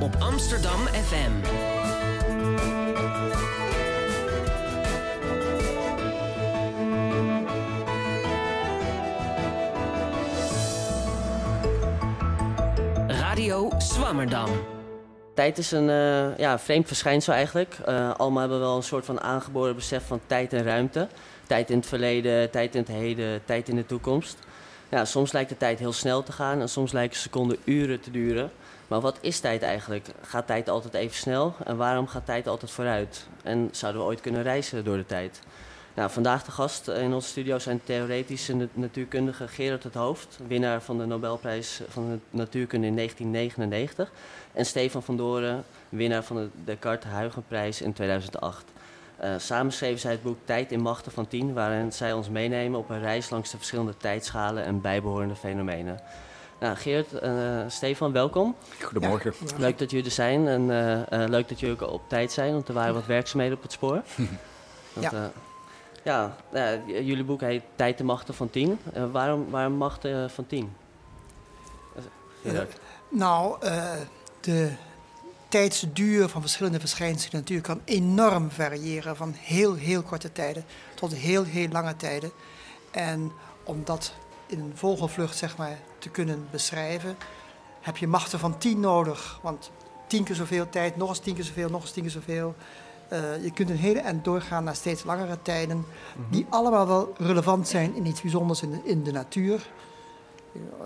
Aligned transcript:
op 0.00 0.16
Amsterdam 0.18 0.80
FM. 0.86 1.30
Radio 13.06 13.70
Swammerdam. 13.78 14.48
Tijd 15.34 15.58
is 15.58 15.70
een 15.70 15.88
uh, 15.88 16.38
ja, 16.38 16.58
vreemd 16.58 16.86
verschijnsel 16.86 17.32
eigenlijk. 17.32 17.78
Uh, 17.88 18.14
allemaal 18.16 18.40
hebben 18.40 18.60
wel 18.60 18.76
een 18.76 18.82
soort 18.82 19.04
van 19.04 19.20
aangeboren 19.20 19.74
besef 19.74 20.06
van 20.06 20.20
tijd 20.26 20.52
en 20.52 20.62
ruimte. 20.62 21.08
Tijd 21.46 21.70
in 21.70 21.76
het 21.76 21.86
verleden, 21.86 22.50
tijd 22.50 22.74
in 22.74 22.80
het 22.80 22.90
heden, 22.90 23.44
tijd 23.44 23.68
in 23.68 23.76
de 23.76 23.86
toekomst. 23.86 24.38
Ja, 24.88 25.04
soms 25.04 25.32
lijkt 25.32 25.48
de 25.48 25.56
tijd 25.56 25.78
heel 25.78 25.92
snel 25.92 26.22
te 26.22 26.32
gaan 26.32 26.60
en 26.60 26.68
soms 26.68 26.92
lijken 26.92 27.18
seconden 27.18 27.58
uren 27.64 28.00
te 28.00 28.10
duren. 28.10 28.50
Maar 28.88 29.00
wat 29.00 29.18
is 29.20 29.40
tijd 29.40 29.62
eigenlijk? 29.62 30.06
Gaat 30.22 30.46
tijd 30.46 30.68
altijd 30.68 30.94
even 30.94 31.16
snel? 31.16 31.54
En 31.64 31.76
waarom 31.76 32.06
gaat 32.06 32.26
tijd 32.26 32.46
altijd 32.46 32.70
vooruit? 32.70 33.26
En 33.42 33.68
zouden 33.72 34.02
we 34.02 34.06
ooit 34.06 34.20
kunnen 34.20 34.42
reizen 34.42 34.84
door 34.84 34.96
de 34.96 35.06
tijd? 35.06 35.40
Nou, 35.94 36.10
vandaag 36.10 36.44
de 36.44 36.50
gast 36.50 36.88
in 36.88 37.12
onze 37.12 37.28
studio 37.28 37.58
zijn 37.58 37.80
theoretische 37.84 38.68
natuurkundige 38.72 39.48
Gerard 39.48 39.82
het 39.82 39.94
Hoofd, 39.94 40.38
winnaar 40.46 40.82
van 40.82 40.98
de 40.98 41.06
Nobelprijs 41.06 41.80
van 41.88 42.10
de 42.10 42.18
Natuurkunde 42.30 42.86
in 42.86 42.96
1999. 42.96 44.12
En 44.52 44.66
Stefan 44.66 45.02
van 45.02 45.16
Doren, 45.16 45.64
winnaar 45.88 46.24
van 46.24 46.36
de 46.36 46.48
Descartes 46.64 47.10
Huygenprijs 47.10 47.80
in 47.80 47.92
2008. 47.92 48.64
Uh, 49.22 49.34
samen 49.38 49.72
schreven 49.72 50.00
zij 50.00 50.10
het 50.10 50.22
boek 50.22 50.38
Tijd 50.44 50.72
in 50.72 50.80
Machten 50.80 51.12
van 51.12 51.28
Tien, 51.28 51.52
waarin 51.52 51.92
zij 51.92 52.12
ons 52.12 52.28
meenemen 52.28 52.78
op 52.78 52.90
een 52.90 53.00
reis 53.00 53.30
langs 53.30 53.50
de 53.50 53.56
verschillende 53.56 53.96
tijdschalen 53.96 54.64
en 54.64 54.80
bijbehorende 54.80 55.36
fenomenen. 55.36 56.00
Nou, 56.64 56.76
Geert, 56.76 57.22
uh, 57.22 57.60
Stefan, 57.68 58.12
welkom. 58.12 58.56
Goedemorgen. 58.80 59.34
Leuk 59.56 59.78
dat 59.78 59.90
jullie 59.90 60.06
er 60.06 60.12
zijn 60.12 60.48
en 60.48 60.62
uh, 60.62 61.28
leuk 61.28 61.48
dat 61.48 61.60
jullie 61.60 61.80
ook 61.80 61.90
op 61.90 62.08
tijd 62.08 62.32
zijn, 62.32 62.52
want 62.52 62.68
er 62.68 62.74
waren 62.74 62.94
wat 62.94 63.06
werkzaamheden 63.06 63.56
op 63.56 63.62
het 63.62 63.72
spoor. 63.72 64.02
Want, 64.92 65.12
ja. 66.02 66.36
ja, 66.52 66.78
jullie 66.86 67.24
boek 67.24 67.40
heet 67.40 67.62
Tijd 67.76 68.00
in 68.00 68.06
Machten 68.06 68.34
van 68.34 68.50
Tien. 68.50 68.78
waarom, 69.12 69.50
waarom 69.50 69.72
Machten 69.72 70.30
van 70.30 70.46
Tien? 70.46 70.72
nou, 73.08 73.56
de 74.40 74.72
tijdsduur 75.48 76.28
van 76.28 76.40
verschillende 76.40 76.80
verschijnselen 76.80 77.40
natuurlijk 77.40 77.68
kan 77.68 77.80
enorm 77.84 78.50
variëren. 78.50 79.16
Van 79.16 79.34
heel, 79.38 79.74
heel 79.74 80.02
korte 80.02 80.32
tijden 80.32 80.64
tot 80.94 81.14
heel, 81.14 81.44
heel 81.44 81.68
lange 81.68 81.96
tijden. 81.96 82.30
En 82.90 83.32
om 83.64 83.84
dat 83.84 84.12
in 84.46 84.60
een 84.60 84.72
vogelvlucht 84.74 85.36
zeg 85.36 85.56
maar, 85.56 85.78
te 86.04 86.10
kunnen 86.10 86.46
beschrijven, 86.50 87.16
heb 87.80 87.96
je 87.96 88.06
machten 88.06 88.38
van 88.38 88.58
tien 88.58 88.80
nodig. 88.80 89.38
Want 89.42 89.70
tien 90.06 90.24
keer 90.24 90.34
zoveel 90.34 90.68
tijd, 90.68 90.96
nog 90.96 91.08
eens 91.08 91.18
tien 91.18 91.34
keer 91.34 91.44
zoveel, 91.44 91.70
nog 91.70 91.80
eens 91.80 91.90
tien 91.90 92.02
keer 92.02 92.12
zoveel. 92.12 92.54
Uh, 93.12 93.44
je 93.44 93.50
kunt 93.50 93.70
een 93.70 93.76
hele 93.76 94.00
eind 94.00 94.24
doorgaan 94.24 94.64
naar 94.64 94.74
steeds 94.74 95.04
langere 95.04 95.42
tijden, 95.42 95.84
die 96.30 96.46
allemaal 96.48 96.86
wel 96.86 97.14
relevant 97.18 97.68
zijn 97.68 97.94
in 97.94 98.06
iets 98.06 98.20
bijzonders 98.20 98.62
in 98.62 98.70
de, 98.70 98.80
in 98.84 99.02
de 99.02 99.12
natuur 99.12 99.66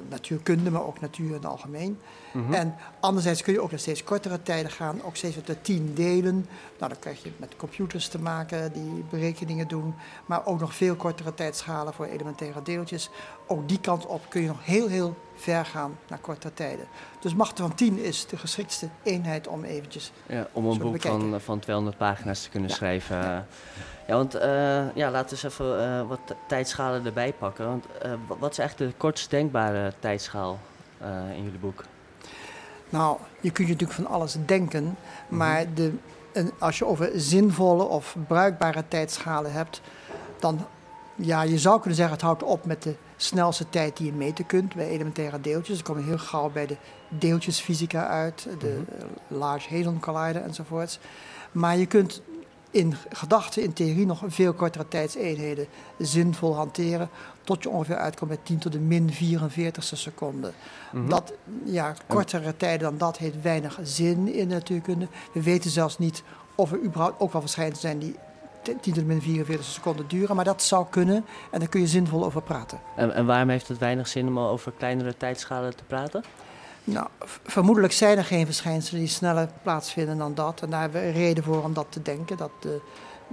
natuurkunde, 0.09 0.71
maar 0.71 0.87
ook 0.87 1.01
natuur 1.01 1.27
in 1.27 1.33
het 1.33 1.47
algemeen. 1.47 1.99
Mhm. 2.33 2.53
En 2.53 2.75
anderzijds 3.01 3.43
kun 3.43 3.53
je 3.53 3.61
ook 3.61 3.71
naar 3.71 3.81
steeds 3.81 4.05
kortere 4.05 4.43
tijden 4.43 4.71
gaan, 4.71 5.03
ook 5.03 5.17
steeds 5.17 5.37
op 5.37 5.47
de 5.47 5.61
tien 5.61 5.95
delen. 5.95 6.47
Nou, 6.79 6.93
dan 6.93 6.99
krijg 6.99 7.23
je 7.23 7.31
met 7.37 7.57
computers 7.57 8.09
te 8.09 8.19
maken 8.19 8.73
die 8.73 9.05
berekeningen 9.11 9.69
doen, 9.69 9.95
maar 10.27 10.47
ook 10.47 10.61
nog 10.61 10.75
veel 10.75 10.95
kortere 10.95 11.35
tijdschalen 11.35 11.95
voor 11.95 12.07
elementaire 12.07 12.63
deeltjes. 12.63 13.11
Ook 13.51 13.69
die 13.69 13.81
kant 13.81 14.07
op 14.07 14.21
kun 14.29 14.41
je 14.41 14.49
nog 14.49 14.65
heel, 14.65 14.89
heel 14.89 15.17
ver 15.35 15.65
gaan 15.65 15.99
naar 16.09 16.19
korte 16.19 16.55
tijden. 16.55 16.87
Dus 17.21 17.35
macht 17.35 17.59
van 17.59 17.75
10 17.75 17.99
is 17.99 18.27
de 18.27 18.37
geschikste 18.37 18.89
eenheid 19.03 19.49
om 19.49 19.65
eventjes 19.65 20.13
ja, 20.27 20.49
Om 20.53 20.67
een 20.67 20.79
boek 20.79 21.01
van, 21.01 21.41
van 21.41 21.59
200 21.59 21.97
pagina's 21.97 22.43
te 22.43 22.49
kunnen 22.51 22.71
schrijven. 22.71 23.17
Ja. 23.17 23.47
Ja, 24.07 24.15
want 24.15 24.35
uh, 24.35 24.43
ja, 24.95 25.11
laten 25.11 25.37
we 25.37 25.43
eens 25.43 25.55
even 25.55 25.81
uh, 25.81 26.09
wat 26.09 26.21
tijdschalen 26.47 27.07
erbij 27.07 27.33
pakken. 27.33 27.67
Want 27.67 27.85
uh, 28.05 28.13
wat 28.39 28.51
is 28.51 28.59
eigenlijk 28.59 28.91
de 28.91 28.99
kortst 28.99 29.31
denkbare 29.31 29.93
tijdschaal 29.99 30.59
in 31.35 31.43
jullie 31.43 31.59
boek? 31.59 31.85
Nou, 32.91 33.19
je 33.41 33.51
kunt 33.51 33.69
je 33.69 33.73
natuurlijk 33.73 34.01
van 34.01 34.07
alles 34.07 34.37
denken, 34.47 34.97
maar 35.29 35.61
mm 35.61 35.67
-hmm. 35.67 35.75
de, 35.75 35.93
en 36.33 36.51
als 36.59 36.79
je 36.79 36.87
over 36.87 37.11
zinvolle 37.15 37.85
of 37.85 38.17
bruikbare 38.27 38.85
tijdschalen 38.89 39.53
hebt, 39.53 39.81
dan 40.39 40.67
ja, 41.15 41.43
je 41.43 41.59
zou 41.59 41.77
kunnen 41.77 41.97
zeggen 41.97 42.15
het 42.15 42.25
houdt 42.25 42.43
op 42.43 42.65
met 42.65 42.83
de 42.83 42.95
snelste 43.21 43.69
tijd 43.69 43.97
die 43.97 44.07
je 44.07 44.13
meten 44.13 44.47
kunt 44.47 44.75
bij 44.75 44.89
elementaire 44.89 45.41
deeltjes. 45.41 45.77
Dan 45.77 45.87
kom 45.87 45.99
je 45.99 46.09
heel 46.09 46.19
gauw 46.19 46.51
bij 46.51 46.67
de 46.67 46.77
deeltjesfysica 47.09 48.07
uit, 48.07 48.47
de 48.59 48.77
mm 48.79 48.85
-hmm. 48.99 49.39
Large 49.39 49.75
Hadron 49.75 50.01
Collider 50.01 50.43
enzovoorts. 50.43 50.99
Maar 51.53 51.77
je 51.77 51.87
kunt 51.87 52.23
in 52.71 52.95
gedachten, 53.09 53.63
in 53.63 53.73
theorie 53.73 54.07
nog 54.07 54.23
veel 54.27 54.53
kortere 54.53 54.89
tijdseenheden 54.89 55.67
zinvol 55.99 56.55
hanteren. 56.55 57.09
Tot 57.45 57.63
je 57.63 57.69
ongeveer 57.69 57.97
uitkomt 57.97 58.31
bij 58.31 58.41
10 58.43 58.59
tot 58.59 58.73
de 58.73 58.79
min 58.79 59.11
44ste 59.13 59.79
seconde. 59.79 60.53
Mm 60.93 61.09
Dat, 61.09 61.33
ja, 61.65 61.95
kortere 62.07 62.57
tijden 62.57 62.89
dan 62.89 62.99
dat 62.99 63.19
heeft 63.19 63.43
weinig 63.43 63.79
zin 63.83 64.35
in 64.35 64.49
de 64.49 64.55
natuurkunde. 64.55 65.09
We 65.33 65.43
weten 65.43 65.71
zelfs 65.71 65.99
niet 65.99 66.23
of 66.55 66.73
er 66.73 66.83
überhaupt 66.83 67.21
ook 67.21 67.33
wel 67.33 67.41
verschijnselen 67.41 67.81
zijn 67.81 67.99
die 67.99 68.17
10 68.77 68.95
tot 68.95 68.95
de 68.95 69.05
min 69.05 69.23
44 69.23 69.67
seconden 69.67 70.09
duren. 70.09 70.37
Maar 70.37 70.45
dat 70.45 70.63
zou 70.63 70.87
kunnen 70.91 71.25
en 71.51 71.59
daar 71.59 71.69
kun 71.69 71.81
je 71.81 71.87
zinvol 71.87 72.25
over 72.25 72.43
praten. 72.43 72.81
En, 72.97 73.15
en 73.15 73.27
waarom 73.27 73.49
heeft 73.49 73.69
het 73.69 73.79
weinig 73.79 74.09
zin 74.09 74.27
om 74.27 74.39
over 74.39 74.73
kleinere 74.79 75.17
tijdschalen 75.17 75.77
te 75.77 75.85
praten? 75.85 76.25
Nou, 76.85 77.07
vermoedelijk 77.45 77.93
zijn 77.93 78.19
er 78.19 78.25
geen 78.25 78.47
verschijnselen 78.47 79.01
die 79.01 79.11
sneller 79.11 79.49
plaatsvinden 79.63 80.19
dan 80.19 80.35
dat. 80.35 80.63
En 80.63 80.71
daar 80.71 80.81
hebben 80.81 81.03
we 81.03 81.11
reden 81.11 81.45
voor 81.45 81.63
om 81.63 81.73
dat 81.73 81.87
te 81.89 82.03
denken. 82.03 82.37
Dat 82.37 82.51
de, 82.61 82.81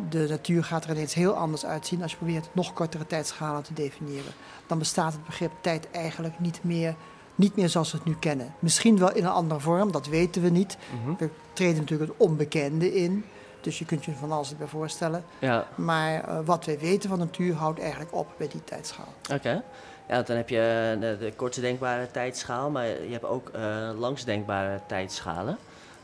de 0.09 0.25
natuur 0.29 0.63
gaat 0.63 0.83
er 0.83 0.89
ineens 0.89 1.13
heel 1.13 1.33
anders 1.33 1.65
uitzien 1.65 2.01
als 2.01 2.11
je 2.11 2.17
probeert 2.17 2.49
nog 2.51 2.73
kortere 2.73 3.07
tijdschalen 3.07 3.63
te 3.63 3.73
definiëren. 3.73 4.33
Dan 4.67 4.77
bestaat 4.77 5.13
het 5.13 5.25
begrip 5.25 5.51
tijd 5.61 5.91
eigenlijk 5.91 6.39
niet 6.39 6.59
meer, 6.63 6.95
niet 7.35 7.55
meer 7.55 7.69
zoals 7.69 7.91
we 7.91 7.97
het 7.97 8.07
nu 8.07 8.15
kennen. 8.19 8.53
Misschien 8.59 8.97
wel 8.97 9.13
in 9.13 9.25
een 9.25 9.31
andere 9.31 9.59
vorm, 9.59 9.91
dat 9.91 10.07
weten 10.07 10.41
we 10.41 10.49
niet. 10.49 10.77
Mm 11.05 11.15
We 11.17 11.29
treden 11.53 11.79
natuurlijk 11.79 12.11
het 12.11 12.19
onbekende 12.19 12.93
in. 12.93 13.25
Dus 13.65 13.79
je 13.79 13.85
kunt 13.85 14.05
je 14.05 14.11
van 14.11 14.31
alles 14.31 14.57
bij 14.57 14.67
voorstellen. 14.67 15.23
Ja. 15.39 15.67
Maar 15.75 16.29
uh, 16.29 16.39
wat 16.45 16.65
wij 16.65 16.79
weten 16.79 17.09
van 17.09 17.19
de 17.19 17.25
natuur 17.25 17.53
houdt 17.55 17.79
eigenlijk 17.79 18.13
op 18.13 18.27
bij 18.37 18.47
die 18.47 18.63
tijdschaal. 18.63 19.13
Oké. 19.33 19.63
Ja, 20.07 20.21
dan 20.21 20.35
heb 20.35 20.49
je 20.49 20.91
eh, 20.93 21.01
de, 21.01 21.17
de 21.19 21.33
kortste 21.35 21.61
denkbare 21.61 22.11
tijdschaal, 22.11 22.69
maar 22.69 22.85
je 22.85 23.11
hebt 23.11 23.25
ook 23.25 23.51
uh, 23.55 23.89
langsdenkbare 23.97 24.79
tijdschalen. 24.87 25.57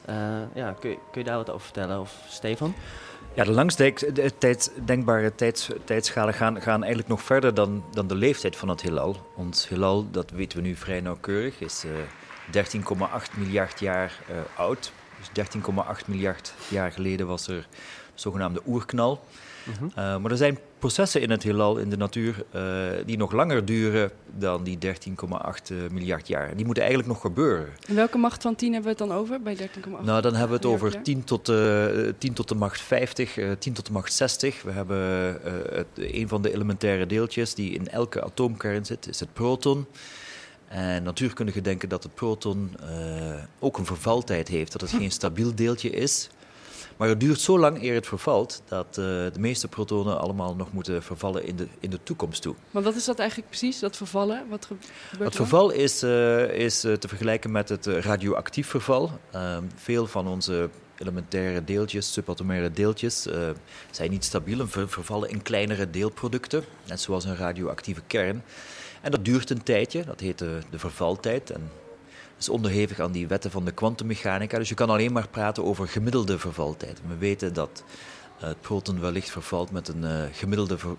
Uh, 0.09 0.15
ja, 0.53 0.75
kun, 0.79 0.97
kun 1.11 1.21
je 1.21 1.23
daar 1.23 1.37
wat 1.37 1.49
over 1.49 1.61
vertellen, 1.61 1.99
of 1.99 2.15
Stefan? 2.27 2.73
Ja, 3.33 3.43
de 3.43 3.51
langsdenkbare 3.51 5.35
tijds, 5.35 5.69
tijdschalen 5.83 6.33
gaan, 6.33 6.61
gaan 6.61 6.79
eigenlijk 6.79 7.07
nog 7.07 7.21
verder 7.21 7.53
dan, 7.53 7.83
dan 7.91 8.07
de 8.07 8.15
leeftijd 8.15 8.55
van 8.55 8.69
het 8.69 8.81
heelal. 8.81 9.15
Ons 9.35 9.67
heelal, 9.67 10.11
dat 10.11 10.29
weten 10.29 10.57
we 10.57 10.63
nu 10.63 10.75
vrij 10.75 11.01
nauwkeurig, 11.01 11.59
is 11.59 11.83
uh, 11.85 11.91
13,8 13.31 13.37
miljard 13.37 13.79
jaar 13.79 14.19
uh, 14.29 14.35
oud. 14.55 14.91
Dus 15.33 15.45
13,8 15.45 16.05
miljard 16.05 16.53
jaar 16.67 16.91
geleden 16.91 17.27
was 17.27 17.47
er 17.47 17.67
de 17.73 18.21
zogenaamde 18.21 18.61
oerknal. 18.67 19.21
Mhm. 19.63 19.83
Uh, 19.85 20.17
maar 20.17 20.31
er 20.31 20.37
zijn 20.37 20.59
processen 20.79 21.21
in 21.21 21.29
het 21.29 21.43
heelal, 21.43 21.77
in 21.77 21.89
de 21.89 21.97
natuur, 21.97 22.45
uh, 22.55 22.61
die 23.05 23.17
nog 23.17 23.31
langer 23.31 23.65
duren 23.65 24.11
dan 24.37 24.63
die 24.63 24.77
13,8 24.85 24.91
uh, 25.71 25.77
miljard 25.91 26.27
jaar. 26.27 26.55
Die 26.55 26.65
moeten 26.65 26.83
eigenlijk 26.83 27.13
nog 27.13 27.21
gebeuren. 27.21 27.69
En 27.87 27.95
welke 27.95 28.17
macht 28.17 28.41
van 28.41 28.55
10 28.55 28.73
hebben 28.73 28.91
we 28.91 29.03
het 29.03 29.09
dan 29.09 29.17
over 29.17 29.41
bij 29.41 29.57
13,8? 29.57 29.61
Nou, 30.01 30.21
dan 30.21 30.35
hebben 30.35 30.61
we 30.61 30.67
het 30.67 30.73
over 30.73 31.01
10 31.01 31.23
tot, 31.23 31.49
uh, 31.49 31.85
10 32.17 32.33
tot 32.33 32.47
de 32.47 32.55
macht 32.55 32.81
50, 32.81 33.37
10 33.59 33.73
tot 33.73 33.85
de 33.85 33.91
macht 33.91 34.13
60. 34.13 34.61
We 34.61 34.71
hebben 34.71 34.97
het, 35.73 35.87
een 35.95 36.27
van 36.27 36.41
de 36.41 36.53
elementaire 36.53 37.05
deeltjes 37.05 37.53
die 37.53 37.73
in 37.73 37.87
elke 37.87 38.23
atoomkern 38.23 38.85
zit, 38.85 39.07
is 39.07 39.19
het 39.19 39.33
proton. 39.33 39.85
En 40.71 41.03
natuurkundigen 41.03 41.63
denken 41.63 41.89
dat 41.89 42.03
het 42.03 42.15
proton 42.15 42.75
ook 43.59 43.77
een 43.77 43.85
vervaltijd 43.85 44.47
heeft, 44.47 44.71
dat 44.71 44.81
het 44.81 44.89
geen 44.89 45.11
stabiel 45.11 45.55
deeltje 45.55 45.89
is. 45.89 46.29
Maar 46.97 47.09
het 47.09 47.19
duurt 47.19 47.39
zo 47.39 47.59
lang 47.59 47.83
eer 47.83 47.93
het 47.93 48.07
vervalt 48.07 48.61
dat 48.67 48.87
uh, 48.87 48.95
de 49.05 49.39
meeste 49.39 49.67
protonen 49.67 50.19
allemaal 50.19 50.55
nog 50.55 50.71
moeten 50.73 51.03
vervallen 51.03 51.45
in 51.45 51.55
de, 51.55 51.67
in 51.79 51.89
de 51.89 51.99
toekomst 52.03 52.41
toe. 52.41 52.55
Maar 52.71 52.83
wat 52.83 52.95
is 52.95 53.05
dat 53.05 53.19
eigenlijk 53.19 53.49
precies, 53.49 53.79
dat 53.79 53.97
vervallen? 53.97 54.45
Wat 54.49 54.65
gebeurt 54.65 55.29
het 55.29 55.35
verval 55.35 55.71
is, 55.71 56.03
uh, 56.03 56.49
is 56.53 56.79
te 56.79 57.07
vergelijken 57.07 57.51
met 57.51 57.69
het 57.69 57.85
radioactief 57.85 58.67
verval. 58.67 59.11
Veel 59.75 60.07
van 60.07 60.27
onze 60.27 60.69
elementaire 60.97 61.63
deeltjes, 61.63 62.13
subatomaire 62.13 62.71
deeltjes, 62.71 63.27
zijn 63.91 64.11
niet 64.11 64.23
stabiel 64.23 64.59
en 64.59 64.69
ver 64.69 64.89
vervallen 64.89 65.29
in 65.29 65.41
kleinere 65.41 65.89
deelproducten, 65.89 66.63
net 66.87 67.01
zoals 67.01 67.25
een 67.25 67.35
radioactieve 67.35 68.01
kern. 68.07 68.43
En 69.01 69.11
dat 69.11 69.25
duurt 69.25 69.49
een 69.49 69.63
tijdje, 69.63 70.03
dat 70.03 70.19
heet 70.19 70.37
de, 70.37 70.59
de 70.69 70.79
vervaltijd. 70.79 71.49
En 71.49 71.71
is 72.37 72.49
onderhevig 72.49 72.99
aan 72.99 73.11
die 73.11 73.27
wetten 73.27 73.51
van 73.51 73.65
de 73.65 73.71
kwantummechanica. 73.71 74.57
Dus 74.57 74.69
je 74.69 74.75
kan 74.75 74.89
alleen 74.89 75.11
maar 75.11 75.27
praten 75.27 75.63
over 75.63 75.87
gemiddelde 75.87 76.39
vervaltijd. 76.39 77.01
We 77.07 77.17
weten 77.17 77.53
dat 77.53 77.83
uh, 78.37 78.47
het 78.47 78.61
proton 78.61 78.99
wellicht 78.99 79.29
vervalt 79.29 79.71
met 79.71 79.87
een 79.87 80.03
uh, 80.03 80.23
gemiddelde, 80.31 80.77
ver, 80.77 80.95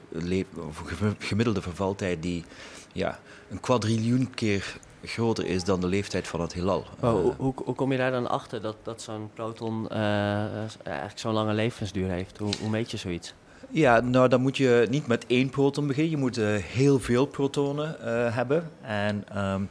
gemiddelde 1.18 1.62
vervaltijd 1.62 2.22
die 2.22 2.44
ja, 2.92 3.18
een 3.50 3.60
kwadriljoen 3.60 4.30
keer 4.34 4.78
groter 5.04 5.46
is 5.46 5.64
dan 5.64 5.80
de 5.80 5.86
leeftijd 5.86 6.28
van 6.28 6.40
het 6.40 6.52
heelal. 6.52 6.84
Maar 7.00 7.14
Eh, 7.14 7.20
hoe, 7.36 7.54
hoe 7.64 7.74
kom 7.74 7.92
je 7.92 7.98
daar 7.98 8.10
dan 8.10 8.28
achter 8.28 8.62
dat, 8.62 8.76
dat 8.82 9.02
zo'n 9.02 9.30
proton 9.34 9.88
eh, 9.88 10.44
eh, 10.44 10.68
eigenlijk 10.84 11.18
zo'n 11.18 11.32
lange 11.32 11.52
levensduur 11.52 12.08
heeft? 12.08 12.38
Hoe, 12.38 12.52
hoe 12.60 12.70
meet 12.70 12.90
je 12.90 12.96
zoiets? 12.96 13.34
Ja, 13.74 14.00
nou 14.00 14.28
dan 14.28 14.40
moet 14.40 14.56
je 14.56 14.86
niet 14.90 15.06
met 15.06 15.26
één 15.26 15.50
proton 15.50 15.86
beginnen. 15.86 16.10
Je 16.10 16.16
moet 16.16 16.38
eh, 16.38 16.54
heel 16.54 16.98
veel 16.98 17.26
protonen 17.26 18.00
eh, 18.00 18.34
hebben. 18.34 18.70
En 18.80 19.24
ehm, 19.28 19.62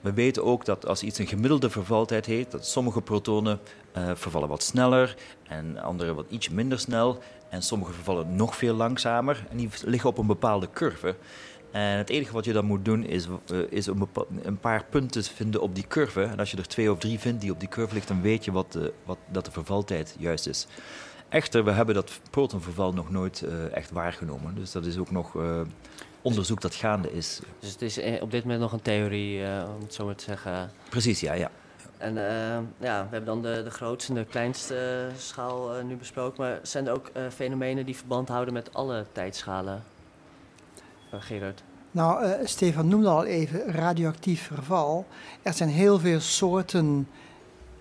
we 0.00 0.12
weten 0.12 0.44
ook 0.44 0.64
dat 0.64 0.86
als 0.86 1.02
iets 1.02 1.18
een 1.18 1.26
gemiddelde 1.26 1.70
vervaltijd 1.70 2.26
heeft, 2.26 2.50
dat 2.50 2.66
sommige 2.66 3.00
protonen 3.00 3.60
eh, 3.92 4.10
vervallen 4.14 4.48
wat 4.48 4.62
sneller 4.62 5.16
en 5.48 5.78
andere 5.78 6.14
wat 6.14 6.26
iets 6.28 6.48
minder 6.48 6.78
snel. 6.78 7.18
En 7.48 7.62
sommige 7.62 7.92
vervallen 7.92 8.36
nog 8.36 8.56
veel 8.56 8.74
langzamer. 8.74 9.46
En 9.50 9.56
die 9.56 9.68
liggen 9.84 10.10
op 10.10 10.18
een 10.18 10.26
bepaalde 10.26 10.68
curve. 10.72 11.14
En 11.70 11.96
het 11.96 12.10
enige 12.10 12.32
wat 12.32 12.44
je 12.44 12.52
dan 12.52 12.64
moet 12.64 12.84
doen 12.84 13.04
is, 13.04 13.26
is 13.70 13.86
een, 13.86 14.08
een 14.42 14.58
paar 14.58 14.84
punten 14.90 15.24
vinden 15.24 15.60
op 15.60 15.74
die 15.74 15.86
curve. 15.88 16.22
En 16.22 16.38
als 16.38 16.50
je 16.50 16.56
er 16.56 16.68
twee 16.68 16.92
of 16.92 16.98
drie 16.98 17.18
vindt 17.18 17.40
die 17.40 17.52
op 17.52 17.60
die 17.60 17.68
curve 17.68 17.94
liggen, 17.94 18.14
dan 18.14 18.22
weet 18.22 18.44
je 18.44 18.52
wat, 18.52 18.72
de, 18.72 18.92
wat 19.04 19.18
dat 19.30 19.44
de 19.44 19.50
vervaltijd 19.50 20.16
juist 20.18 20.46
is. 20.46 20.66
Echter, 21.28 21.64
we 21.64 21.70
hebben 21.70 21.94
dat 21.94 22.20
protonverval 22.30 22.92
nog 22.92 23.10
nooit 23.10 23.42
eh, 23.42 23.76
echt 23.76 23.90
waargenomen. 23.90 24.54
Dus 24.54 24.72
dat 24.72 24.84
is 24.86 24.98
ook 24.98 25.10
nog 25.10 25.36
eh, 25.36 25.60
onderzoek 26.22 26.60
dat 26.60 26.74
gaande 26.74 27.12
is. 27.12 27.40
Dus 27.58 27.70
het 27.70 27.82
is 27.82 27.98
eh, 27.98 28.22
op 28.22 28.30
dit 28.30 28.42
moment 28.42 28.60
nog 28.60 28.72
een 28.72 28.82
theorie, 28.82 29.44
eh, 29.44 29.64
om 29.76 29.82
het 29.82 29.94
zo 29.94 30.04
maar 30.04 30.14
te 30.14 30.24
zeggen. 30.24 30.70
Precies, 30.88 31.20
ja, 31.20 31.32
ja. 31.32 31.50
En 31.98 32.16
eh, 32.28 32.58
ja, 32.78 33.02
we 33.02 33.08
hebben 33.10 33.24
dan 33.24 33.42
de, 33.42 33.62
de 33.62 33.70
grootste 33.70 34.12
en 34.12 34.18
de 34.18 34.24
kleinste 34.24 35.08
schaal 35.16 35.84
nu 35.84 35.96
besproken. 35.96 36.42
Maar 36.42 36.58
zijn 36.62 36.86
er 36.86 36.92
ook 36.92 37.10
eh, 37.12 37.22
fenomenen 37.34 37.86
die 37.86 37.96
verband 37.96 38.28
houden 38.28 38.54
met 38.54 38.74
alle 38.74 39.06
tijdschalen? 39.12 39.82
Gerard? 41.10 41.62
Nou, 41.90 42.24
eh, 42.24 42.46
Stefan 42.46 42.88
noemde 42.88 43.08
al 43.08 43.24
even 43.24 43.72
radioactief 43.72 44.46
verval. 44.46 45.06
Er 45.42 45.52
zijn 45.52 45.68
heel 45.68 45.98
veel 45.98 46.20
soorten 46.20 47.08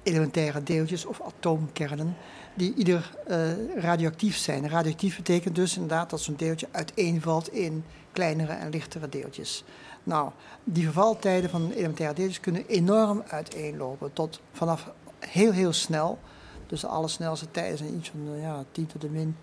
elementaire 0.04 0.64
deeltjes 0.64 1.06
of 1.06 1.22
atoomkernen 1.22 2.16
die 2.58 2.74
ieder 2.74 3.12
eh, 3.28 3.40
radioactief 3.76 4.38
zijn. 4.38 4.70
Radioactief 4.70 5.16
betekent 5.16 5.56
dus 5.56 5.74
inderdaad 5.74 6.10
dat 6.10 6.22
zo'n 6.22 6.36
deeltje 6.36 6.68
uiteenvalt 6.72 7.54
in 7.54 7.84
kleinere 8.12 8.54
en 8.54 8.70
lichtere 8.70 9.10
deeltjes. 9.10 9.64
Nou, 10.04 10.32
die 10.64 10.84
vervaltijden 10.84 11.50
van 11.50 11.72
elementaire 11.72 12.16
deeltjes 12.16 12.40
kunnen 12.40 12.68
enorm 12.68 13.24
uiteenlopen 13.28 14.14
tot 14.14 14.42
vanaf 14.52 14.92
heel 15.20 15.52
heel 15.52 15.74
snel. 15.74 16.20
Dus 16.68 16.82
de 16.82 16.88
allersnelste 16.88 17.52
tijden 17.52 17.78
zijn 17.78 17.96
iets 17.96 18.10
van 18.10 18.34
eh, 18.36 18.42
ja, 18.42 18.64
10 18.72 18.88
tot 18.88 19.02
de 19.02 19.10
min 19.10 19.36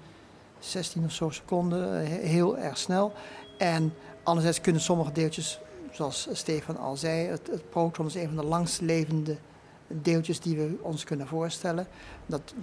16 0.58 1.04
of 1.04 1.12
zo 1.12 1.30
seconden, 1.30 2.00
eh, 2.02 2.08
he- 2.08 2.26
heel 2.28 2.58
erg 2.58 2.78
snel. 2.78 3.12
En 3.58 3.94
anderzijds 4.22 4.60
kunnen 4.60 4.82
sommige 4.82 5.12
deeltjes, 5.12 5.60
zoals 5.90 6.28
Stefan 6.32 6.76
al 6.76 6.96
zei, 6.96 7.26
het, 7.26 7.46
het 7.50 7.70
proton 7.70 8.06
is 8.06 8.14
een 8.14 8.26
van 8.26 8.36
de 8.36 8.44
langst 8.44 8.80
levende 8.80 9.36
deeltjes 9.86 10.40
die 10.40 10.56
we 10.56 10.76
ons 10.80 11.04
kunnen 11.04 11.26
voorstellen. 11.26 11.86
Dat 12.26 12.54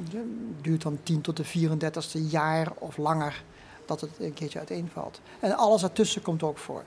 duurt 0.62 0.82
dan 0.82 1.00
10 1.04 1.22
tot 1.22 1.38
de 1.38 1.46
34ste 1.46 2.30
jaar 2.30 2.72
of 2.78 2.98
langer 2.98 3.44
dat 3.86 4.02
het 4.02 4.12
een 4.20 4.34
keertje 4.34 4.60
uiteenvalt. 4.60 5.22
En 5.40 5.58
alles 5.58 5.84
ertussen 5.84 6.22
komt 6.22 6.44
ook 6.44 6.58
voor. 6.58 6.84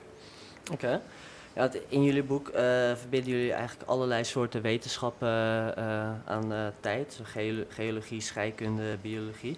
Oké. 0.71 1.01
Ja, 1.55 1.69
in 1.87 2.03
jullie 2.03 2.23
boek 2.23 2.49
eh, 2.49 2.61
verbinden 2.95 3.31
jullie 3.31 3.53
eigenlijk 3.53 3.89
allerlei 3.89 4.23
soorten 4.23 4.61
wetenschappen 4.61 5.27
eh, 5.77 6.09
aan 6.25 6.53
eh, 6.53 6.67
tijd. 6.79 7.19
Geolo- 7.23 7.65
geologie, 7.69 8.21
scheikunde, 8.21 8.97
biologie. 9.01 9.57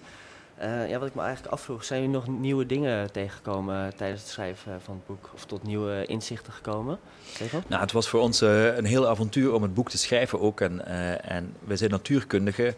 Eh, 0.58 0.88
ja, 0.88 0.98
wat 0.98 1.08
ik 1.08 1.14
me 1.14 1.22
eigenlijk 1.22 1.52
afvroeg, 1.52 1.84
zijn 1.84 2.00
jullie 2.00 2.14
nog 2.14 2.26
nieuwe 2.26 2.66
dingen 2.66 3.12
tegengekomen 3.12 3.96
tijdens 3.96 4.20
het 4.20 4.30
schrijven 4.30 4.80
van 4.80 4.94
het 4.94 5.06
boek? 5.06 5.30
Of 5.34 5.44
tot 5.44 5.62
nieuwe 5.62 6.06
inzichten 6.06 6.52
gekomen? 6.52 6.98
Nou, 7.66 7.82
het 7.82 7.92
was 7.92 8.08
voor 8.08 8.20
ons 8.20 8.40
eh, 8.40 8.76
een 8.76 8.84
heel 8.84 9.08
avontuur 9.08 9.52
om 9.52 9.62
het 9.62 9.74
boek 9.74 9.90
te 9.90 9.98
schrijven 9.98 10.40
ook. 10.40 10.60
En, 10.60 10.86
eh, 10.86 11.30
en 11.30 11.54
wij 11.64 11.76
zijn 11.76 11.90
natuurkundigen. 11.90 12.74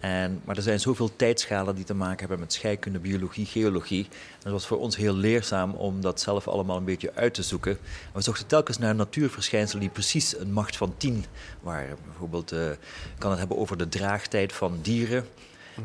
En, 0.00 0.40
maar 0.44 0.56
er 0.56 0.62
zijn 0.62 0.80
zoveel 0.80 1.16
tijdschalen 1.16 1.74
die 1.74 1.84
te 1.84 1.94
maken 1.94 2.18
hebben 2.18 2.38
met 2.38 2.52
scheikunde, 2.52 2.98
biologie, 2.98 3.46
geologie. 3.46 4.08
Het 4.42 4.52
was 4.52 4.66
voor 4.66 4.78
ons 4.78 4.96
heel 4.96 5.14
leerzaam 5.14 5.72
om 5.72 6.00
dat 6.00 6.20
zelf 6.20 6.48
allemaal 6.48 6.76
een 6.76 6.84
beetje 6.84 7.14
uit 7.14 7.34
te 7.34 7.42
zoeken. 7.42 7.78
We 8.12 8.20
zochten 8.20 8.46
telkens 8.46 8.78
naar 8.78 8.94
natuurverschijnselen 8.94 9.80
die 9.80 9.90
precies 9.90 10.38
een 10.38 10.52
macht 10.52 10.76
van 10.76 10.94
10 10.96 11.24
waren. 11.60 11.96
Bijvoorbeeld 12.04 12.52
eh, 12.52 12.60
kan 13.18 13.30
het 13.30 13.38
hebben 13.38 13.58
over 13.58 13.76
de 13.76 13.88
draagtijd 13.88 14.52
van 14.52 14.78
dieren. 14.82 15.26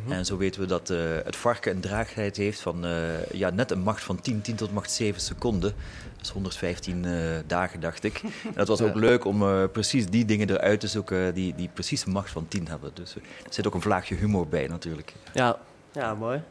En 0.10 0.26
zo 0.26 0.38
weten 0.38 0.62
we 0.62 0.68
dat 0.68 0.90
eh, 0.90 0.98
het 1.24 1.36
varken 1.36 1.72
een 1.76 1.82
draagtijd 1.82 2.38
heeft 2.38 2.60
van 2.62 2.86
eh, 2.86 3.32
ja, 3.32 3.50
net 3.50 3.72
een 3.72 3.82
macht 3.82 4.04
van 4.04 4.22
10, 4.22 4.42
10 4.42 4.56
tot 4.56 4.74
macht 4.74 4.92
7 4.92 5.22
seconden. 5.22 5.74
Dat 6.16 6.22
is 6.26 6.30
115 6.30 7.06
eh, 7.06 7.12
dagen, 7.48 7.80
dacht 7.80 8.04
ik. 8.04 8.22
En 8.44 8.54
dat 8.54 8.68
was 8.68 8.82
ook 8.82 8.96
leuk 8.96 9.26
om 9.26 9.42
eh, 9.42 9.64
precies 9.72 10.06
die 10.06 10.26
dingen 10.26 10.50
eruit 10.50 10.80
te 10.80 10.88
zoeken 10.88 11.34
die, 11.34 11.56
die 11.56 11.70
precies 11.74 12.06
een 12.06 12.12
macht 12.12 12.30
van 12.30 12.48
10 12.48 12.68
hebben. 12.68 12.92
Dus 12.94 13.16
er 13.16 13.22
zit 13.50 13.68
ook 13.68 13.74
een 13.74 13.82
vlaagje 13.82 14.16
humor 14.16 14.48
bij 14.48 14.68
natuurlijk. 14.68 15.14
Ja, 15.34 15.58
ja 15.92 16.16
mooi. 16.16 16.42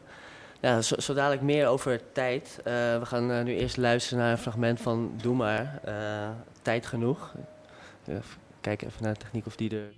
Ja, 0.59 0.81
zo, 0.81 0.95
zo 0.99 1.13
dadelijk 1.13 1.41
meer 1.41 1.67
over 1.67 2.01
tijd. 2.13 2.59
Eh, 2.63 2.73
we 2.73 3.05
gaan 3.05 3.43
nu 3.43 3.55
eerst 3.55 3.77
luisteren 3.77 4.23
naar 4.23 4.31
een 4.31 4.37
fragment 4.37 4.81
van 4.81 5.11
Doe 5.21 5.35
maar. 5.35 5.79
eh, 5.83 6.29
tijd 6.61 6.85
genoeg. 6.85 7.33
Even 8.07 8.23
kijken 8.61 8.87
even 8.87 9.03
naar 9.03 9.13
de 9.13 9.19
techniek 9.19 9.45
of 9.45 9.55
die 9.55 9.69
er... 9.75 9.91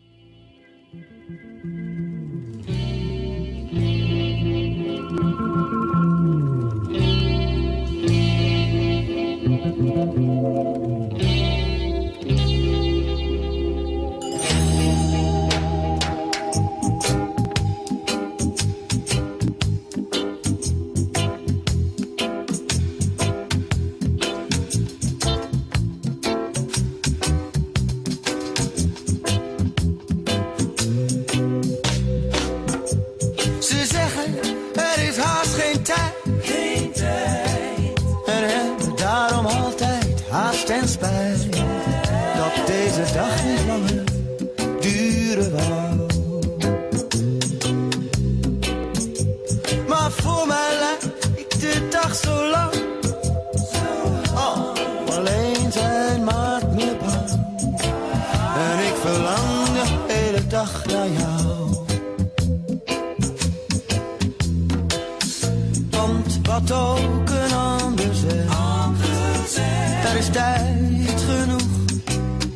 Wat 66.68 66.78
ook 66.78 67.30
een 67.30 67.54
ander 67.54 68.16
zegt, 68.16 70.06
er 70.06 70.18
is 70.18 70.30
tijd 70.30 71.22
genoeg. 71.28 71.62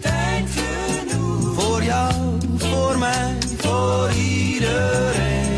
Tijd 0.01 0.49
genoeg. 0.49 1.53
Voor 1.63 1.83
jou, 1.83 2.13
voor 2.57 2.97
mij, 2.97 3.37
voor 3.57 4.11
iedereen. 4.11 5.53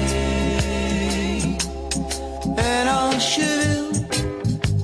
En 2.55 2.88
als 2.88 3.36
je 3.36 3.60
wil, 3.63 4.05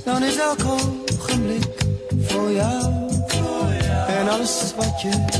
dan 0.03 0.23
is 0.23 0.37
elk 0.37 0.59
ogenblik 0.65 1.85
voor 2.27 2.51
jou. 2.51 2.95
En 4.07 4.29
alles 4.29 4.73
wat 4.75 5.01
je 5.01 5.36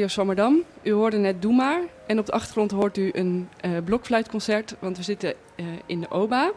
Radio 0.00 0.14
Zwammerdam. 0.14 0.62
U 0.82 0.92
hoorde 0.92 1.16
net 1.16 1.42
Doe 1.42 1.52
Maar. 1.54 1.80
En 2.06 2.18
op 2.18 2.26
de 2.26 2.32
achtergrond 2.32 2.70
hoort 2.70 2.96
u 2.96 3.10
een 3.12 3.48
eh, 3.60 3.70
blokfluitconcert, 3.84 4.74
want 4.78 4.96
we 4.96 5.02
zitten 5.02 5.34
eh, 5.54 5.66
in 5.86 6.00
de 6.00 6.10
OBA. 6.10 6.50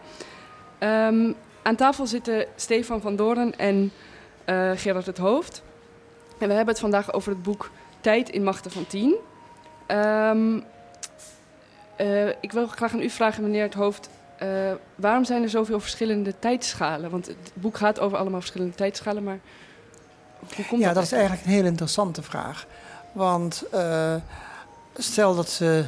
Ehm, 0.80 1.32
aan 1.64 1.76
tafel 1.76 2.08
zitten 2.08 2.46
Stefan 2.56 3.02
van 3.02 3.16
Doren 3.16 3.58
en 3.58 3.92
eh, 4.46 4.72
Gerard 4.76 5.06
het 5.06 5.18
Hoofd. 5.18 5.64
En 6.40 6.48
we 6.48 6.54
hebben 6.54 6.74
het 6.74 6.80
vandaag 6.80 7.14
over 7.14 7.32
het 7.32 7.44
boek 7.44 7.72
Tijd 8.02 8.30
in 8.30 8.44
Machten 8.44 8.72
van 8.72 8.88
Tien. 8.88 9.16
Eh, 11.96 12.28
ik 12.42 12.52
wil 12.52 12.68
graag 12.68 12.94
aan 12.94 13.02
u 13.02 13.10
vragen, 13.10 13.44
meneer 13.44 13.64
het 13.64 13.74
Hoofd. 13.74 14.10
waarom 14.96 15.24
zijn 15.24 15.44
er 15.44 15.50
zoveel 15.50 15.80
verschillende 15.80 16.40
tijdschalen? 16.40 17.10
Want 17.10 17.28
het 17.28 17.52
boek 17.54 17.78
gaat 17.78 18.00
over 18.00 18.18
allemaal 18.18 18.40
verschillende 18.40 18.76
tijdschalen, 18.76 19.24
maar 19.24 19.40
hoe 20.56 20.66
komt 20.66 20.82
Ja, 20.82 20.86
dat? 20.86 20.96
dat 20.96 21.04
is 21.04 21.12
eigenlijk 21.12 21.46
een 21.46 21.52
heel 21.52 21.66
interessante 21.66 22.22
vraag. 22.22 22.68
Want 23.14 23.64
eh, 23.72 24.16
stel 24.98 25.36
dat 25.36 25.50
ze 25.50 25.86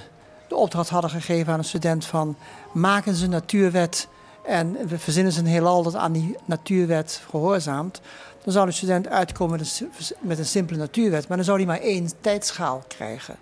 de 0.48 0.56
opdracht 0.56 0.90
hadden 0.90 1.10
gegeven 1.10 1.54
aan 1.54 1.60
een 1.60 1.66
student 1.66 2.06
van... 2.06 2.36
maak 2.72 3.06
eens 3.06 3.22
een 3.22 3.30
natuurwet 3.30 4.08
en 4.44 4.88
we 4.88 5.00
verzinnen 5.00 5.34
ze 5.34 5.40
een 5.40 5.46
heelal 5.46 5.84
dat 5.84 5.96
aan 5.96 6.12
die 6.12 6.36
natuurwet 6.46 7.22
gehoorzaamt... 7.30 8.02
dan 8.44 8.54
zou 8.54 8.66
de 8.66 8.72
student 8.72 9.08
uitkomen 9.08 9.60
met 9.60 9.80
een, 9.80 9.92
met 10.20 10.40
een 10.40 10.46
simpele 10.46 10.80
natuurwet... 10.80 11.28
maar 11.28 11.38
dan 11.38 11.46
zou 11.46 11.58
hij 11.58 11.66
maar 11.66 11.80
één 11.80 12.10
tijdschaal 12.22 12.84
krijgen. 12.88 13.36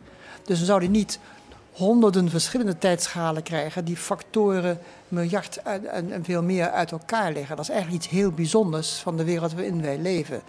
Dus 0.43 0.57
dan 0.57 0.65
zou 0.65 0.79
hij 0.79 0.89
niet 0.89 1.19
honderden 1.73 2.29
verschillende 2.29 2.77
tijdschalen 2.77 3.43
krijgen... 3.43 3.85
die 3.85 3.97
factoren, 3.97 4.79
miljard 5.07 5.61
en, 5.61 6.23
veel 6.23 6.43
meer 6.43 6.69
uit 6.69 6.91
elkaar 6.91 7.31
liggen. 7.31 7.55
Dat 7.55 7.65
is 7.65 7.71
eigenlijk 7.71 8.03
iets 8.03 8.13
heel 8.13 8.31
bijzonders 8.31 8.91
van 8.93 9.17
de 9.17 9.23
wereld 9.23 9.53
waarin 9.53 9.81
wij 9.81 9.97
leven... 9.97 10.41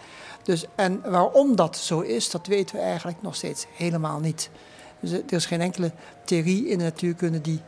Dus, 0.43 0.64
en 0.75 1.00
waarom 1.11 1.57
dat 1.57 1.76
zo 1.76 2.00
is, 2.00 2.31
dat 2.31 2.47
weten 2.47 2.76
we 2.76 2.83
eigenlijk 2.83 3.23
nog 3.23 3.35
steeds 3.35 3.66
helemaal 3.76 4.21
niet. 4.21 4.50
Dus 5.00 5.12
er 5.12 5.33
is 5.33 5.47
geen 5.47 5.61
enkele 5.61 5.93
theorie 6.25 6.69
in 6.69 6.78
de 6.78 6.85
natuurkunde 6.85 7.40
die, 7.40 7.61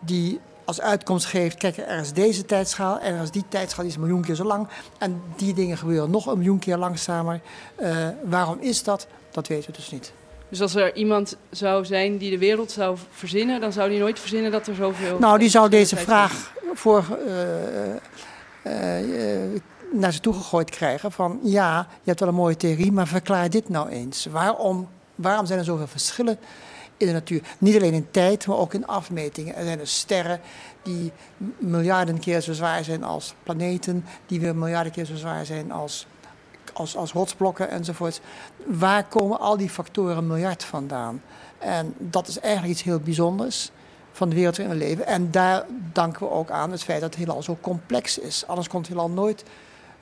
die 0.00 0.40
als 0.64 0.80
uitkomst 0.80 1.26
geeft... 1.26 1.56
kijk, 1.56 1.76
er 1.76 2.00
is 2.00 2.12
deze 2.12 2.44
tijdschaal 2.44 3.00
er 3.00 3.22
is 3.22 3.30
die 3.30 3.44
tijdschaal, 3.48 3.84
die 3.84 3.92
is 3.92 3.94
een 3.94 4.06
miljoen 4.06 4.24
keer 4.24 4.34
zo 4.34 4.44
lang... 4.44 4.68
en 4.98 5.22
die 5.36 5.54
dingen 5.54 5.78
gebeuren 5.78 6.10
nog 6.10 6.26
een 6.26 6.36
miljoen 6.36 6.58
keer 6.58 6.76
langzamer. 6.76 7.40
Eh, 7.74 8.08
waarom 8.24 8.58
is 8.60 8.82
dat? 8.82 9.06
Dat 9.30 9.46
weten 9.46 9.70
we 9.70 9.76
dus 9.76 9.90
niet. 9.90 10.12
Dus 10.48 10.60
als 10.60 10.74
er 10.74 10.96
iemand 10.96 11.36
zou 11.50 11.84
zijn 11.84 12.18
die 12.18 12.30
de 12.30 12.38
wereld 12.38 12.70
zou 12.70 12.98
verzinnen, 13.10 13.60
dan 13.60 13.72
zou 13.72 13.88
die 13.88 13.98
nooit 13.98 14.18
verzinnen 14.20 14.50
dat 14.50 14.66
er 14.66 14.74
zoveel. 14.74 15.18
Nou, 15.18 15.38
die 15.38 15.48
zou 15.48 15.68
deze 15.68 15.96
vraag 15.96 16.52
voor, 16.74 17.04
eh, 17.26 17.90
eh, 18.62 19.42
eh, 19.42 19.60
naar 19.92 20.12
ze 20.12 20.20
toe 20.20 20.34
gegooid 20.34 20.70
krijgen: 20.70 21.12
van 21.12 21.40
ja, 21.42 21.86
je 21.90 22.04
hebt 22.04 22.20
wel 22.20 22.28
een 22.28 22.34
mooie 22.34 22.56
theorie, 22.56 22.92
maar 22.92 23.06
verklaar 23.06 23.50
dit 23.50 23.68
nou 23.68 23.88
eens. 23.88 24.26
Waarom, 24.26 24.88
waarom 25.14 25.46
zijn 25.46 25.58
er 25.58 25.64
zoveel 25.64 25.86
verschillen 25.86 26.38
in 26.96 27.06
de 27.06 27.12
natuur? 27.12 27.42
Niet 27.58 27.76
alleen 27.76 27.94
in 27.94 28.10
tijd, 28.10 28.46
maar 28.46 28.56
ook 28.56 28.74
in 28.74 28.86
afmetingen. 28.86 29.56
Er 29.56 29.64
zijn 29.64 29.78
dus 29.78 29.98
sterren 29.98 30.40
die 30.82 31.12
miljarden 31.58 32.18
keer 32.18 32.40
zo 32.40 32.52
zwaar 32.52 32.84
zijn 32.84 33.04
als 33.04 33.34
planeten, 33.42 34.04
die 34.26 34.40
weer 34.40 34.56
miljarden 34.56 34.92
keer 34.92 35.04
zo 35.04 35.16
zwaar 35.16 35.46
zijn 35.46 35.72
als. 35.72 36.06
Als, 36.78 36.96
als 36.96 37.12
rotsblokken 37.12 37.70
enzovoort. 37.70 38.20
Waar 38.66 39.04
komen 39.04 39.40
al 39.40 39.56
die 39.56 39.70
factoren 39.70 40.26
miljard 40.26 40.64
vandaan? 40.64 41.22
En 41.58 41.94
dat 41.98 42.28
is 42.28 42.40
eigenlijk 42.40 42.72
iets 42.72 42.82
heel 42.82 43.00
bijzonders 43.00 43.70
van 44.12 44.28
de 44.28 44.34
wereld 44.34 44.56
waarin 44.56 44.78
we 44.78 44.84
leven. 44.84 45.06
En 45.06 45.30
daar 45.30 45.66
danken 45.92 46.20
we 46.20 46.32
ook 46.32 46.50
aan 46.50 46.70
het 46.70 46.82
feit 46.82 47.00
dat 47.00 47.10
het 47.10 47.18
heelal 47.18 47.42
zo 47.42 47.58
complex 47.60 48.18
is. 48.18 48.46
Anders 48.46 48.68
kon 48.68 48.80
het 48.80 48.88
heelal 48.88 49.10
nooit 49.10 49.44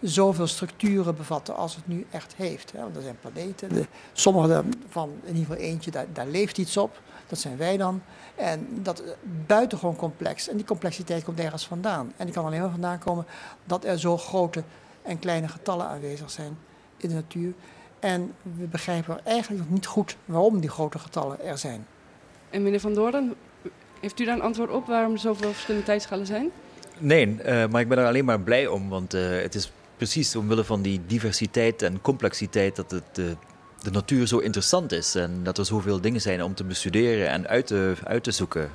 zoveel 0.01 0.47
structuren 0.47 1.17
bevatten 1.17 1.57
als 1.57 1.77
het 1.77 1.87
nu 1.87 2.07
echt 2.11 2.35
heeft. 2.35 2.73
Want 2.73 2.97
er 2.97 3.03
zijn 3.03 3.19
planeten. 3.21 3.87
Sommige 4.13 4.65
van, 4.89 5.11
in 5.23 5.37
ieder 5.37 5.47
geval 5.47 5.63
eentje, 5.71 5.91
daar, 5.91 6.07
daar 6.13 6.27
leeft 6.27 6.59
iets 6.59 6.77
op. 6.77 7.01
Dat 7.27 7.39
zijn 7.39 7.57
wij 7.57 7.77
dan. 7.77 8.03
En 8.35 8.69
dat 8.83 9.03
is 9.03 9.11
buitengewoon 9.47 9.97
complex. 9.97 10.49
En 10.49 10.57
die 10.57 10.67
complexiteit 10.67 11.25
komt 11.25 11.41
ergens 11.41 11.67
vandaan. 11.67 12.13
En 12.17 12.25
die 12.25 12.35
kan 12.35 12.45
alleen 12.45 12.61
maar 12.61 12.71
vandaan 12.71 12.99
komen 12.99 13.27
dat 13.65 13.85
er 13.85 13.99
zo 13.99 14.19
grote 14.19 14.63
en 15.03 15.19
kleine 15.19 15.49
getallen 15.49 15.87
aanwezig 15.87 16.31
zijn 16.31 16.59
in 16.97 17.09
de 17.09 17.15
natuur. 17.15 17.53
En 18.01 18.35
we 18.59 18.65
begrijpen 18.65 19.25
eigenlijk 19.25 19.63
nog 19.63 19.73
niet 19.73 19.87
goed 19.87 20.17
waarom 20.25 20.61
die 20.61 20.71
grote 20.71 20.99
getallen 20.99 21.45
er 21.45 21.59
zijn. 21.59 21.87
En 22.51 22.63
meneer 22.63 22.81
Van 22.81 22.95
Doorn, 22.95 23.35
heeft 24.01 24.21
u 24.21 24.25
daar 24.25 24.35
een 24.35 24.43
antwoord 24.43 24.71
op 24.71 24.87
waarom 24.87 25.13
er 25.13 25.19
zoveel 25.19 25.53
verschillende 25.53 25.87
tijdschalen 25.87 26.27
zijn? 26.27 26.51
Nee, 26.99 27.43
eh, 27.43 27.67
maar 27.69 27.81
ik 27.81 27.89
ben 27.89 27.99
er 27.99 28.07
alleen 28.07 28.25
maar 28.25 28.41
blij 28.41 28.67
om, 28.67 28.89
want 28.89 29.15
eh, 29.15 29.23
het 29.29 29.55
is 29.55 29.73
precies 29.97 30.37
omwille 30.37 30.65
van 30.65 30.83
die 30.83 31.01
diversiteit 31.07 31.83
en 31.83 32.01
complexiteit 32.01 32.77
dat 32.77 32.91
het, 32.91 33.19
eh, 33.19 33.25
de 33.83 33.91
natuur 33.91 34.27
zo 34.27 34.39
interessant 34.39 34.93
is. 34.93 35.15
En 35.15 35.41
dat 35.43 35.59
er 35.59 35.65
zoveel 35.67 36.01
dingen 36.01 36.21
zijn 36.21 36.43
om 36.43 36.55
te 36.55 36.65
bestuderen 36.65 37.29
en 37.29 37.47
uit 37.49 37.67
te, 37.67 37.95
uit 38.05 38.25
te 38.25 38.31
zoeken. 38.31 38.71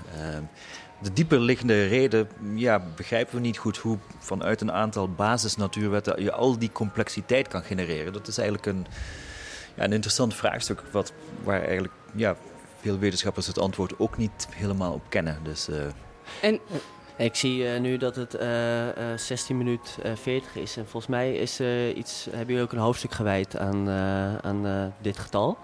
Eh, 1.02 1.08
de 1.08 1.14
dieper 1.14 1.40
liggende 1.40 1.88
reden 1.88 2.28
ja, 2.56 2.82
begrijpen 2.96 3.36
we 3.36 3.42
niet 3.42 3.58
goed 3.58 3.78
hoe 3.78 3.98
vanuit 4.20 4.62
een 4.62 4.72
aantal 4.72 5.10
basisnatuurwetten 5.10 6.24
je 6.24 6.32
al 6.32 6.60
die 6.60 6.72
complexiteit 6.72 7.48
kan 7.48 7.64
genereren. 7.64 8.14
Dat 8.14 8.28
is 8.28 8.38
eigenlijk 8.38 8.68
een, 8.68 8.86
ja, 9.76 9.84
een 9.84 9.94
interessant 9.94 10.34
vraagstuk 10.36 10.84
wat, 10.92 11.14
waar 11.44 11.62
eigenlijk 11.62 11.94
ja, 12.16 12.36
veel 12.82 13.00
wetenschappers 13.00 13.48
het 13.48 13.60
antwoord 13.60 14.00
ook 14.00 14.18
niet 14.18 14.48
helemaal 14.50 14.94
op 14.94 15.04
kennen. 15.10 15.38
Dus, 15.44 15.68
eh, 15.70 15.78
En 16.42 16.60
Ik 17.18 17.36
zie 17.36 17.68
eh, 17.68 17.80
nu 17.80 17.98
dat 17.98 18.16
het 18.16 18.34
eh, 18.36 19.12
eh, 19.14 19.18
16 19.18 19.58
minuut 19.58 19.98
eh 20.04 20.12
40 20.16 20.56
is. 20.56 20.78
En 20.78 20.84
volgens 20.88 21.08
mij 21.12 21.34
is 21.34 21.60
er 21.60 21.94
iets, 21.94 22.26
hebben 22.30 22.48
jullie 22.48 22.64
ook 22.64 22.72
een 22.72 22.78
hoofdstuk 22.78 23.12
gewijd 23.12 23.58
aan, 23.58 23.90
eh, 23.90 24.36
aan 24.36 24.66
eh, 24.68 24.86
dit 25.02 25.18
getal. 25.18 25.58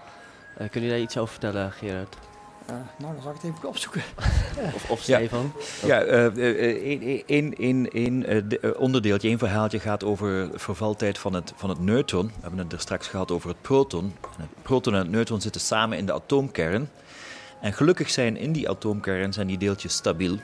Eh, 0.56 0.68
kun 0.70 0.82
je 0.82 0.88
daar 0.88 0.98
iets 0.98 1.16
over 1.18 1.30
vertellen, 1.32 1.72
Gerard? 1.72 2.16
Uh, 2.70 2.76
nou, 2.98 3.12
dan 3.14 3.22
zal 3.22 3.30
ik 3.30 3.40
het 3.42 3.50
even 3.50 3.68
opzoeken. 3.68 4.02
of, 4.74 4.90
of 4.90 5.00
Stefan. 5.02 5.52
Ja, 5.84 6.00
één 7.26 8.24
onderdeeltje, 8.76 9.28
één 9.28 9.38
verhaaltje 9.38 9.80
gaat 9.80 10.04
over 10.04 10.50
vervaltijd 10.54 11.18
van 11.18 11.32
het, 11.32 11.52
van 11.56 11.68
het 11.68 11.80
neutron. 11.80 12.26
We 12.26 12.32
hebben 12.40 12.58
het 12.58 12.72
er 12.72 12.80
straks 12.80 13.08
gehad 13.08 13.30
over 13.30 13.48
het 13.48 13.62
proton. 13.62 14.14
het 14.36 14.62
proton 14.62 14.94
en 14.94 14.98
het 14.98 15.10
neutron 15.10 15.40
zitten 15.40 15.60
samen 15.60 15.98
in 15.98 16.06
de 16.06 16.12
atoomkern. 16.12 16.90
En 17.60 17.72
gelukkig 17.72 18.10
zijn 18.10 18.36
in 18.36 18.52
die 18.52 18.68
atoomkern 18.68 19.32
zijn 19.32 19.46
die 19.46 19.58
deeltjes 19.58 19.92
stabiel. 19.92 20.38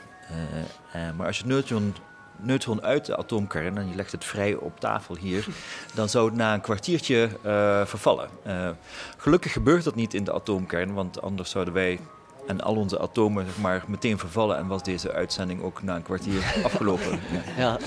Maar 1.17 1.27
als 1.27 1.37
je 1.37 1.43
het 1.43 1.51
neutron 1.51 1.95
neutron 2.37 2.83
uit 2.83 3.05
de 3.05 3.17
atoomkern 3.17 3.77
en 3.77 3.89
je 3.89 3.95
legt 3.95 4.11
het 4.11 4.25
vrij 4.25 4.55
op 4.55 4.79
tafel 4.79 5.15
hier, 5.15 5.47
dan 5.93 6.09
zou 6.09 6.25
het 6.25 6.35
na 6.35 6.53
een 6.53 6.61
kwartiertje 6.61 7.29
uh, 7.45 7.85
vervallen. 7.85 8.29
Uh, 8.47 8.69
gelukkig 9.17 9.51
gebeurt 9.51 9.83
dat 9.83 9.95
niet 9.95 10.13
in 10.13 10.23
de 10.23 10.33
atoomkern, 10.33 10.93
want 10.93 11.21
anders 11.21 11.49
zouden 11.49 11.73
wij 11.73 11.99
en 12.47 12.61
al 12.61 12.75
onze 12.75 12.99
atomen 12.99 13.45
zeg 13.45 13.57
maar, 13.57 13.83
meteen 13.87 14.17
vervallen 14.17 14.57
en 14.57 14.67
was 14.67 14.83
deze 14.83 15.11
uitzending 15.11 15.61
ook 15.61 15.83
na 15.83 15.95
een 15.95 16.03
kwartier 16.03 16.55
afgelopen. 16.63 17.19
ja. 17.31 17.41
ja. 17.57 17.77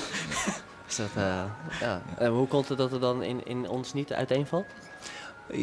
Dat, 0.97 1.09
uh, 1.17 1.43
ja. 1.81 2.03
En 2.19 2.31
hoe 2.31 2.47
komt 2.47 2.69
het 2.69 2.79
dat 2.79 2.91
het 2.91 3.01
dan 3.01 3.23
in, 3.23 3.47
in 3.47 3.69
ons 3.69 3.93
niet 3.93 4.13
uiteenvalt? 4.13 4.67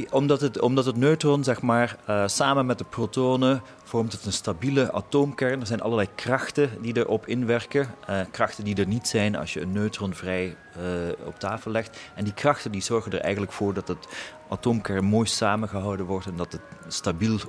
Omdat 0.10 0.42
het, 0.42 0.60
omdat 0.62 0.86
het 0.86 0.96
neutron, 0.96 1.44
zeg 1.44 1.62
maar, 1.62 1.98
uh, 2.10 2.24
samen 2.28 2.66
met 2.66 2.78
de 2.78 2.84
protonen 2.84 3.62
vormt 3.96 4.12
het 4.12 4.26
een 4.26 4.34
stabiele 4.34 4.92
atoomkern. 4.92 5.60
Er 5.60 5.68
zijn 5.68 5.82
allerlei 5.82 6.08
krachten 6.16 6.82
die 6.82 6.98
erop 6.98 7.28
inwerken. 7.28 7.88
Uh, 8.10 8.20
krachten 8.32 8.64
die 8.64 8.76
er 8.76 8.88
niet 8.88 9.08
zijn 9.08 9.36
als 9.36 9.54
je 9.54 9.62
een 9.62 9.72
neutron 9.72 10.14
vrij 10.14 10.46
uh, 10.46 10.84
op 11.26 11.40
tafel 11.40 11.72
legt. 11.72 11.98
En 12.16 12.24
die 12.24 12.34
krachten 12.34 12.72
die 12.72 12.82
zorgen 12.82 13.12
er 13.12 13.20
eigenlijk 13.20 13.52
voor 13.52 13.74
dat 13.74 13.88
het 13.88 14.08
atoomkern 14.50 15.06
mooi 15.06 15.28
samengehouden 15.28 16.06
wordt 16.06 16.26
en 16.26 16.36
dat 16.36 16.52
het 16.52 16.62
stabiel, 16.88 17.40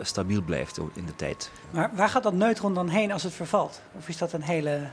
stabiel 0.00 0.42
blijft 0.42 0.78
in 0.94 1.06
de 1.06 1.16
tijd. 1.16 1.50
Maar 1.70 1.90
waar 1.94 2.08
gaat 2.08 2.22
dat 2.22 2.34
neutron 2.34 2.74
dan 2.74 2.88
heen 2.88 3.12
als 3.12 3.22
het 3.22 3.32
vervalt? 3.32 3.80
Of 3.92 4.08
is 4.08 4.18
dat 4.18 4.32
een 4.32 4.42
hele 4.42 4.88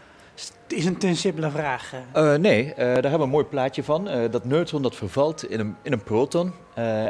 is 0.67 0.85
een 0.85 0.97
te 0.97 1.15
simpele 1.15 1.51
vraag. 1.51 1.93
Uh, 2.15 2.35
nee, 2.35 2.65
uh, 2.65 2.75
daar 2.77 2.93
hebben 2.93 3.11
we 3.11 3.23
een 3.23 3.29
mooi 3.29 3.45
plaatje 3.45 3.83
van. 3.83 4.07
Uh, 4.07 4.31
dat 4.31 4.45
neutron 4.45 4.81
dat 4.81 4.95
vervalt 4.95 5.49
in 5.49 5.59
een, 5.59 5.75
in 5.81 5.91
een 5.91 6.03
proton 6.03 6.53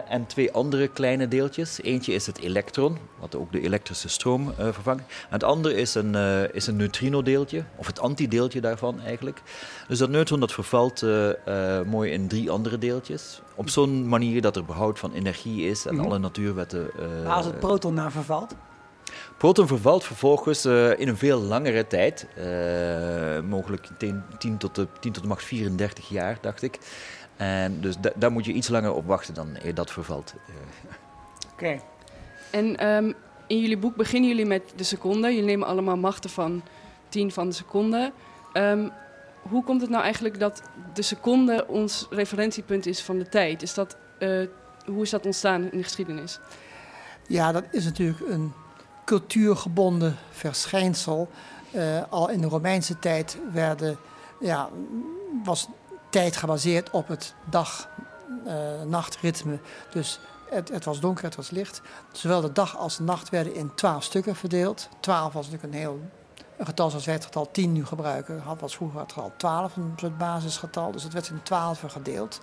en 0.08 0.26
twee 0.26 0.52
andere 0.52 0.88
kleine 0.88 1.28
deeltjes. 1.28 1.82
Eentje 1.82 2.14
is 2.14 2.26
het 2.26 2.40
elektron, 2.40 2.98
wat 3.20 3.36
ook 3.36 3.52
de 3.52 3.62
elektrische 3.62 4.10
stroom 4.10 4.54
vervangt. 4.58 5.02
En 5.08 5.30
het 5.30 5.44
andere 5.44 5.76
is 5.76 5.96
een, 5.96 6.16
is 6.54 6.68
een 6.68 6.76
neutrino-deeltje, 6.76 7.64
of 7.76 7.88
het 7.88 8.00
antideeltje 8.00 8.62
daarvan 8.62 9.02
eigenlijk. 9.02 9.42
Dus 9.88 10.00
dat 10.00 10.10
neutron 10.10 10.40
dat 10.40 10.52
vervalt 10.52 11.06
mooi 11.86 12.12
in 12.12 12.28
drie 12.28 12.52
andere 12.52 12.78
deeltjes. 12.78 13.42
Op 13.56 13.70
zo'n 13.70 14.08
manier 14.08 14.42
dat 14.42 14.56
er 14.56 14.66
behoud 14.66 15.00
van 15.00 15.14
energie 15.14 15.70
is 15.70 15.86
en 15.86 15.94
mm 15.94 16.00
-hmm. 16.00 16.08
alle 16.08 16.20
natuurwetten. 16.20 16.90
maar 17.24 17.34
als 17.34 17.46
het 17.46 17.60
proton 17.60 17.94
nou 17.94 18.12
vervalt? 18.12 18.56
Proton 19.38 19.68
vervalt 19.68 20.04
vervolgens 20.04 20.66
uh, 20.66 21.00
in 21.00 21.08
een 21.08 21.18
veel 21.18 21.40
langere 21.40 21.88
tijd, 21.88 22.28
uh, 22.38 23.50
mogelijk 23.50 23.88
10, 23.98 24.24
10, 24.38 24.58
tot 24.58 24.76
de, 24.76 24.88
10 25.00 25.12
tot 25.12 25.24
de 25.24 25.30
max 25.30 25.44
34 25.44 26.10
jaar, 26.10 26.38
dacht 26.42 26.62
ik. 26.62 26.80
En 27.36 27.82
dus 27.82 27.98
da 28.00 28.12
daar 28.16 28.32
moet 28.32 28.46
je 28.46 28.54
iets 28.54 28.68
langer 28.68 28.94
op 28.94 29.06
wachten 29.06 29.34
dan 29.34 29.58
eer 29.64 29.74
dat 29.74 29.92
vervalt. 29.92 30.34
Uh. 30.36 30.56
Oké. 31.52 31.64
Okay. 31.64 31.82
En 32.52 32.88
um, 32.88 33.14
in 33.48 33.60
jullie 33.60 33.78
boek 33.78 33.96
beginnen 33.96 34.30
jullie 34.30 34.46
met 34.46 34.74
de 34.76 34.84
seconde. 34.84 35.28
Jullie 35.28 35.44
nemen 35.44 35.68
allemaal 35.68 35.98
machten 35.98 36.30
van 36.30 36.64
10 37.10 37.32
van 37.32 37.48
de 37.48 37.56
seconde. 37.56 38.12
Um, 38.54 38.92
hoe 39.42 39.64
komt 39.64 39.82
het 39.82 39.90
nou 39.90 40.04
eigenlijk 40.04 40.40
dat 40.40 40.62
de 40.94 41.02
seconde 41.02 41.66
ons 41.68 42.08
referentiepunt 42.10 42.86
is 42.86 43.02
van 43.02 43.18
de 43.18 43.30
tijd? 43.30 43.62
Is 43.62 43.74
dat, 43.74 43.98
hoe 44.86 45.02
is 45.02 45.10
dat 45.10 45.26
ontstaan 45.26 45.72
in 45.72 45.78
de 45.78 45.84
geschiedenis? 45.84 46.40
Ja, 47.28 47.52
dat 47.52 47.64
is 47.72 47.86
natuurlijk 47.86 48.20
een 48.30 48.54
cultuurgebonden 49.08 50.18
verschijnsel. 50.32 51.30
Uh, 51.72 52.02
al 52.10 52.30
in 52.30 52.42
de 52.42 52.48
Romeinse 52.48 53.00
tijd 53.00 53.38
werden, 53.54 53.98
ja, 54.40 54.70
was 55.44 55.68
tijd 56.10 56.38
gebaseerd 56.38 56.90
op 56.90 57.08
het 57.08 57.34
dag-nachtritme. 57.46 59.54
Uh, 59.54 59.60
dus 59.92 60.20
het, 60.50 60.70
het, 60.70 60.86
was 60.86 61.00
donker, 61.00 61.24
het 61.24 61.36
was 61.36 61.50
licht. 61.50 61.82
Zowel 62.12 62.42
de 62.42 62.52
dag 62.52 62.78
als 62.78 62.98
de 62.98 63.04
nacht 63.04 63.30
werden 63.30 63.56
in 63.56 63.76
twaalf 63.76 64.04
stukken 64.04 64.36
verdeeld. 64.36 64.90
Twaalf 65.00 65.34
was 65.34 65.46
natuurlijk 65.46 65.74
een 65.74 65.80
heel 65.80 66.00
een 66.58 66.66
getal 66.66 66.90
zoals 66.90 67.06
wij 67.06 67.14
het 67.14 67.26
getal 67.26 67.52
10 67.52 67.72
nu 67.72 67.86
gebruiken. 67.86 68.42
Had 68.42 68.62
was 68.62 68.76
vroeger 68.76 69.00
het 69.00 69.12
getal 69.12 69.32
12 69.38 69.76
een 69.76 69.94
soort 69.96 70.18
basisgetal. 70.18 70.92
Dus 70.92 71.04
het 71.04 71.14
werd 71.14 71.30
in 71.30 71.44
12 71.44 71.84
gedeeld. 71.88 72.42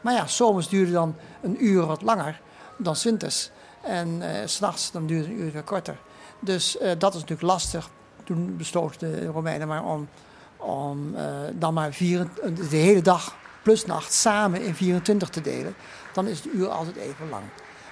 Maar 0.00 0.14
ja, 0.14 0.26
zomers 0.26 0.68
duurde 0.68 0.92
dan 0.92 1.16
een 1.42 1.64
uur 1.64 1.86
wat 1.86 2.02
langer 2.02 2.40
dan 2.76 2.96
winters. 3.02 3.50
En 3.88 4.08
uh, 4.22 4.28
s'nachts 4.44 4.90
dan 4.90 5.06
duurde 5.06 5.28
het 5.28 5.38
een 5.38 5.44
uur 5.44 5.52
weer 5.52 5.62
korter. 5.62 5.98
Dus 6.40 6.76
uh, 6.76 6.90
dat 6.98 7.14
is 7.14 7.20
natuurlijk 7.20 7.48
lastig. 7.48 7.90
Toen 8.24 8.56
besloten 8.56 8.98
de 8.98 9.26
Romeinen 9.26 9.68
maar 9.68 9.84
om, 9.84 10.08
om 10.56 11.14
uh, 11.14 11.20
dan 11.54 11.74
maar 11.74 11.90
de 11.90 12.76
hele 12.76 13.02
dag 13.02 13.36
plus 13.62 13.86
nacht 13.86 14.12
samen 14.12 14.62
in 14.62 14.74
24 14.74 15.28
te 15.28 15.40
delen. 15.40 15.74
Dan 16.12 16.26
is 16.26 16.38
het 16.38 16.54
uur 16.54 16.68
altijd 16.68 16.96
even 16.96 17.28
lang. 17.28 17.42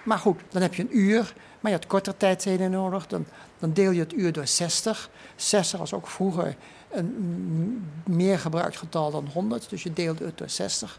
Maar 0.05 0.19
goed, 0.19 0.41
dan 0.49 0.63
heb 0.63 0.75
je 0.75 0.83
een 0.83 0.99
uur, 0.99 1.35
maar 1.61 1.71
je 1.71 1.77
hebt 1.79 1.87
kortere 1.87 2.17
tijdzeden 2.17 2.71
nodig. 2.71 3.07
Dan, 3.07 3.27
dan 3.59 3.73
deel 3.73 3.91
je 3.91 4.01
het 4.01 4.13
uur 4.13 4.33
door 4.33 4.47
60. 4.47 5.11
60 5.37 5.79
was 5.79 5.93
ook 5.93 6.07
vroeger 6.07 6.57
een 6.91 7.91
meer 8.05 8.39
gebruikt 8.39 8.77
getal 8.77 9.11
dan 9.11 9.29
100. 9.33 9.71
Dus 9.71 9.83
je 9.83 9.93
deelde 9.93 10.25
het 10.25 10.39
door 10.39 10.49
60. 10.51 10.99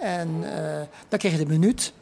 En 0.00 0.44
dan 1.08 1.18
kreeg 1.18 1.32
je 1.32 1.38
de 1.38 1.46
minuut. 1.46 1.92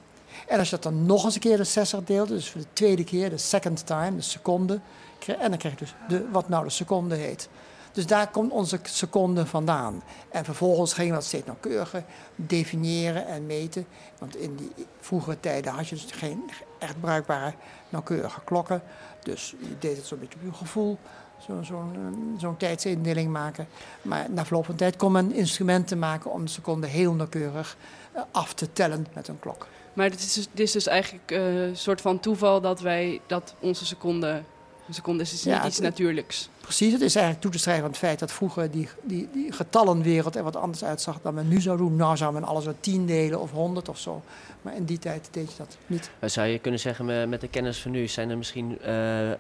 En 0.52 0.58
als 0.58 0.70
je 0.70 0.74
dat 0.78 0.92
dan 0.92 1.06
nog 1.06 1.24
eens 1.24 1.34
een 1.34 1.40
keer 1.40 1.56
de 1.56 1.64
60 1.64 2.04
deelde, 2.04 2.34
dus 2.34 2.50
voor 2.50 2.60
de 2.60 2.66
tweede 2.72 3.04
keer, 3.04 3.30
de 3.30 3.38
second 3.38 3.86
time, 3.86 4.16
de 4.16 4.22
seconde, 4.22 4.80
en 5.26 5.48
dan 5.48 5.58
krijg 5.58 5.78
je 5.78 5.84
dus 5.84 5.94
de, 6.08 6.30
wat 6.30 6.48
nou 6.48 6.64
de 6.64 6.70
seconde 6.70 7.14
heet. 7.14 7.48
Dus 7.92 8.06
daar 8.06 8.30
komt 8.30 8.52
onze 8.52 8.80
seconde 8.82 9.46
vandaan. 9.46 10.02
En 10.28 10.44
vervolgens 10.44 10.92
gingen 10.92 11.10
we 11.10 11.16
dat 11.16 11.26
steeds 11.26 11.46
nauwkeuriger 11.46 12.04
definiëren 12.36 13.26
en 13.26 13.46
meten. 13.46 13.86
Want 14.18 14.36
in 14.36 14.56
die 14.56 14.86
vroegere 15.00 15.40
tijden 15.40 15.72
had 15.72 15.88
je 15.88 15.94
dus 15.94 16.06
geen 16.10 16.50
echt 16.78 17.00
bruikbare 17.00 17.52
nauwkeurige 17.88 18.40
klokken. 18.44 18.82
Dus 19.22 19.54
je 19.58 19.78
deed 19.78 19.96
het 19.96 20.06
zo'n 20.06 20.18
beetje 20.18 20.38
op 20.38 20.44
je 20.44 20.52
gevoel, 20.52 20.98
zo'n 21.38 21.64
zo 21.64 21.90
zo 22.38 22.54
tijdsindeling 22.58 23.30
maken. 23.30 23.66
Maar 24.02 24.30
na 24.30 24.44
verloop 24.44 24.64
van 24.64 24.74
tijd 24.74 24.96
kon 24.96 25.12
men 25.12 25.32
instrumenten 25.32 25.98
maken 25.98 26.32
om 26.32 26.44
de 26.44 26.50
seconde 26.50 26.86
heel 26.86 27.12
nauwkeurig 27.12 27.76
uh, 28.14 28.22
af 28.30 28.54
te 28.54 28.72
tellen 28.72 29.06
met 29.14 29.28
een 29.28 29.38
klok. 29.38 29.66
Maar 29.92 30.10
het 30.10 30.18
is, 30.18 30.32
dus, 30.32 30.46
het 30.50 30.60
is 30.60 30.72
dus 30.72 30.86
eigenlijk 30.86 31.30
uh, 31.30 31.66
een 31.66 31.76
soort 31.76 32.00
van 32.00 32.20
toeval 32.20 32.60
dat 32.60 32.80
wij 32.80 33.20
dat 33.26 33.54
onze 33.58 33.86
seconde. 33.86 34.42
Een 34.88 34.94
seconde 34.94 35.22
is 35.22 35.44
niet 35.44 35.64
iets 35.64 35.80
natuurlijks. 35.80 36.48
Precies, 36.60 36.92
het 36.92 37.00
is 37.00 37.14
eigenlijk 37.14 37.44
toe 37.44 37.52
te 37.52 37.58
schrijven 37.58 37.84
aan 37.84 37.90
het 37.90 37.98
feit 37.98 38.18
dat 38.18 38.32
vroeger 38.32 38.70
die, 38.70 38.88
die, 39.02 39.28
die 39.32 39.52
getallenwereld 39.52 40.36
er 40.36 40.42
wat 40.42 40.56
anders 40.56 40.84
uitzag 40.84 41.20
dan 41.22 41.34
men 41.34 41.48
nu 41.48 41.60
zou 41.60 41.76
doen. 41.76 41.96
Nou 41.96 42.16
zou 42.16 42.32
men 42.32 42.44
alles 42.44 42.66
uit 42.66 42.76
tien 42.82 43.06
delen 43.06 43.40
of 43.40 43.50
honderd 43.50 43.88
of 43.88 43.98
zo. 43.98 44.22
Maar 44.62 44.76
in 44.76 44.84
die 44.84 44.98
tijd 44.98 45.28
deed 45.30 45.50
je 45.50 45.56
dat 45.58 45.76
niet. 45.86 46.10
Zou 46.20 46.46
je 46.46 46.58
kunnen 46.58 46.80
zeggen, 46.80 47.28
met 47.28 47.40
de 47.40 47.48
kennis 47.48 47.78
van 47.78 47.90
nu, 47.90 48.08
zijn 48.08 48.30
er 48.30 48.36
misschien 48.36 48.78
uh, 48.86 49.30
uh, 49.30 49.36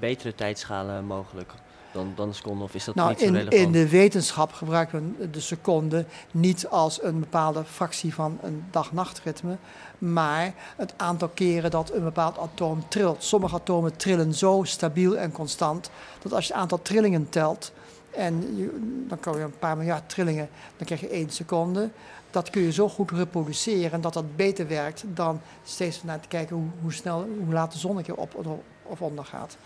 betere 0.00 0.34
tijdschalen 0.34 1.04
mogelijk? 1.04 1.52
Dan, 1.96 2.12
dan 2.14 2.28
de 2.28 2.34
seconde? 2.34 2.64
Of 2.64 2.74
is 2.74 2.84
dat 2.84 2.94
nou, 2.94 3.08
niet 3.08 3.18
zo 3.18 3.24
in, 3.24 3.32
relevant? 3.32 3.62
In 3.62 3.72
de 3.72 3.88
wetenschap 3.88 4.52
gebruiken 4.52 5.16
we 5.18 5.30
de 5.30 5.40
seconde 5.40 6.04
niet 6.30 6.66
als 6.68 7.02
een 7.02 7.20
bepaalde 7.20 7.64
fractie 7.64 8.14
van 8.14 8.38
een 8.42 8.64
dag-nachtritme, 8.70 9.56
maar 9.98 10.54
het 10.76 10.94
aantal 10.96 11.28
keren 11.28 11.70
dat 11.70 11.92
een 11.92 12.04
bepaald 12.04 12.38
atoom 12.38 12.88
trilt. 12.88 13.24
Sommige 13.24 13.54
atomen 13.54 13.96
trillen 13.96 14.34
zo 14.34 14.62
stabiel 14.64 15.16
en 15.16 15.32
constant 15.32 15.90
dat 16.22 16.32
als 16.32 16.46
je 16.46 16.52
het 16.52 16.62
aantal 16.62 16.82
trillingen 16.82 17.28
telt, 17.28 17.72
en 18.10 18.56
je, 18.56 19.04
dan 19.08 19.20
kan 19.20 19.36
je 19.36 19.42
een 19.42 19.58
paar 19.58 19.76
miljard 19.76 20.08
trillingen, 20.08 20.48
dan 20.76 20.86
krijg 20.86 21.00
je 21.00 21.08
één 21.08 21.30
seconde. 21.30 21.90
Dat 22.30 22.50
kun 22.50 22.62
je 22.62 22.72
zo 22.72 22.88
goed 22.88 23.10
reproduceren 23.10 24.00
dat 24.00 24.12
dat 24.12 24.36
beter 24.36 24.68
werkt 24.68 25.04
dan 25.06 25.40
steeds 25.64 26.02
naar 26.02 26.20
te 26.20 26.28
kijken 26.28 26.56
hoe, 26.56 26.66
hoe 26.82 26.92
snel, 26.92 27.28
hoe 27.44 27.54
laat 27.54 27.72
de 27.72 27.78
zon 27.78 27.96
een 27.96 28.02
keer 28.02 28.16
op 28.16 28.60
of 28.82 29.00
onder 29.00 29.24
gaat. 29.24 29.56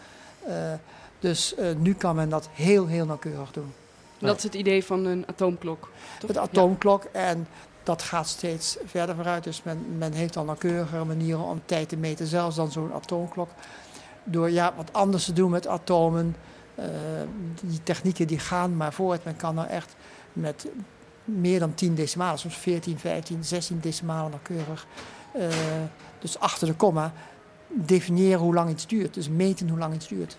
Uh, 0.49 0.55
dus 1.21 1.55
uh, 1.59 1.67
nu 1.79 1.95
kan 1.95 2.17
men 2.17 2.29
dat 2.29 2.49
heel, 2.53 2.87
heel 2.87 3.07
nauwkeurig 3.07 3.53
doen. 3.53 3.73
Dat 4.19 4.37
is 4.37 4.43
het 4.43 4.55
idee 4.55 4.85
van 4.85 5.05
een 5.05 5.25
atoomklok. 5.27 5.89
Toch? 6.19 6.29
Het 6.29 6.39
atoomklok 6.39 7.05
en 7.13 7.47
dat 7.83 8.03
gaat 8.03 8.29
steeds 8.29 8.77
verder 8.85 9.15
vooruit. 9.15 9.45
Dus 9.45 9.63
men, 9.63 9.99
men 9.99 10.13
heeft 10.13 10.37
al 10.37 10.45
nauwkeurigere 10.45 11.05
manieren 11.05 11.45
om 11.45 11.63
tijd 11.65 11.89
te 11.89 11.97
meten, 11.97 12.27
zelfs 12.27 12.57
dan 12.57 12.73
zo'n 12.73 12.93
atoomklok. 12.93 13.49
Door 14.25 14.51
ja, 14.51 14.73
wat 14.77 14.93
anders 14.93 15.25
te 15.25 15.33
doen 15.33 15.51
met 15.51 15.67
atomen. 15.67 16.37
Uh, 16.79 16.87
die 17.63 17.83
technieken 17.83 18.27
die 18.27 18.39
gaan 18.39 18.77
maar 18.77 18.93
voort. 18.93 19.25
Men 19.25 19.37
kan 19.37 19.55
nou 19.55 19.69
echt 19.69 19.97
met 20.33 20.67
meer 21.25 21.59
dan 21.59 21.75
10 21.75 21.95
decimalen, 21.95 22.39
soms 22.39 22.57
14, 22.57 22.99
15, 22.99 23.45
16 23.45 23.81
decimalen 23.81 24.31
nauwkeurig. 24.31 24.87
Uh, 25.37 25.49
dus 26.19 26.39
achter 26.39 26.67
de 26.67 26.75
komma 26.75 27.13
definiëren 27.67 28.41
hoe 28.41 28.55
lang 28.55 28.71
iets 28.71 28.87
duurt. 28.87 29.15
Dus 29.15 29.29
meten 29.29 29.69
hoe 29.69 29.79
lang 29.79 29.95
iets 29.95 30.09
duurt. 30.09 30.37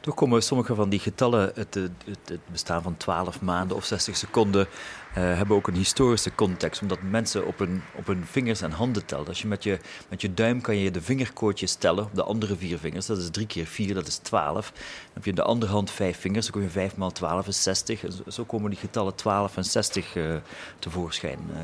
Toch 0.00 0.14
komen 0.14 0.42
sommige 0.42 0.74
van 0.74 0.88
die 0.88 0.98
getallen, 0.98 1.52
het, 1.54 1.74
het, 1.74 1.90
het 2.24 2.40
bestaan 2.52 2.82
van 2.82 2.96
12 2.96 3.40
maanden 3.40 3.76
of 3.76 3.84
60 3.84 4.16
seconden, 4.16 4.66
uh, 4.66 5.14
hebben 5.14 5.56
ook 5.56 5.68
een 5.68 5.74
historische 5.74 6.34
context. 6.34 6.82
Omdat 6.82 7.02
mensen 7.02 7.46
op 7.46 7.58
hun, 7.58 7.82
op 7.94 8.06
hun 8.06 8.26
vingers 8.26 8.62
en 8.62 8.70
handen 8.70 9.06
tellen. 9.06 9.26
Als 9.26 9.42
je 9.42 9.48
met, 9.48 9.64
je 9.64 9.78
met 10.08 10.20
je 10.20 10.34
duim 10.34 10.60
kan 10.60 10.76
je 10.76 10.90
de 10.90 11.02
vingerkootjes 11.02 11.74
tellen 11.74 12.04
op 12.04 12.14
de 12.14 12.22
andere 12.22 12.56
vier 12.56 12.78
vingers. 12.78 13.06
Dat 13.06 13.18
is 13.18 13.30
3 13.30 13.46
keer 13.46 13.66
4, 13.66 13.94
dat 13.94 14.06
is 14.06 14.16
12. 14.16 14.70
Dan 14.70 14.82
heb 15.12 15.24
je 15.24 15.30
in 15.30 15.36
de 15.36 15.42
andere 15.42 15.72
hand 15.72 15.90
vijf 15.90 16.20
vingers, 16.20 16.44
dan 16.44 16.54
kom 16.54 16.62
je 16.62 16.70
5 16.70 16.96
maal 16.96 17.10
12 17.10 17.46
is 17.46 17.62
60. 17.62 18.04
Zo 18.28 18.44
komen 18.44 18.70
die 18.70 18.78
getallen 18.78 19.14
12 19.14 19.56
en 19.56 19.64
60 19.64 20.14
uh, 20.14 20.36
tevoorschijn. 20.78 21.38
Uh, 21.52 21.58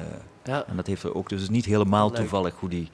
ja. 0.45 0.65
En 0.67 0.77
dat 0.77 0.87
heeft 0.87 1.03
er 1.03 1.15
ook, 1.15 1.29
dus 1.29 1.41
het 1.41 1.51
is 1.51 1.57
niet 1.57 1.65
helemaal 1.65 2.11
toevallig 2.11 2.55
hoe 2.55 2.69
die 2.69 2.91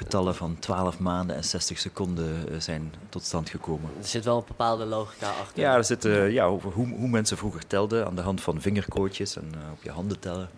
getallen 0.00 0.34
van 0.34 0.56
12 0.58 0.98
maanden 0.98 1.36
en 1.36 1.44
60 1.44 1.78
seconden 1.78 2.44
uh, 2.50 2.60
zijn 2.60 2.92
tot 3.08 3.24
stand 3.24 3.50
gekomen. 3.50 3.90
Er 3.98 4.04
zit 4.04 4.24
wel 4.24 4.36
een 4.36 4.44
bepaalde 4.46 4.84
logica 4.84 5.28
achter. 5.28 5.62
Ja, 5.62 5.76
er 5.76 5.84
zit 5.84 6.04
uh, 6.04 6.30
ja, 6.30 6.44
over 6.44 6.72
hoe, 6.72 6.88
hoe, 6.88 7.08
mensen 7.08 7.36
vroeger 7.36 7.66
telden 7.66 8.06
aan 8.06 8.14
de 8.14 8.22
hand 8.22 8.40
van 8.40 8.60
vingerkootjes 8.60 9.36
en 9.36 9.52
uh, 9.54 9.72
op 9.72 9.82
je 9.82 9.90
handen 9.90 10.20
tellen. 10.20 10.48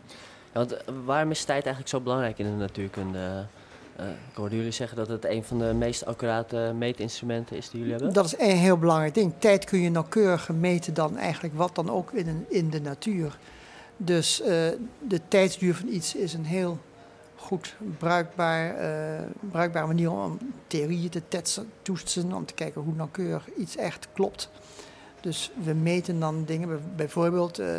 Ja, 0.52 0.58
want 0.58 0.76
waarom 1.04 1.30
is 1.30 1.44
tijd 1.44 1.64
eigenlijk 1.64 1.88
zo 1.88 2.00
belangrijk 2.00 2.38
in 2.38 2.44
de 2.44 2.56
natuurkunde? 2.56 3.46
ik 4.30 4.36
hoorde 4.36 4.56
jullie 4.56 4.70
zeggen 4.70 4.96
dat 4.96 5.08
het 5.08 5.24
een 5.24 5.44
van 5.44 5.58
de 5.58 5.72
meest 5.74 6.06
accurate 6.06 6.72
meetinstrumenten 6.78 7.56
is 7.56 7.70
die 7.70 7.78
jullie 7.78 7.94
hebben. 7.94 8.12
Dat 8.12 8.24
is 8.24 8.38
een 8.38 8.56
heel 8.56 8.78
belangrijk 8.78 9.14
ding. 9.14 9.32
Tijd 9.38 9.64
kun 9.64 9.80
je 9.80 9.90
nauwkeuriger 9.90 10.54
meten 10.54 10.94
dan 10.94 11.16
eigenlijk 11.16 11.54
wat 11.54 11.74
dan 11.74 11.90
ook 11.90 12.12
in, 12.12 12.28
een, 12.28 12.46
in 12.48 12.70
de 12.70 12.80
natuur. 12.80 13.38
Dus 13.96 14.42
de 15.08 15.20
tijdsduur 15.28 15.74
van 15.74 15.88
iets 15.88 16.14
is 16.14 16.34
een 16.34 16.44
heel 16.44 16.78
goed 17.42 17.74
bruikbaar, 17.98 18.82
uh, 18.82 19.20
bruikbare 19.50 19.86
manier 19.86 20.10
om 20.10 20.38
theorieën 20.66 21.10
te 21.10 21.22
tetsen, 21.28 21.70
toetsen, 21.82 22.32
om 22.32 22.46
te 22.46 22.54
kijken 22.54 22.80
hoe 22.80 22.94
nauwkeurig 22.94 23.54
iets 23.56 23.76
echt 23.76 24.08
klopt. 24.12 24.50
Dus 25.20 25.50
we 25.64 25.72
meten 25.74 26.20
dan 26.20 26.44
dingen, 26.44 26.82
bijvoorbeeld 26.96 27.60
uh, 27.60 27.74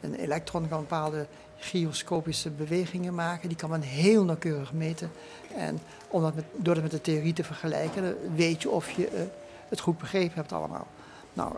een 0.00 0.14
elektron 0.14 0.68
kan 0.68 0.80
bepaalde 0.80 1.26
gyroscopische 1.56 2.50
bewegingen 2.50 3.14
maken, 3.14 3.48
die 3.48 3.56
kan 3.56 3.70
men 3.70 3.80
heel 3.80 4.24
nauwkeurig 4.24 4.72
meten. 4.72 5.10
En 5.56 5.78
om 6.08 6.22
dat 6.22 6.34
met, 6.34 6.44
door 6.56 6.74
dat 6.74 6.82
met 6.82 6.92
de 6.92 7.00
theorie 7.00 7.32
te 7.32 7.44
vergelijken, 7.44 8.16
weet 8.34 8.62
je 8.62 8.70
of 8.70 8.90
je 8.90 9.12
uh, 9.12 9.20
het 9.68 9.80
goed 9.80 9.98
begrepen 9.98 10.34
hebt 10.34 10.52
allemaal. 10.52 10.86
Nou, 11.32 11.52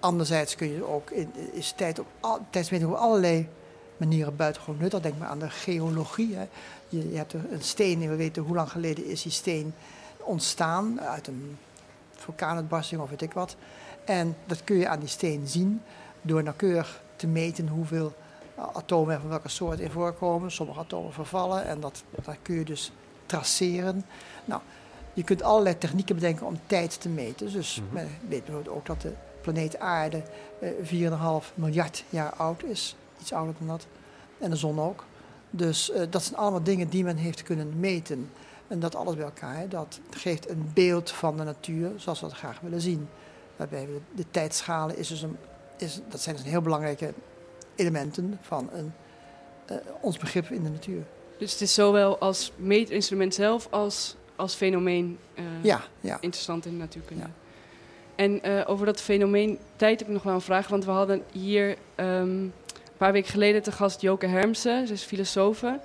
anderzijds 0.00 0.54
kun 0.54 0.72
je 0.72 0.86
ook, 0.86 1.10
in, 1.10 1.32
is 1.52 1.72
tijd 1.72 1.98
op, 1.98 2.06
tijdsmeting 2.50 2.90
op 2.90 2.96
allerlei 2.96 3.48
manieren 3.96 4.36
buitengewoon 4.36 4.80
nuttig. 4.80 5.00
Denk 5.00 5.18
maar 5.18 5.28
aan 5.28 5.38
de 5.38 5.50
geologie. 5.50 6.36
Hè. 6.36 6.48
Je, 6.88 7.10
je, 7.10 7.16
hebt 7.16 7.32
een 7.32 7.62
steen 7.62 8.02
en 8.02 8.08
we 8.08 8.16
weten 8.16 8.42
hoe 8.42 8.54
lang 8.54 8.70
geleden 8.70 9.06
is 9.06 9.22
die 9.22 9.32
steen 9.32 9.74
ontstaan. 10.18 11.00
Uit 11.00 11.26
een 11.26 11.58
vulkaanuitbarsting 12.14 13.00
of 13.00 13.10
weet 13.10 13.22
ik 13.22 13.32
wat. 13.32 13.56
En 14.04 14.36
dat 14.46 14.64
kun 14.64 14.76
je 14.76 14.88
aan 14.88 15.00
die 15.00 15.08
steen 15.08 15.46
zien 15.46 15.82
door 16.22 16.42
nauwkeurig 16.42 17.02
te 17.16 17.26
meten 17.26 17.68
hoeveel 17.68 18.12
atomen 18.72 19.14
er 19.14 19.20
van 19.20 19.28
welke 19.28 19.48
soort 19.48 19.80
in 19.80 19.90
voorkomen. 19.90 20.50
Sommige 20.50 20.80
atomen 20.80 21.12
vervallen 21.12 21.64
en 21.64 21.80
dat, 21.80 22.02
dat 22.10 22.36
kun 22.42 22.54
je 22.54 22.64
dus 22.64 22.92
traceren. 23.26 24.04
Nou, 24.44 24.60
je 25.12 25.24
kunt 25.24 25.42
allerlei 25.42 25.78
technieken 25.78 26.14
bedenken 26.14 26.46
om 26.46 26.58
tijd 26.66 27.00
te 27.00 27.08
meten. 27.08 27.52
Dus 27.52 27.80
mm 27.80 27.98
-hmm. 27.98 28.08
weet 28.28 28.44
bijvoorbeeld 28.44 28.76
ook 28.76 28.86
dat 28.86 29.00
de 29.00 29.12
planeet 29.40 29.78
Aarde 29.78 30.22
eh, 30.60 31.42
4,5 31.42 31.54
miljard 31.54 32.04
jaar 32.08 32.32
oud 32.32 32.62
is. 32.62 32.96
Iets 33.20 33.32
ouder 33.32 33.54
dan 33.58 33.68
dat. 33.68 33.86
En 34.38 34.50
de 34.50 34.56
zon 34.56 34.80
ook. 34.80 35.04
Dus 35.56 35.90
uh, 35.90 36.02
dat 36.10 36.22
zijn 36.22 36.36
allemaal 36.36 36.62
dingen 36.62 36.88
die 36.88 37.04
men 37.04 37.16
heeft 37.16 37.42
kunnen 37.42 37.80
meten. 37.80 38.30
En 38.68 38.80
dat 38.80 38.94
alles 38.94 39.14
bij 39.14 39.24
elkaar, 39.24 39.68
dat 39.68 40.00
geeft 40.10 40.50
een 40.50 40.70
beeld 40.74 41.10
van 41.10 41.36
de 41.36 41.42
natuur 41.42 41.92
zoals 41.96 42.20
we 42.20 42.26
het 42.26 42.34
graag 42.34 42.60
willen 42.60 42.80
zien. 42.80 43.08
Waarbij 43.56 43.86
we 43.86 43.98
de, 44.14 44.24
tijdschalen 44.30 44.98
is 44.98 45.08
dus 45.08 45.22
een, 45.22 45.36
is, 45.78 46.00
dat 46.08 46.20
zijn 46.20 46.36
dus 46.36 46.44
heel 46.44 46.60
belangrijke 46.60 47.12
elementen 47.74 48.38
van 48.40 48.70
een, 48.72 48.92
uh, 49.70 49.76
ons 50.00 50.18
begrip 50.18 50.50
in 50.50 50.62
de 50.62 50.70
natuur. 50.70 51.02
Dus 51.38 51.52
het 51.52 51.60
is 51.60 51.74
zowel 51.74 52.18
als 52.18 52.52
meetinstrument 52.56 53.34
zelf 53.34 53.68
als 53.70 54.16
als 54.36 54.54
fenomeen 54.54 55.18
uh, 55.34 55.44
ja, 55.62 55.82
ja. 56.00 56.18
interessant 56.20 56.66
in 56.66 56.72
de 56.72 56.78
natuurkunde. 56.78 57.22
Ja. 57.22 57.30
En 58.14 58.48
uh, 58.48 58.62
over 58.66 58.86
dat 58.86 59.00
fenomeen 59.00 59.58
tijd 59.76 59.98
heb 59.98 60.08
ik 60.08 60.14
nog 60.14 60.22
wel 60.22 60.34
een 60.34 60.40
vraag, 60.40 60.68
want 60.68 60.84
we 60.84 60.90
hadden 60.90 61.22
hier 61.32 61.76
um, 61.96 62.52
een 62.96 63.04
paar 63.04 63.12
weken 63.12 63.30
geleden 63.30 63.62
te 63.62 63.72
gast 63.72 64.00
Joke 64.00 64.26
Hermsen, 64.26 64.86
ze 64.86 64.92
is 64.92 65.02
filosofe. 65.02 65.78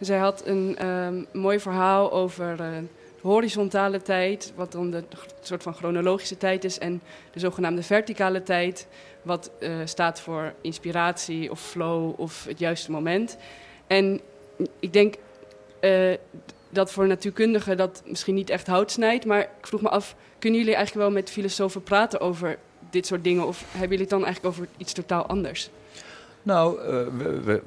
Zij 0.00 0.18
had 0.18 0.46
een 0.46 0.86
um, 0.86 1.26
mooi 1.32 1.60
verhaal 1.60 2.12
over 2.12 2.60
uh, 2.60 2.66
horizontale 3.20 4.02
tijd, 4.02 4.52
wat 4.56 4.72
dan 4.72 4.90
de 4.90 5.04
soort 5.40 5.62
van 5.62 5.74
chronologische 5.74 6.36
tijd 6.36 6.64
is, 6.64 6.78
en 6.78 7.02
de 7.32 7.40
zogenaamde 7.40 7.82
verticale 7.82 8.42
tijd, 8.42 8.86
wat 9.22 9.50
uh, 9.60 9.74
staat 9.84 10.20
voor 10.20 10.52
inspiratie 10.60 11.50
of 11.50 11.60
flow 11.60 12.20
of 12.20 12.44
het 12.44 12.58
juiste 12.58 12.90
moment. 12.90 13.36
En 13.86 14.20
ik 14.80 14.92
denk 14.92 15.14
uh, 15.80 16.14
dat 16.70 16.92
voor 16.92 17.06
natuurkundigen 17.06 17.76
dat 17.76 18.02
misschien 18.06 18.34
niet 18.34 18.50
echt 18.50 18.66
hout 18.66 18.90
snijdt, 18.90 19.24
maar 19.24 19.40
ik 19.40 19.66
vroeg 19.66 19.82
me 19.82 19.88
af, 19.88 20.14
kunnen 20.38 20.58
jullie 20.58 20.74
eigenlijk 20.74 21.06
wel 21.06 21.14
met 21.14 21.30
filosofen 21.30 21.82
praten 21.82 22.20
over 22.20 22.58
dit 22.90 23.06
soort 23.06 23.24
dingen, 23.24 23.46
of 23.46 23.60
hebben 23.70 23.80
jullie 23.80 24.00
het 24.00 24.10
dan 24.10 24.24
eigenlijk 24.24 24.54
over 24.54 24.68
iets 24.76 24.92
totaal 24.92 25.26
anders? 25.26 25.70
Nou, 26.44 26.80
uh, 26.80 26.86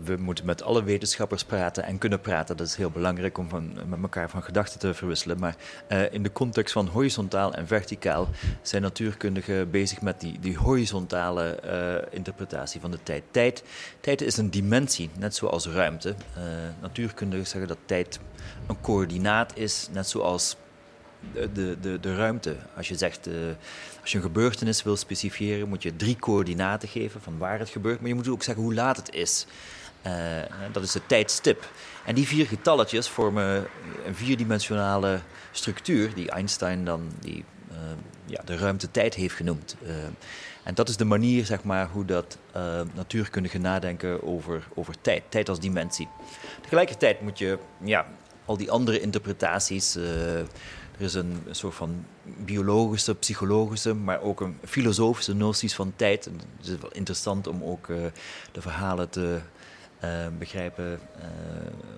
we, 0.03 0.15
moeten 0.19 0.45
met 0.45 0.63
alle 0.63 0.83
wetenschappers 0.83 1.43
praten 1.43 1.83
en 1.83 1.97
kunnen 1.97 2.21
praten. 2.21 2.57
Dat 2.57 2.67
is 2.67 2.75
heel 2.75 2.89
belangrijk 2.89 3.37
om 3.37 3.49
van, 3.49 3.73
met 3.87 4.01
elkaar 4.01 4.29
van 4.29 4.43
gedachten 4.43 4.79
te 4.79 4.93
verwisselen. 4.93 5.39
Maar 5.39 5.55
uh, 5.89 6.13
in 6.13 6.23
de 6.23 6.31
context 6.31 6.73
van 6.73 6.87
horizontaal 6.87 7.53
en 7.53 7.67
verticaal 7.67 8.27
zijn 8.61 8.81
natuurkundigen 8.81 9.69
bezig 9.71 10.01
met 10.01 10.19
die, 10.19 10.39
die 10.39 10.57
horizontale 10.57 11.59
uh, 11.65 12.13
interpretatie 12.13 12.81
van 12.81 12.91
de 12.91 12.99
tijd. 13.03 13.23
tijd. 13.31 13.63
Tijd 13.99 14.21
is 14.21 14.37
een 14.37 14.49
dimensie, 14.49 15.09
net 15.17 15.35
zoals 15.35 15.67
ruimte. 15.67 16.15
natuurkundigen 16.81 17.47
zeggen 17.47 17.67
dat 17.67 17.77
tijd 17.85 18.19
een 18.67 18.81
coördinaat 18.81 19.57
is, 19.57 19.89
net 19.91 20.07
zoals 20.07 20.55
de, 21.33 21.77
de, 21.81 21.99
de 21.99 22.15
ruimte. 22.15 22.55
Als 22.75 22.87
je 22.87 22.95
zegt, 22.95 23.27
uh, 23.27 23.33
als 24.01 24.11
je 24.11 24.17
een 24.17 24.23
gebeurtenis 24.23 24.83
wil 24.83 24.95
specifieren, 24.95 25.69
moet 25.69 25.83
je 25.83 25.95
drie 25.95 26.15
coördinaten 26.15 26.89
geven 26.89 27.21
van 27.21 27.37
waar 27.37 27.59
het 27.59 27.69
gebeurt. 27.69 27.99
Maar 27.99 28.09
je 28.09 28.15
moet 28.15 28.27
ook 28.27 28.43
zeggen 28.43 28.63
hoe 28.63 28.73
laat 28.73 28.97
het 28.97 29.13
is. 29.13 29.45
Uh, 30.07 30.13
dat 30.71 30.83
is 30.83 30.93
het 30.93 31.07
tijdstip. 31.07 31.69
En 32.05 32.15
die 32.15 32.27
vier 32.27 32.45
getalletjes 32.45 33.09
vormen 33.09 33.67
een 34.05 34.15
vierdimensionale 34.15 35.19
structuur 35.51 36.13
die 36.13 36.31
Einstein 36.31 36.85
dan 36.85 37.11
die, 37.19 37.43
uh, 37.71 37.77
ja, 38.25 38.41
de 38.45 38.57
ruimte-tijd 38.57 39.13
heeft 39.13 39.35
genoemd. 39.35 39.75
en 40.63 40.75
dat 40.75 40.89
is 40.89 40.97
de 40.97 41.05
manier, 41.05 41.45
zeg 41.45 41.63
maar, 41.63 41.87
hoe 41.87 42.05
dat 42.05 42.37
natuurkundigen 42.93 43.61
nadenken 43.61 44.23
over, 44.23 44.67
over 44.73 44.95
tijd. 45.01 45.23
Tijd 45.29 45.49
als 45.49 45.59
dimensie. 45.59 46.07
Tegelijkertijd 46.61 47.21
moet 47.21 47.37
je 47.37 47.57
ja, 47.83 48.07
al 48.45 48.57
die 48.57 48.71
andere 48.71 48.99
interpretaties 48.99 49.97
er 50.97 51.01
is 51.05 51.13
een 51.13 51.43
soort 51.51 51.75
van 51.75 52.05
biologische, 52.23 53.15
psychologische, 53.15 53.93
maar 53.93 54.21
ook 54.21 54.41
een 54.41 54.57
filosofische 54.63 55.33
noties 55.33 55.75
van 55.75 55.93
tijd. 55.95 56.27
En 56.27 56.33
het 56.57 56.67
is 56.67 56.77
wel 56.81 56.91
interessant 56.91 57.47
om 57.47 57.63
ook 57.63 57.87
uh, 57.87 57.97
de 58.51 58.61
verhalen 58.61 59.09
te 59.09 59.39
uh, 60.03 60.09
begrijpen 60.39 60.99
uh, 61.17 61.25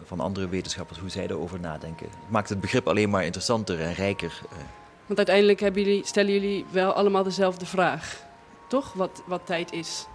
van 0.06 0.20
andere 0.20 0.50
wetenschappers, 0.50 1.00
hoe 1.00 1.10
zij 1.10 1.28
erover 1.28 1.60
nadenken. 1.60 2.06
Het 2.06 2.30
maakt 2.30 2.50
het 2.50 2.62
begrip 2.62 2.88
alleen 2.88 3.10
maar 3.10 3.24
interessanter 3.24 3.82
en 3.82 3.94
rijker. 3.94 4.42
Want 5.06 5.18
uiteindelijk 5.18 5.60
hebben 5.60 5.84
jullie, 5.84 6.06
stellen 6.06 6.34
jullie 6.34 6.66
wel 6.72 6.94
allemaal 6.94 7.24
dezelfde 7.24 7.66
vraag, 7.66 8.22
toch? 8.68 8.94
Wat, 8.94 9.24
wat 9.26 9.46
tijd 9.46 9.72
is? 9.72 10.06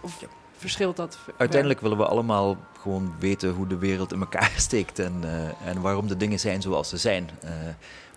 Of 0.00 0.20
ja. 0.20 0.26
verschilt 0.56 0.96
dat? 0.96 1.18
Uiteindelijk 1.36 1.80
willen 1.80 1.96
we 1.96 2.06
allemaal 2.06 2.56
gewoon 2.80 3.14
weten 3.18 3.50
hoe 3.50 3.66
de 3.66 3.78
wereld 3.78 4.12
in 4.12 4.20
elkaar 4.20 4.52
steekt 4.68 4.98
en, 4.98 5.24
en 5.64 5.80
waarom 5.80 6.06
de 6.06 6.16
dingen 6.16 6.40
zijn 6.40 6.62
zoals 6.62 6.88
ze 6.88 6.96
zijn. 6.96 7.30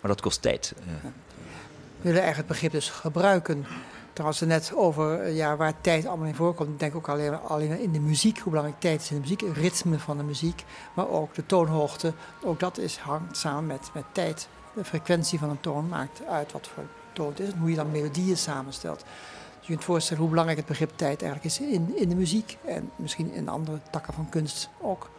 Maar 0.04 0.12
dat 0.12 0.22
kost 0.22 0.42
tijd. 0.42 0.74
We 0.76 2.10
willen 2.10 2.22
eigenlijk 2.22 2.38
het 2.38 2.48
begrip 2.48 2.72
dus 2.72 2.90
gebruiken. 2.90 3.66
Trouwens, 4.14 4.42
net 4.42 4.72
over 4.76 5.30
ja, 5.30 5.56
waar 5.56 5.82
tijd 5.82 6.06
allemaal 6.06 6.28
in 6.28 6.36
voorkomt. 6.36 6.70
Ik 6.70 6.80
denk 6.80 6.96
ook 6.96 7.10
alleen, 7.10 7.40
alleen 7.42 7.80
in 7.80 7.92
de 7.92 8.00
muziek, 8.00 8.40
hoe 8.40 8.50
belangrijk 8.52 8.82
tijd 8.82 9.02
is 9.02 9.10
in 9.10 9.16
de 9.16 9.22
muziek. 9.22 9.42
Het 9.42 9.58
ritme 9.58 10.00
van 10.00 10.18
de 10.18 10.24
muziek, 10.24 10.64
maar 10.94 11.10
ook 11.10 11.34
de 11.34 11.46
toonhoogte. 11.46 12.14
Ook 12.44 12.60
dat 12.60 12.78
is, 12.78 12.98
hangt 12.98 13.38
samen 13.38 13.66
met, 13.66 13.90
met 13.94 14.04
tijd. 14.12 14.48
De 14.76 14.86
frequentie 14.86 15.40
van 15.40 15.50
een 15.50 15.62
toon 15.62 15.88
maakt 15.88 16.26
uit 16.26 16.52
wat 16.52 16.70
voor 16.74 16.84
toon 17.14 17.30
het 17.30 17.40
is 17.40 17.52
en 17.52 17.60
hoe 17.60 17.70
je 17.70 17.76
dan 17.76 17.92
melodieën 17.92 18.38
samenstelt. 18.38 19.00
Dus 19.00 19.68
je 19.68 19.74
kunt 19.74 19.84
voorstellen 19.84 20.22
hoe 20.22 20.30
belangrijk 20.30 20.60
het 20.60 20.68
begrip 20.68 20.92
tijd 20.96 21.22
eigenlijk 21.22 21.52
is 21.54 21.60
in, 21.60 21.98
in 21.98 22.10
de 22.10 22.16
muziek 22.16 22.58
en 22.66 22.92
misschien 22.96 23.32
in 23.34 23.50
andere 23.50 23.80
takken 23.92 24.14
van 24.14 24.30
kunst 24.30 24.70
ook. 24.82 25.10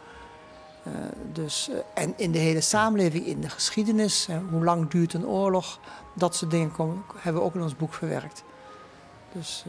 Uh, 0.87 0.93
dus, 1.31 1.69
uh, 1.71 1.75
en 1.93 2.13
in 2.17 2.31
de 2.31 2.37
hele 2.37 2.61
samenleving, 2.61 3.25
in 3.25 3.41
de 3.41 3.49
geschiedenis, 3.49 4.27
uh, 4.29 4.37
hoe 4.49 4.63
lang 4.63 4.89
duurt 4.89 5.13
een 5.13 5.25
oorlog, 5.25 5.79
dat 6.13 6.35
soort 6.35 6.51
dingen 6.51 6.71
komen, 6.71 7.03
hebben 7.17 7.41
we 7.41 7.47
ook 7.47 7.55
in 7.55 7.61
ons 7.61 7.75
boek 7.75 7.93
verwerkt. 7.93 8.43
Dus, 9.31 9.65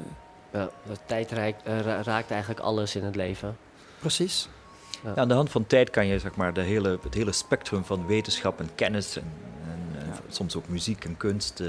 ja, 0.53 0.69
de 0.87 0.97
tijd 1.07 1.31
raakt, 1.31 1.63
raakt, 2.07 2.31
eigenlijk 2.31 2.61
alles 2.61 2.97
in 2.97 3.05
het 3.05 3.17
leven. 3.17 3.57
Precies. 3.99 4.49
Ja. 5.03 5.13
Ja, 5.15 5.21
aan 5.21 5.29
de 5.29 5.35
hand 5.35 5.51
van 5.51 5.67
tijd 5.67 5.91
kan 5.91 6.07
je 6.07 6.19
zeg 6.19 6.35
maar, 6.35 6.53
de 6.53 6.61
hele, 6.61 6.99
het 7.03 7.15
hele 7.15 7.33
spectrum 7.33 7.85
van 7.85 8.07
wetenschap 8.07 8.61
en 8.61 8.69
kennis 8.75 9.17
en, 9.17 9.33
en 9.99 10.13
soms 10.29 10.57
ook 10.57 10.69
muziek 10.69 11.05
en 11.05 11.17
kunst 11.17 11.63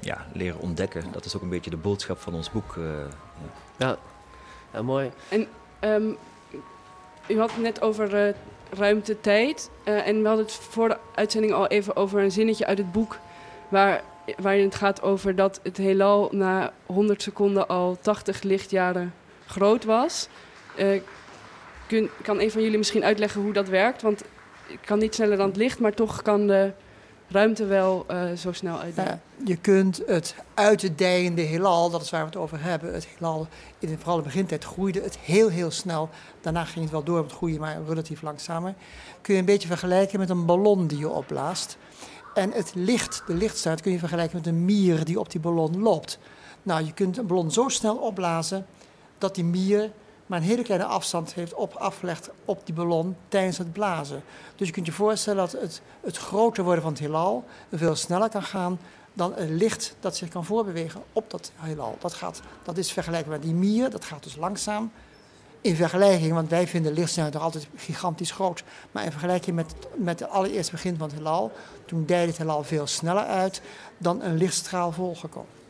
ja, 0.00 0.26
leren 0.32 0.60
ontdekken. 0.60 1.04
Dat 1.12 1.24
is 1.24 1.36
ook 1.36 1.42
een 1.42 1.48
beetje 1.48 1.70
de 1.70 1.76
boodschap 1.76 2.18
van 2.18 2.34
ons 2.34 2.50
boek. 2.50 2.76
eh, 2.76 2.82
Ja, 3.76 3.96
ja 4.72 4.82
mooi. 4.82 5.10
Ehm, 5.80 6.10
u 7.26 7.38
had 7.38 7.50
het 7.50 7.62
net 7.62 7.82
over 7.82 8.26
uh, 8.26 8.34
ruimte, 8.70 9.20
tijd. 9.20 9.70
Uh, 9.84 10.06
en 10.06 10.22
we 10.22 10.28
hadden 10.28 10.44
het 10.44 10.54
voor 10.54 10.88
de 10.88 10.96
uitzending 11.14 11.52
al 11.52 11.66
even 11.66 11.96
over 11.96 12.20
een 12.20 12.30
zinnetje 12.30 12.66
uit 12.66 12.78
het 12.78 12.92
boek. 12.92 13.18
Waar, 13.68 14.02
waarin 14.38 14.64
het 14.64 14.74
gaat 14.74 15.02
over 15.02 15.36
dat 15.36 15.60
het 15.62 15.76
heelal 15.76 16.28
na 16.32 16.72
100 16.86 17.22
seconden 17.22 17.68
al 17.68 17.98
80 18.00 18.42
lichtjaren 18.42 19.14
groot 19.46 19.84
was. 19.84 20.28
Kun, 21.86 22.10
kan 22.22 22.40
een 22.40 22.50
van 22.50 22.62
jullie 22.62 22.78
misschien 22.78 23.04
uitleggen 23.04 23.42
hoe 23.42 23.52
dat 23.52 23.68
werkt? 23.68 24.02
Want 24.02 24.24
ik 24.66 24.78
kan 24.84 24.98
niet 24.98 25.14
sneller 25.14 25.36
dan 25.36 25.48
het 25.48 25.56
licht, 25.56 25.78
maar 25.78 25.94
toch 25.94 26.22
kan 26.22 26.46
de 26.46 26.72
ruimte 27.32 27.64
wel 27.64 28.06
uh, 28.10 28.32
zo 28.32 28.52
snel 28.52 28.78
uitdijen. 28.78 29.20
Uh, 29.40 29.46
je 29.46 29.56
kunt 29.56 30.02
het 30.06 30.34
uitdijende 30.54 31.42
heelal, 31.42 31.90
dat 31.90 32.02
is 32.02 32.10
waar 32.10 32.20
we 32.20 32.26
het 32.26 32.36
over 32.36 32.62
hebben, 32.62 32.94
het 32.94 33.06
heelal 33.06 33.46
in 33.78 33.88
de, 33.88 33.98
vooral 33.98 34.16
de 34.16 34.22
begintijd 34.22 34.64
groeide 34.64 35.00
het 35.00 35.18
heel 35.18 35.48
heel 35.48 35.70
snel. 35.70 36.08
Daarna 36.40 36.64
ging 36.64 36.80
het 36.80 36.92
wel 36.92 37.02
door 37.02 37.22
met 37.22 37.32
groeien, 37.32 37.60
maar 37.60 37.78
relatief 37.88 38.22
langzamer. 38.22 38.74
Kun 39.20 39.34
je 39.34 39.40
een 39.40 39.46
beetje 39.46 39.68
vergelijken 39.68 40.18
met 40.18 40.30
een 40.30 40.46
ballon 40.46 40.86
die 40.86 40.98
je 40.98 41.08
opblaast. 41.08 41.76
En 42.34 42.50
het 42.50 42.72
licht, 42.74 43.22
de 43.26 43.34
lichtstaart, 43.34 43.80
kun 43.80 43.92
je 43.92 43.98
vergelijken 43.98 44.36
met 44.36 44.46
een 44.46 44.64
mier 44.64 45.04
die 45.04 45.20
op 45.20 45.30
die 45.30 45.40
ballon 45.40 45.82
loopt. 45.82 46.18
Nou, 46.62 46.84
je 46.84 46.92
kunt 46.92 47.18
een 47.18 47.26
ballon 47.26 47.50
zo 47.50 47.68
snel 47.68 47.96
opblazen 47.96 48.66
dat 49.18 49.34
die 49.34 49.44
mier 49.44 49.90
maar 50.32 50.40
een 50.40 50.46
hele 50.46 50.62
kleine 50.62 50.86
afstand 50.86 51.34
heeft 51.34 51.54
op, 51.54 51.74
afgelegd 51.74 52.30
op 52.44 52.60
die 52.64 52.74
ballon 52.74 53.16
tijdens 53.28 53.58
het 53.58 53.72
blazen. 53.72 54.22
Dus 54.56 54.66
je 54.66 54.72
kunt 54.72 54.86
je 54.86 54.92
voorstellen 54.92 55.38
dat 55.38 55.60
het, 55.60 55.82
het 56.00 56.16
groter 56.16 56.64
worden 56.64 56.82
van 56.82 56.92
het 56.92 57.00
heelal 57.00 57.44
veel 57.72 57.94
sneller 57.94 58.28
kan 58.28 58.42
gaan 58.42 58.78
dan 59.12 59.32
een 59.36 59.56
licht 59.56 59.96
dat 60.00 60.16
zich 60.16 60.28
kan 60.28 60.44
voorbewegen 60.44 61.02
op 61.12 61.30
dat 61.30 61.52
heelal. 61.56 61.96
Dat, 62.00 62.14
gaat, 62.14 62.40
dat 62.62 62.76
is 62.76 62.92
vergelijkbaar 62.92 63.38
met 63.38 63.42
die 63.42 63.54
mier, 63.54 63.90
dat 63.90 64.04
gaat 64.04 64.22
dus 64.22 64.36
langzaam. 64.36 64.92
In 65.60 65.76
vergelijking, 65.76 66.32
want 66.32 66.48
wij 66.48 66.66
vinden 66.66 66.92
lichtsnelheid 66.92 67.34
nog 67.34 67.44
altijd 67.44 67.68
gigantisch 67.76 68.30
groot. 68.30 68.64
Maar 68.90 69.04
in 69.04 69.10
vergelijking 69.10 69.56
met, 69.56 69.74
met 69.96 70.20
het 70.20 70.28
allereerste 70.28 70.72
begin 70.72 70.96
van 70.96 71.06
het 71.06 71.16
heelal, 71.16 71.52
toen 71.86 72.06
dijde 72.06 72.26
het 72.26 72.38
heelal 72.38 72.62
veel 72.62 72.86
sneller 72.86 73.24
uit 73.24 73.62
dan 73.98 74.22
een 74.22 74.36
lichtstraal 74.36 74.92
volgekomen. 74.92 75.61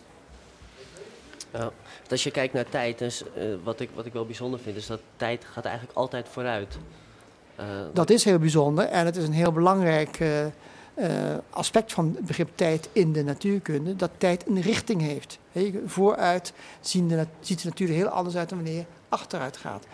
Ja. 1.52 1.70
Als 2.10 2.24
je 2.24 2.30
kijkt 2.30 2.54
naar 2.54 2.68
tijd, 2.68 2.98
dus, 2.98 3.22
uh, 3.22 3.44
wat, 3.62 3.80
ik, 3.80 3.90
wat 3.94 4.06
ik 4.06 4.12
wel 4.12 4.26
bijzonder 4.26 4.60
vind, 4.60 4.76
is 4.76 4.86
dat 4.86 5.00
tijd 5.16 5.44
gaat 5.44 5.64
eigenlijk 5.64 5.96
altijd 5.96 6.28
vooruit. 6.28 6.78
Uh, 7.60 7.66
dat 7.92 8.10
is 8.10 8.24
heel 8.24 8.38
bijzonder 8.38 8.84
en 8.84 9.06
het 9.06 9.16
is 9.16 9.26
een 9.26 9.32
heel 9.32 9.52
belangrijk 9.52 10.20
uh, 10.20 10.46
aspect 11.50 11.92
van 11.92 12.12
het 12.16 12.26
begrip 12.26 12.48
tijd 12.54 12.88
in 12.92 13.12
de 13.12 13.24
natuurkunde, 13.24 13.96
dat 13.96 14.10
tijd 14.18 14.46
een 14.46 14.60
richting 14.60 15.00
heeft. 15.00 15.38
He, 15.52 15.72
vooruit 15.86 16.52
zien 16.80 17.08
de, 17.08 17.26
ziet 17.40 17.62
de 17.62 17.68
natuur 17.68 17.88
heel 17.88 18.08
anders 18.08 18.36
uit 18.36 18.48
dan 18.48 18.58
wanneer 18.58 18.76
je 18.76 18.84
achteruit 19.08 19.56
gaat. 19.56 19.86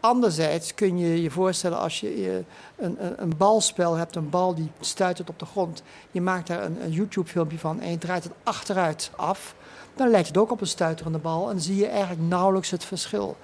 Anderzijds 0.00 0.74
kun 0.74 0.98
je 0.98 1.22
je 1.22 1.30
voorstellen 1.30 1.78
als 1.78 2.00
je 2.00 2.44
een, 2.76 2.96
een, 3.04 3.22
een 3.22 3.36
balspel 3.36 3.94
hebt, 3.94 4.16
een 4.16 4.30
bal 4.30 4.54
die 4.54 4.70
stuitert 4.80 5.28
op 5.28 5.38
de 5.38 5.46
grond. 5.46 5.82
Je 6.10 6.20
maakt 6.20 6.46
daar 6.46 6.64
een, 6.64 6.82
een 6.82 6.92
YouTube-filmpje 6.92 7.58
van 7.58 7.80
en 7.80 7.90
je 7.90 7.98
draait 7.98 8.24
het 8.24 8.32
achteruit 8.42 9.10
af 9.16 9.54
dan 9.94 10.08
lijkt 10.08 10.28
het 10.28 10.36
ook 10.36 10.50
op 10.50 10.60
een 10.60 10.66
stuiterende 10.66 11.18
bal 11.18 11.50
en 11.50 11.60
zie 11.60 11.76
je 11.76 11.86
eigenlijk 11.86 12.20
nauwelijks 12.28 12.70
het 12.70 12.84
verschil. 12.84 13.36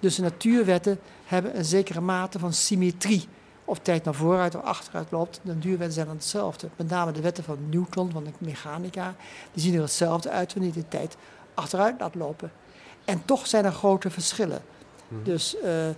Dus 0.00 0.14
de 0.14 0.22
natuurwetten 0.22 1.00
hebben 1.24 1.58
een 1.58 1.64
zekere 1.64 2.00
mate 2.00 2.38
van 2.38 2.52
symmetrie. 2.52 3.28
Of 3.64 3.78
tijd 3.78 4.04
naar 4.04 4.14
vooruit 4.14 4.54
of 4.54 4.62
achteruit 4.62 5.10
loopt, 5.10 5.40
de 5.42 5.54
natuurwetten 5.54 5.92
zijn 5.92 6.06
dan 6.06 6.16
hetzelfde. 6.16 6.68
Met 6.76 6.88
name 6.88 7.12
de 7.12 7.20
wetten 7.20 7.44
van 7.44 7.58
Newton, 7.70 8.10
van 8.10 8.24
de 8.24 8.30
mechanica, 8.38 9.14
die 9.52 9.62
zien 9.62 9.74
er 9.74 9.80
hetzelfde 9.80 10.30
uit 10.30 10.54
wanneer 10.54 10.72
je 10.74 10.80
de 10.80 10.88
tijd 10.88 11.16
achteruit 11.54 12.00
laat 12.00 12.14
lopen. 12.14 12.52
En 13.04 13.24
toch 13.24 13.46
zijn 13.46 13.64
er 13.64 13.72
grote 13.72 14.10
verschillen. 14.10 14.62
Hmm. 15.08 15.22
Dus 15.22 15.56
uh, 15.64 15.88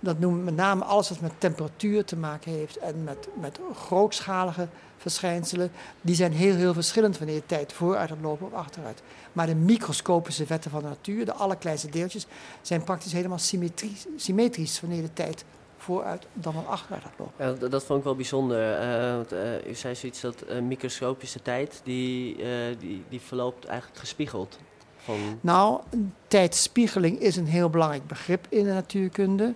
dat 0.00 0.18
noemen 0.18 0.44
met 0.44 0.56
name 0.56 0.84
alles 0.84 1.08
wat 1.08 1.20
met 1.20 1.32
temperatuur 1.38 2.04
te 2.04 2.16
maken 2.16 2.52
heeft 2.52 2.76
en 2.76 3.04
met, 3.04 3.28
met 3.40 3.60
grootschalige 3.74 4.68
verschijnselen. 5.10 5.70
Die 6.00 6.14
zijn 6.14 6.32
heel, 6.32 6.54
heel 6.54 6.74
verschillend 6.74 7.18
wanneer 7.18 7.36
je 7.36 7.46
tijd 7.46 7.72
vooruit 7.72 8.08
gaat 8.08 8.18
lopen 8.22 8.46
of 8.46 8.52
achteruit. 8.52 9.02
Maar 9.32 9.46
de 9.46 9.54
microscopische 9.54 10.44
wetten 10.44 10.70
van 10.70 10.82
de 10.82 10.88
natuur, 10.88 11.24
de 11.24 11.32
allerkleinste 11.32 11.90
deeltjes, 11.90 12.26
zijn 12.62 12.84
praktisch 12.84 13.12
helemaal 13.12 13.38
symmetrisch, 13.38 14.06
symmetrisch 14.16 14.80
wanneer 14.80 15.02
de 15.02 15.12
tijd 15.12 15.44
vooruit 15.78 16.26
dan 16.32 16.54
wel 16.54 16.66
achteruit 16.66 17.02
gaat 17.02 17.18
lopen. 17.18 17.46
Ja, 17.46 17.52
dat, 17.52 17.70
dat 17.70 17.84
vond 17.84 17.98
ik 17.98 18.04
wel 18.04 18.16
bijzonder. 18.16 18.80
Uh, 18.80 19.14
want, 19.14 19.32
uh, 19.32 19.66
u 19.66 19.74
zei 19.74 19.94
zoiets 19.94 20.20
dat 20.20 20.44
uh, 20.48 20.60
microscopische 20.60 21.42
tijd, 21.42 21.80
die, 21.84 22.36
die, 22.78 23.04
die 23.08 23.20
verloopt 23.20 23.64
eigenlijk 23.64 23.98
gespiegeld. 24.00 24.58
Van... 24.96 25.38
Nou, 25.40 25.80
tijdspiegeling 26.28 27.18
is 27.18 27.36
een 27.36 27.46
heel 27.46 27.70
belangrijk 27.70 28.06
begrip 28.06 28.46
in 28.48 28.64
de 28.64 28.72
natuurkunde. 28.72 29.54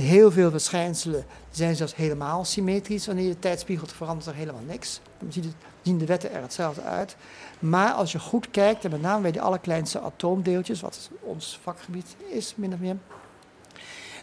Heel 0.00 0.30
veel 0.30 0.50
verschijnselen 0.50 1.24
zijn 1.50 1.76
zelfs 1.76 1.94
helemaal 1.94 2.44
symmetrisch. 2.44 3.06
Wanneer 3.06 3.24
je 3.24 3.32
de 3.32 3.38
tijd 3.38 3.60
spiegelt, 3.60 3.92
verandert 3.92 4.26
er 4.26 4.34
helemaal 4.34 4.62
niks. 4.66 5.00
Dan 5.18 5.52
zien 5.82 5.98
de 5.98 6.06
wetten 6.06 6.32
er 6.32 6.42
hetzelfde 6.42 6.82
uit. 6.82 7.16
Maar 7.58 7.92
als 7.92 8.12
je 8.12 8.18
goed 8.18 8.50
kijkt, 8.50 8.84
en 8.84 8.90
met 8.90 9.00
name 9.00 9.22
bij 9.22 9.32
de 9.32 9.40
allerkleinste 9.40 10.00
atoomdeeltjes, 10.00 10.80
wat 10.80 11.10
ons 11.20 11.58
vakgebied 11.62 12.16
is, 12.28 12.54
min 12.56 12.72
of 12.72 12.78
meer, 12.78 12.96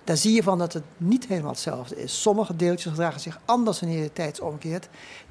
daar 0.03 0.17
zie 0.17 0.33
je 0.33 0.43
van 0.43 0.57
dat 0.57 0.73
het 0.73 0.83
niet 0.97 1.27
helemaal 1.27 1.51
hetzelfde 1.51 2.01
is. 2.01 2.21
Sommige 2.21 2.55
deeltjes 2.55 2.91
gedragen 2.91 3.19
zich 3.19 3.39
anders 3.45 3.79
wanneer 3.79 3.97
je 3.97 4.03
de 4.03 4.13
tijd 4.13 4.39
omkeert, 4.39 4.87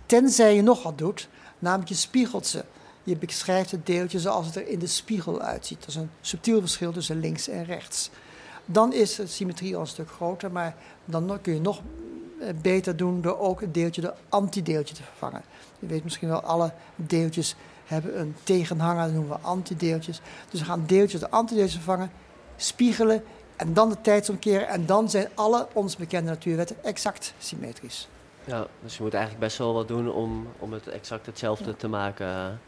tenzij 0.07 0.55
je 0.55 0.63
nog 0.63 0.83
wat 0.83 0.99
doet, 0.99 1.29
namelijk 1.59 1.89
je 1.89 1.95
spiegelt 1.95 2.47
ze. 2.47 2.65
Je 3.03 3.17
beschrijft 3.17 3.71
het 3.71 3.87
deeltje 3.87 4.21
zoals 4.21 4.47
het 4.47 4.57
er 4.57 4.69
in 4.69 4.79
de 4.79 4.87
spiegel 4.87 5.41
uitziet. 5.41 5.81
Dat 5.81 5.89
is 5.89 5.95
een 5.95 6.11
subtiel 6.21 6.61
verschil 6.61 6.93
tussen 6.93 7.21
links 7.21 7.49
en 7.49 7.65
rechts. 7.65 8.11
Dan 8.65 8.93
is 8.93 9.15
de 9.15 9.27
symmetrie 9.27 9.75
al 9.75 9.81
een 9.81 9.87
stuk 9.87 10.11
groter, 10.11 10.53
maar 10.53 10.77
dan 11.05 11.39
kun 11.43 11.55
je 11.55 11.61
nog 11.61 11.81
beter 12.63 12.97
doen 12.97 13.21
door 13.21 13.39
ook 13.39 13.61
een 13.61 13.73
deeltje, 13.73 14.01
de 14.01 14.15
antideeltje 14.29 14.95
te 14.95 15.03
vervangen. 15.03 15.43
Je 15.79 15.87
weet 15.87 16.05
misschien 16.05 16.29
wel, 16.29 16.41
alle 16.41 16.73
deeltjes 16.97 17.57
hebben 17.85 18.21
een 18.21 18.37
tegenhanger, 18.43 19.05
dat 19.05 19.15
noemen 19.15 19.37
we 19.37 19.47
antideeltjes. 19.47 20.21
Dus 20.51 20.61
we 20.61 20.67
gaan 20.67 20.85
deeltjes 20.87 21.21
de 21.21 21.31
antideeltjes 21.31 21.75
vervangen, 21.75 22.11
spiegelen 22.57 23.25
en 23.57 23.75
dan 23.75 23.89
de 23.89 24.01
tijdsomkeren. 24.01 24.69
En 24.69 24.87
dan 24.87 25.11
zijn 25.11 25.29
alle 25.35 25.67
ons 25.73 25.97
bekende 25.97 26.31
natuurwetten 26.31 26.85
exact 26.85 27.35
symmetrisch. 27.39 28.09
Ja, 28.45 28.67
dus 28.83 28.97
je 28.97 29.03
moet 29.03 29.15
eigenlijk 29.15 29.45
best 29.45 29.59
wel 29.59 29.75
wat 29.75 29.89
doen 29.89 30.13
om, 30.13 30.47
om 30.59 30.73
het 30.73 30.89
exact 30.89 31.27
hetzelfde 31.27 31.71
ja. 31.71 31.77
te 31.77 31.89
maken. 31.89 32.61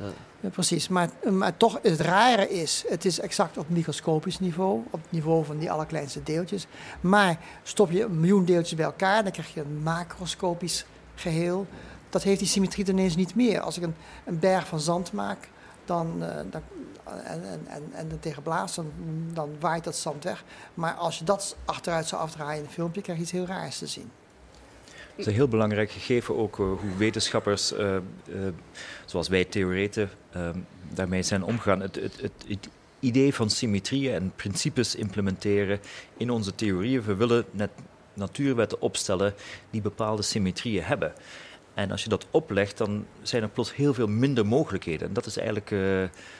Ja. 0.00 0.48
Precies, 0.48 0.88
maar, 0.88 1.10
maar 1.30 1.56
toch 1.56 1.78
het 1.82 2.00
rare 2.00 2.50
is, 2.50 2.84
het 2.88 3.04
is 3.04 3.20
exact 3.20 3.58
op 3.58 3.68
microscopisch 3.68 4.38
niveau, 4.38 4.82
op 4.90 5.02
het 5.02 5.10
niveau 5.10 5.44
van 5.44 5.58
die 5.58 5.70
allerkleinste 5.70 6.22
deeltjes. 6.22 6.66
Maar 7.00 7.38
stop 7.62 7.90
je 7.90 8.02
een 8.02 8.20
miljoen 8.20 8.44
deeltjes 8.44 8.74
bij 8.74 8.84
elkaar, 8.84 9.22
dan 9.22 9.32
krijg 9.32 9.54
je 9.54 9.60
een 9.60 9.82
macroscopisch 9.82 10.86
geheel. 11.14 11.66
Dat 12.10 12.22
heeft 12.22 12.38
die 12.38 12.48
symmetrie 12.48 12.88
ineens 12.88 13.16
niet 13.16 13.34
meer. 13.34 13.60
Als 13.60 13.76
ik 13.76 13.82
een, 13.82 13.94
een 14.24 14.38
berg 14.38 14.66
van 14.66 14.80
zand 14.80 15.12
maak 15.12 15.48
dan, 15.84 16.14
uh, 16.18 16.26
dan, 16.50 16.62
en, 17.24 17.42
en, 17.44 17.66
en, 17.66 17.82
en 17.92 18.10
er 18.10 18.20
tegen 18.20 18.42
dan, 18.44 18.92
dan 19.32 19.56
waait 19.60 19.84
dat 19.84 19.96
zand 19.96 20.24
weg. 20.24 20.44
Maar 20.74 20.94
als 20.94 21.18
je 21.18 21.24
dat 21.24 21.56
achteruit 21.64 22.06
zou 22.06 22.22
afdraaien 22.22 22.58
in 22.58 22.64
een 22.64 22.72
filmpje, 22.72 23.02
krijg 23.02 23.18
je 23.18 23.24
iets 23.24 23.32
heel 23.32 23.46
raars 23.46 23.78
te 23.78 23.86
zien. 23.86 24.10
Is 25.20 25.26
een 25.26 25.32
heel 25.32 25.48
belangrijk 25.48 25.90
gegeven 25.90 26.36
ook 26.36 26.58
uh, 26.58 26.66
hoe 26.66 26.96
wetenschappers, 26.98 27.72
uh, 27.72 27.78
uh, 27.78 27.98
zoals 29.04 29.28
wij 29.28 29.44
theoreten, 29.44 30.10
daarmee 30.92 31.22
zijn 31.22 31.44
omgegaan. 31.44 31.80
Het, 31.80 31.94
het, 31.94 32.20
het, 32.20 32.32
het, 32.48 32.68
idee 33.00 33.34
van 33.34 33.50
symmetrieën 33.50 34.14
en 34.14 34.32
principes 34.36 34.94
implementeren 34.94 35.80
in 36.16 36.30
onze 36.30 36.54
theorieën. 36.54 37.02
We 37.02 37.14
willen 37.14 37.44
net 37.50 37.70
natuurwetten 38.14 38.80
opstellen 38.80 39.34
die 39.70 39.80
bepaalde 39.80 40.22
symmetrieën 40.22 40.82
hebben. 40.82 41.12
En 41.74 41.90
als 41.90 42.02
je 42.02 42.08
dat 42.08 42.26
oplegt, 42.30 42.78
dan 42.78 43.06
zijn 43.22 43.42
er 43.42 43.48
plots 43.48 43.74
heel 43.74 43.94
veel 43.94 44.06
minder 44.06 44.46
mogelijkheden. 44.46 45.08
En 45.08 45.14
dat 45.14 45.26
is 45.26 45.36
eigenlijk 45.36 45.74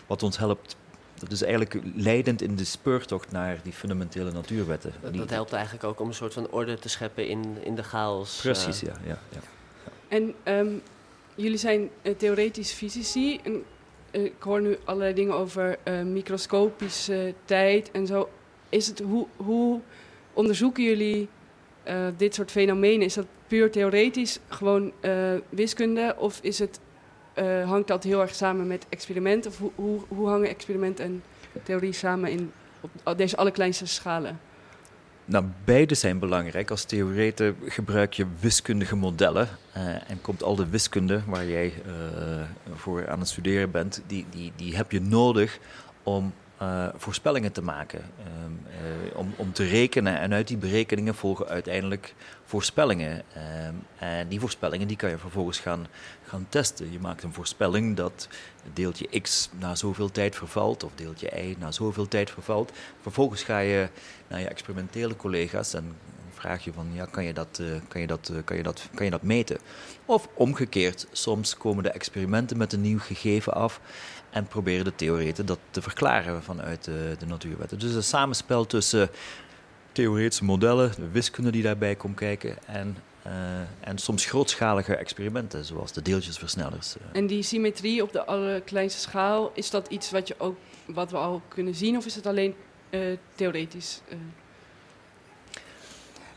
wat 0.06 0.22
ons 0.22 0.38
helpt 0.38 0.76
dat 1.20 1.32
is 1.32 1.42
eigenlijk 1.42 1.80
leidend 1.94 2.42
in 2.42 2.56
de 2.56 2.64
speurtocht 2.64 3.30
naar 3.30 3.60
die 3.62 3.72
fundamentele 3.72 4.32
natuurwetten. 4.32 4.92
Dat, 5.00 5.14
dat, 5.14 5.30
helpt 5.30 5.52
eigenlijk 5.52 5.84
ook 5.84 6.00
om 6.00 6.08
een 6.08 6.14
soort 6.14 6.32
van 6.32 6.50
orde 6.50 6.78
te 6.78 6.88
scheppen 6.88 7.28
in, 7.28 7.56
in 7.62 7.74
de 7.74 7.82
chaos. 7.82 8.40
Precies, 8.40 8.82
uh. 8.82 8.88
ja, 8.88 8.96
ja, 9.04 9.18
ja, 9.30 9.40
En 10.08 10.34
um, 10.44 10.82
jullie 11.34 11.58
zijn 11.58 11.90
uh, 12.02 12.14
theoretisch 12.14 12.72
fysici. 12.72 13.40
En, 13.42 13.62
uh, 14.10 14.24
ik 14.24 14.34
hoor 14.38 14.60
nu 14.60 14.78
allerlei 14.84 15.14
dingen 15.14 15.34
over 15.34 15.78
microscopische 16.04 17.34
tijd 17.44 17.90
en 17.90 18.06
zo. 18.06 18.28
Is 18.68 18.86
het, 18.86 18.98
hoe, 18.98 19.26
hoe 19.36 19.80
onderzoeken 20.32 20.84
jullie 20.84 21.28
dit 22.16 22.34
soort 22.34 22.50
fenomenen? 22.50 23.02
Is 23.02 23.14
dat 23.14 23.26
puur 23.46 23.70
theoretisch, 23.70 24.38
gewoon 24.48 24.92
wiskunde? 25.48 26.14
Of 26.18 26.38
is 26.42 26.58
het 26.58 26.80
uh, 27.38 27.68
hangt 27.68 27.88
dat 27.88 28.04
heel 28.04 28.20
erg 28.20 28.34
samen 28.34 28.66
met 28.66 28.86
experimenten? 28.88 29.52
Hoe, 29.58 29.70
hoe, 29.74 30.00
hoe 30.08 30.28
hangen 30.28 30.48
experiment 30.48 31.00
en 31.00 31.22
theorie 31.62 31.92
samen 31.92 32.30
in, 32.30 32.52
op 33.04 33.18
deze 33.18 33.36
allerkleinste 33.36 33.86
schalen? 33.86 34.40
nou, 35.30 35.44
beide 35.64 35.94
zijn 35.94 36.18
belangrijk. 36.18 36.70
Als 36.70 36.84
theorete 36.84 37.54
gebruik 37.64 38.12
je 38.12 38.26
wiskundige 38.40 38.96
modellen 38.96 39.48
uh, 39.76 40.10
en 40.10 40.20
komt 40.20 40.42
al 40.42 40.56
de 40.56 40.68
wiskunde 40.68 41.22
waar 41.26 41.46
jij 41.46 41.72
uh, 41.86 42.42
voor 42.74 43.08
aan 43.08 43.18
het 43.18 43.28
studeren 43.28 43.70
bent, 43.70 44.02
die, 44.06 44.26
die, 44.30 44.52
die 44.56 44.76
heb 44.76 44.92
je 44.92 45.00
nodig 45.00 45.58
om 46.02 46.32
uh, 46.62 46.88
voorspellingen 46.96 47.52
te 47.52 47.62
maken. 47.62 48.04
Um, 48.44 48.60
uh, 49.16 49.28
om, 49.36 49.52
te 49.52 49.64
rekenen 49.64 50.18
en 50.18 50.32
uit 50.32 50.48
die 50.48 50.56
berekeningen 50.56 51.14
volgen 51.14 51.46
uiteindelijk 51.46 52.14
voorspellingen. 52.44 53.22
Um, 53.66 53.86
en 53.98 54.28
die 54.28 54.40
voorspellingen 54.40 54.88
die 54.88 54.96
kan 54.96 55.10
je 55.10 55.18
vervolgens 55.18 55.58
gaan, 55.58 55.86
gaan 56.26 56.46
testen. 56.48 56.92
Je 56.92 56.98
maakt 56.98 57.22
een 57.22 57.32
voorspelling 57.32 57.96
dat 57.96 58.28
deeltje 58.72 59.20
x 59.20 59.50
na 59.58 59.74
zoveel 59.74 60.10
tijd 60.10 60.36
vervalt 60.36 60.84
of 60.84 60.92
deeltje 60.94 61.42
y 61.42 61.56
na 61.58 61.72
zoveel 61.72 62.08
tijd 62.08 62.30
vervalt. 62.30 62.72
Vervolgens 63.00 63.42
ga 63.42 63.58
je 63.58 63.88
naar 64.28 64.40
je 64.40 64.48
experimentele 64.48 65.16
collega's 65.16 65.74
en 65.74 65.96
vraag 66.40 66.64
je 66.64 66.72
van 66.72 66.88
ja, 66.92 67.06
kan 67.10 67.24
je 67.24 67.32
dat, 67.32 67.58
uh, 67.60 67.66
kan 67.88 68.00
je 68.00 68.06
dat, 68.06 68.32
kan 68.44 68.56
je 68.56 68.62
dat, 68.62 68.88
kan 68.94 69.04
je 69.04 69.10
dat 69.10 69.22
meten? 69.22 69.58
Of 70.04 70.28
omgekeerd, 70.34 71.06
soms 71.12 71.56
komen 71.56 71.82
de 71.82 71.90
experimenten 71.90 72.56
met 72.56 72.72
een 72.72 72.80
nieuw 72.80 72.98
gegeven 72.98 73.52
af 73.52 73.80
en 74.30 74.46
proberen 74.46 74.84
de 74.84 74.94
theoreten 74.94 75.46
dat 75.46 75.58
te 75.70 75.82
verklaren 75.82 76.42
vanuit 76.42 76.84
de, 76.84 77.16
de 77.18 77.26
natuurwetten. 77.26 77.78
Dus 77.78 77.94
een 77.94 78.02
samenspel 78.02 78.66
tussen 78.66 79.10
theoretische 79.92 80.44
modellen, 80.44 80.92
de 80.96 81.08
wiskunde 81.08 81.50
die 81.50 81.62
daarbij 81.62 81.94
komt 81.94 82.16
kijken 82.16 82.56
en, 82.66 82.96
uh, 83.26 83.32
en 83.80 83.98
soms 83.98 84.24
grootschalige 84.24 84.96
experimenten, 84.96 85.64
zoals 85.64 85.92
de 85.92 86.02
deeltjesversnellers. 86.02 86.96
eh. 86.96 87.02
En 87.12 87.26
die 87.26 87.42
symmetrie 87.42 88.02
op 88.02 88.12
de 88.12 88.24
allerkleinste 88.24 89.00
schaal, 89.00 89.50
is 89.54 89.70
dat 89.70 89.88
iets 89.88 90.10
wat, 90.10 90.28
je 90.28 90.34
ook, 90.38 90.56
wat 90.86 91.10
we 91.10 91.16
al 91.16 91.42
kunnen 91.48 91.74
zien 91.74 91.96
of 91.96 92.06
is 92.06 92.14
het 92.14 92.26
alleen 92.26 92.54
uh, 92.90 93.16
theoretisch? 93.34 94.00
Uh? 94.08 94.16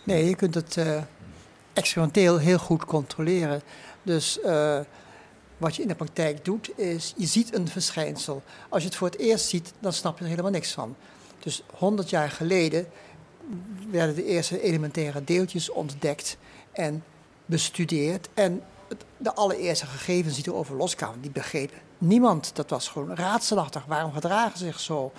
Nee, 0.04 0.26
je 0.26 0.36
kunt 0.36 0.56
het 0.56 0.76
uh, 0.78 1.02
experimenteel 1.74 2.38
heel 2.38 2.58
goed 2.58 2.86
controleren. 2.86 3.62
Dus 4.04 4.40
uh, 4.46 4.80
wat 5.64 5.76
je 5.76 5.82
in 5.82 5.88
de 5.88 5.96
praktijk 5.96 6.46
doet, 6.46 6.80
is 6.80 7.14
je 7.18 7.26
ziet 7.26 7.54
een 7.54 7.68
verschijnsel. 7.68 8.44
Als 8.70 8.82
je 8.82 8.88
het 8.88 8.98
voor 8.98 9.08
het 9.08 9.20
eerst 9.20 9.46
ziet, 9.46 9.74
dan 9.80 9.94
snap 9.94 10.18
je 10.18 10.24
er 10.24 10.30
helemaal 10.30 10.52
niks 10.52 10.72
van. 10.72 10.96
Dus 11.40 11.64
100 11.74 12.10
jaar 12.10 12.30
geleden 12.30 12.88
werden 13.90 14.16
de 14.16 14.26
eerste 14.26 14.62
elementaire 14.62 15.24
deeltjes 15.24 15.70
ontdekt 15.70 16.38
en 16.72 17.04
bestudeerd. 17.46 18.30
En 18.34 18.64
de 19.18 19.34
allereerste 19.34 19.86
gegevens 19.86 20.36
die 20.36 20.48
erover 20.48 20.76
loskwamen, 20.76 21.22
die 21.22 21.32
begreep 21.32 21.72
niemand. 21.98 22.56
Dat 22.56 22.70
was 22.70 22.88
gewoon 22.88 23.16
raadselachtig. 23.16 23.86
Waarom 23.86 24.14
gedragen 24.14 24.58
ze 24.58 24.66
zich 24.66 24.80
zo? 24.80 25.12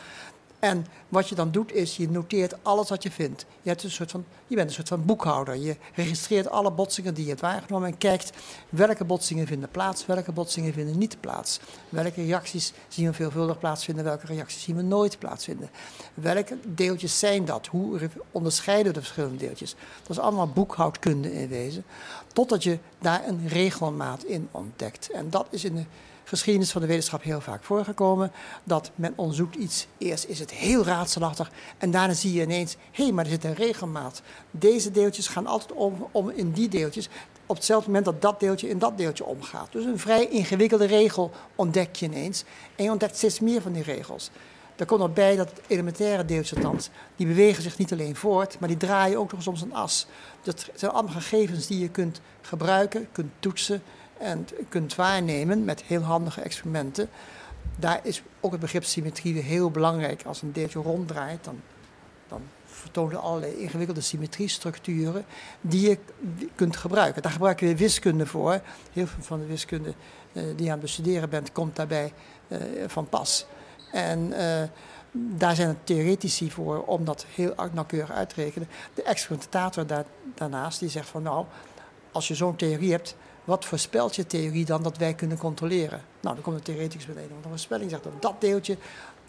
En 0.65 0.87
wat 1.09 1.29
je 1.29 1.35
dan 1.35 1.51
doet 1.51 1.73
is, 1.73 1.97
je 1.97 2.11
noteert 2.11 2.55
alles 2.63 2.89
wat 2.89 3.03
je 3.03 3.11
vindt. 3.11 3.47
Je, 3.63 3.69
hebt 3.69 3.83
een 3.83 3.91
soort 3.91 4.11
van, 4.11 4.25
je 4.47 4.55
bent 4.55 4.69
een 4.69 4.75
soort 4.75 4.89
van 4.89 5.05
boekhouder. 5.05 5.57
Je 5.57 5.77
registreert 5.95 6.51
alle 6.51 6.71
botsingen 6.71 7.15
die 7.15 7.23
je 7.23 7.29
hebt 7.29 7.41
waargenomen 7.41 7.89
en 7.89 7.99
kijkt 7.99 8.31
welke 8.69 9.05
botsingen 9.05 9.47
vinden 9.47 9.69
plaats, 9.69 10.07
welke 10.07 10.33
botsingen 10.33 10.73
vinden 10.73 10.99
niet 10.99 11.21
plaats. 11.21 11.61
Welke 11.89 12.23
reacties 12.23 12.73
zien 12.89 13.07
we 13.07 13.13
veelvuldig 13.13 13.59
plaatsvinden, 13.59 14.05
welke 14.05 14.27
reacties 14.27 14.63
zien 14.63 14.77
we 14.77 14.83
nooit 14.83 15.19
plaatsvinden. 15.19 15.71
Welke 16.15 16.59
deeltjes 16.67 17.19
zijn 17.19 17.45
dat? 17.45 17.67
Hoe 17.67 18.11
onderscheiden 18.31 18.87
we 18.87 18.93
de 18.93 19.05
verschillende 19.05 19.37
deeltjes? 19.37 19.75
Dat 20.01 20.11
is 20.11 20.23
allemaal 20.23 20.49
boekhoudkunde 20.49 21.33
in 21.33 21.49
wezen. 21.49 21.85
Totdat 22.33 22.63
je 22.63 22.79
daar 22.99 23.29
een 23.29 23.49
regelmaat 23.49 24.25
in 24.25 24.49
ontdekt. 24.51 25.11
En 25.11 25.31
dat 25.31 25.47
is 25.51 25.65
in 25.65 25.75
de 25.75 25.85
geschiedenis 26.35 26.71
van 26.71 26.81
de 26.81 26.87
wetenschap 26.87 27.23
heel 27.23 27.41
vaak 27.41 27.65
voorgekomen. 27.65 28.33
Dat 28.65 28.91
men 28.95 29.13
onderzoekt 29.17 29.55
iets, 29.55 29.87
eerst 29.99 30.25
is 30.25 30.39
het 30.39 30.51
heel 30.51 30.85
raadselachtig 30.85 31.51
en 31.79 31.91
daarna 31.91 32.15
zie 32.15 32.33
je 32.33 32.43
ineens, 32.43 32.77
hé, 32.91 33.05
hey, 33.05 33.13
maar 33.13 33.25
er 33.25 33.31
zit 33.31 33.45
een 33.45 33.55
regelmaat. 33.55 34.23
Deze 34.51 34.91
deeltjes 34.91 35.29
gaan 35.29 35.47
altijd 35.47 35.73
om, 35.73 36.07
om 36.11 36.31
in 36.31 36.53
die 36.53 36.69
deeltjes 36.69 37.09
op 37.47 37.57
hetzelfde 37.57 37.87
moment 37.87 38.05
dat 38.05 38.23
dat 38.23 38.41
deeltje 38.41 38.69
in 38.69 38.79
dat 38.79 38.99
deeltje 38.99 39.25
omgaat. 39.25 39.73
Dus 39.73 39.85
een 39.85 39.99
vrij 39.99 40.29
ingewikkelde 40.29 40.87
regel 40.87 41.31
ontdek 41.55 41.97
je 41.97 42.07
ineens 42.07 42.45
en 42.77 42.85
je 42.85 42.91
ontdekt 42.91 43.17
steeds 43.17 43.41
meer 43.41 43.63
van 43.63 43.73
die 43.73 43.83
regels. 43.83 44.31
Daar 44.77 44.87
komt 44.87 45.01
nog 45.01 45.13
bij 45.13 45.37
dat 45.37 45.53
elementaire 45.67 46.25
deeltjes 46.25 46.57
althans, 46.57 46.91
die 47.17 47.27
bewegen 47.27 47.63
zich 47.63 47.79
niet 47.79 47.93
alleen 47.93 48.17
voort, 48.17 48.59
maar 48.59 48.69
die 48.69 48.79
draaien 48.79 49.19
ook 49.19 49.33
nog 49.33 49.43
soms 49.43 49.61
een 49.61 49.75
as. 49.75 50.07
Dat 50.43 50.71
zijn 50.75 50.91
allemaal 50.91 51.13
gegevens 51.13 51.67
die 51.67 51.79
je 51.79 51.89
kunt 51.89 52.21
gebruiken, 52.41 53.09
kunt 53.13 53.33
toetsen 53.39 53.83
en 54.25 54.47
kunt 54.69 54.95
waarnemen 54.95 55.65
met 55.65 55.83
heel 55.83 56.01
handige 56.01 56.41
experimenten. 56.41 57.09
Daar 57.77 58.01
is 58.03 58.23
ook 58.41 58.53
het 58.53 58.61
begrip 58.61 58.85
symmetrie 58.85 59.43
heel 59.43 59.71
belangrijk. 59.71 60.23
Als 60.25 60.43
een 60.43 60.53
deeltje 60.53 60.79
ronddraait, 60.79 61.45
dan, 61.45 61.61
dan 62.29 62.41
vertonen 62.65 63.21
allerlei 63.21 63.57
ingewikkelde 63.57 64.01
symmetriestructuren 64.01 65.25
die 65.61 65.89
je 65.89 65.99
kunt 66.55 66.77
gebruiken. 66.77 67.23
Daar 67.23 67.33
gebruik 67.33 67.61
je 67.61 67.67
weer 67.67 67.77
wiskunde 67.77 68.27
voor. 68.27 68.61
Heel 68.93 69.07
veel 69.07 69.23
van 69.23 69.41
de 69.41 69.47
wiskunde 69.47 69.89
uh, 70.33 70.43
die 70.43 70.65
je 70.65 70.65
aan 70.65 70.71
het 70.71 70.81
bestuderen 70.81 71.31
bent, 71.31 71.53
komt 71.53 71.77
daarbij 71.77 72.13
uh, 72.49 72.59
van 72.87 73.09
pas. 73.09 73.47
En 73.93 74.33
uh, 74.33 74.63
daar 75.13 75.55
zijn 75.55 75.69
het 75.69 75.87
theoretici 75.87 76.51
voor 76.51 76.85
om 76.85 77.05
dat 77.05 77.27
heel 77.35 77.55
nauwkeurig 77.73 78.11
uit 78.11 78.29
te 78.29 78.35
rekenen. 78.35 78.69
De 78.95 79.03
experimentator 79.03 79.87
daar, 79.87 80.05
daarnaast 80.35 80.81
die 80.81 80.89
zegt 80.89 81.09
van 81.09 81.23
nou, 81.23 81.47
als 82.13 82.29
je 82.29 82.35
zo'n 82.35 82.57
theorie 82.57 82.91
hebt, 82.91 83.17
wat 83.45 83.65
voorspelt 83.65 84.17
je 84.17 84.27
theorie 84.27 84.65
dan 84.65 84.83
dat 84.83 84.97
wij 84.97 85.15
kunnen 85.15 85.39
controleren? 85.39 86.01
Nou, 86.21 86.35
dan 86.35 86.45
komt 86.45 86.57
de 86.57 86.63
theoreticus 86.63 87.07
meteen. 87.07 87.29
Want 87.29 87.45
een 87.45 87.51
voorspelling 87.51 87.91
zegt 87.91 88.03
dat 88.03 88.23
dat 88.23 88.41
deeltje, 88.41 88.77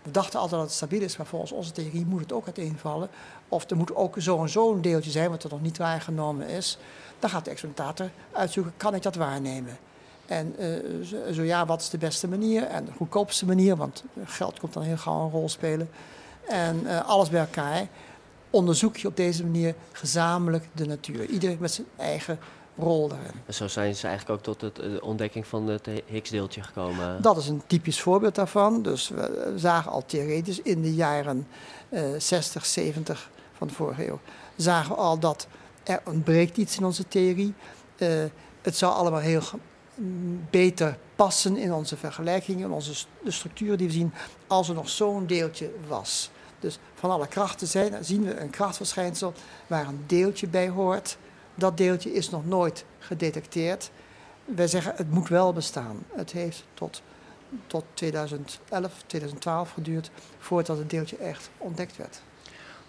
we 0.03 0.11
dachten 0.11 0.39
altijd 0.39 0.59
dat 0.59 0.69
het 0.69 0.77
stabiel 0.77 1.01
is, 1.01 1.17
maar 1.17 1.25
volgens 1.25 1.51
onze 1.51 1.71
theorie 1.71 2.05
moet 2.05 2.19
het 2.19 2.33
ook 2.33 2.45
uiteenvallen. 2.45 3.09
Of 3.49 3.69
er 3.69 3.77
moet 3.77 3.95
ook 3.95 4.15
zo 4.17 4.41
en 4.41 4.49
zo 4.49 4.73
een 4.73 4.81
deeltje 4.81 5.11
zijn 5.11 5.29
wat 5.29 5.43
er 5.43 5.49
nog 5.49 5.61
niet 5.61 5.77
waargenomen 5.77 6.47
is. 6.47 6.77
Dan 7.19 7.29
gaat 7.29 7.45
de 7.45 7.51
experimentator 7.51 8.09
uitzoeken, 8.31 8.73
kan 8.77 8.95
ik 8.95 9.01
dat 9.01 9.15
waarnemen? 9.15 9.77
En 10.25 10.55
uh, 10.59 11.33
zo, 11.33 11.43
ja, 11.43 11.65
wat 11.65 11.81
is 11.81 11.89
de 11.89 11.97
beste 11.97 12.27
manier 12.27 12.63
en 12.63 12.85
de 12.85 12.91
goedkoopste 12.91 13.45
manier? 13.45 13.75
Want 13.75 14.03
geld 14.25 14.59
komt 14.59 14.73
dan 14.73 14.83
heel 14.83 14.97
gauw 14.97 15.23
een 15.23 15.31
rol 15.31 15.49
spelen. 15.49 15.89
En 16.47 16.81
uh, 16.83 17.09
alles 17.09 17.29
bij 17.29 17.39
elkaar 17.39 17.87
onderzoek 18.49 18.97
je 18.97 19.07
op 19.07 19.15
deze 19.15 19.43
manier 19.43 19.75
gezamenlijk 19.91 20.67
de 20.71 20.85
natuur. 20.85 21.25
Iedereen 21.25 21.57
met 21.59 21.71
zijn 21.71 21.87
eigen 21.95 22.39
rol 22.77 23.07
daarin. 23.07 23.31
En 23.45 23.53
zo 23.53 23.67
zijn 23.67 23.95
ze 23.95 24.07
eigenlijk 24.07 24.39
ook 24.39 24.43
tot 24.43 24.61
het, 24.61 24.75
de 24.75 25.01
ontdekking 25.01 25.47
van 25.47 25.67
het 25.67 25.87
Higgs-deeltje 26.05 26.63
gekomen. 26.63 27.21
Dat 27.21 27.37
is 27.37 27.47
een 27.47 27.61
typisch 27.67 28.01
voorbeeld 28.01 28.35
daarvan. 28.35 28.81
Dus 28.81 29.09
we 29.09 29.53
zagen 29.55 29.91
al 29.91 30.05
theoretisch 30.05 30.61
in 30.61 30.81
de 30.81 30.93
jaren 30.93 31.47
uh, 31.89 32.01
60, 32.17 32.65
70 32.65 33.29
van 33.53 33.67
de 33.67 33.73
vorige 33.73 34.07
eeuw... 34.07 34.19
zagen 34.55 34.95
we 34.95 35.01
al 35.01 35.19
dat 35.19 35.47
er 35.83 36.01
ontbreekt 36.05 36.57
iets 36.57 36.77
in 36.77 36.85
onze 36.85 37.07
theorie. 37.07 37.53
Uh, 37.97 38.23
het 38.61 38.77
zou 38.77 38.93
allemaal 38.93 39.19
heel 39.19 39.41
beter 40.49 40.97
passen 41.15 41.57
in 41.57 41.73
onze 41.73 41.97
vergelijkingen, 41.97 42.63
in 42.63 42.71
onze 42.71 43.05
de 43.23 43.31
structuren 43.31 43.77
die 43.77 43.87
we 43.87 43.93
zien, 43.93 44.13
als 44.47 44.69
er 44.69 44.75
nog 44.75 44.89
zo'n 44.89 45.25
deeltje 45.25 45.71
was. 45.87 46.29
Dus 46.59 46.79
van 46.93 47.11
alle 47.11 47.27
krachten 47.27 47.67
zijn, 47.67 48.05
zien 48.05 48.23
we 48.23 48.39
een 48.39 48.49
krachtverschijnsel 48.49 49.33
waar 49.67 49.87
een 49.87 50.03
deeltje 50.07 50.47
bij 50.47 50.69
hoort. 50.69 51.17
Dat 51.55 51.77
deeltje 51.77 52.13
is 52.13 52.29
nog 52.29 52.45
nooit 52.45 52.85
gedetecteerd. 52.99 53.91
Wij 54.45 54.67
zeggen 54.67 54.93
het 54.95 55.11
moet 55.11 55.27
wel 55.27 55.53
bestaan. 55.53 56.05
Het 56.13 56.31
heeft 56.31 56.65
tot, 56.73 57.01
tot 57.67 57.83
2011, 57.93 59.03
2012 59.05 59.71
geduurd 59.71 60.11
voordat 60.39 60.77
het 60.77 60.89
deeltje 60.89 61.17
echt 61.17 61.49
ontdekt 61.57 61.97
werd. 61.97 62.21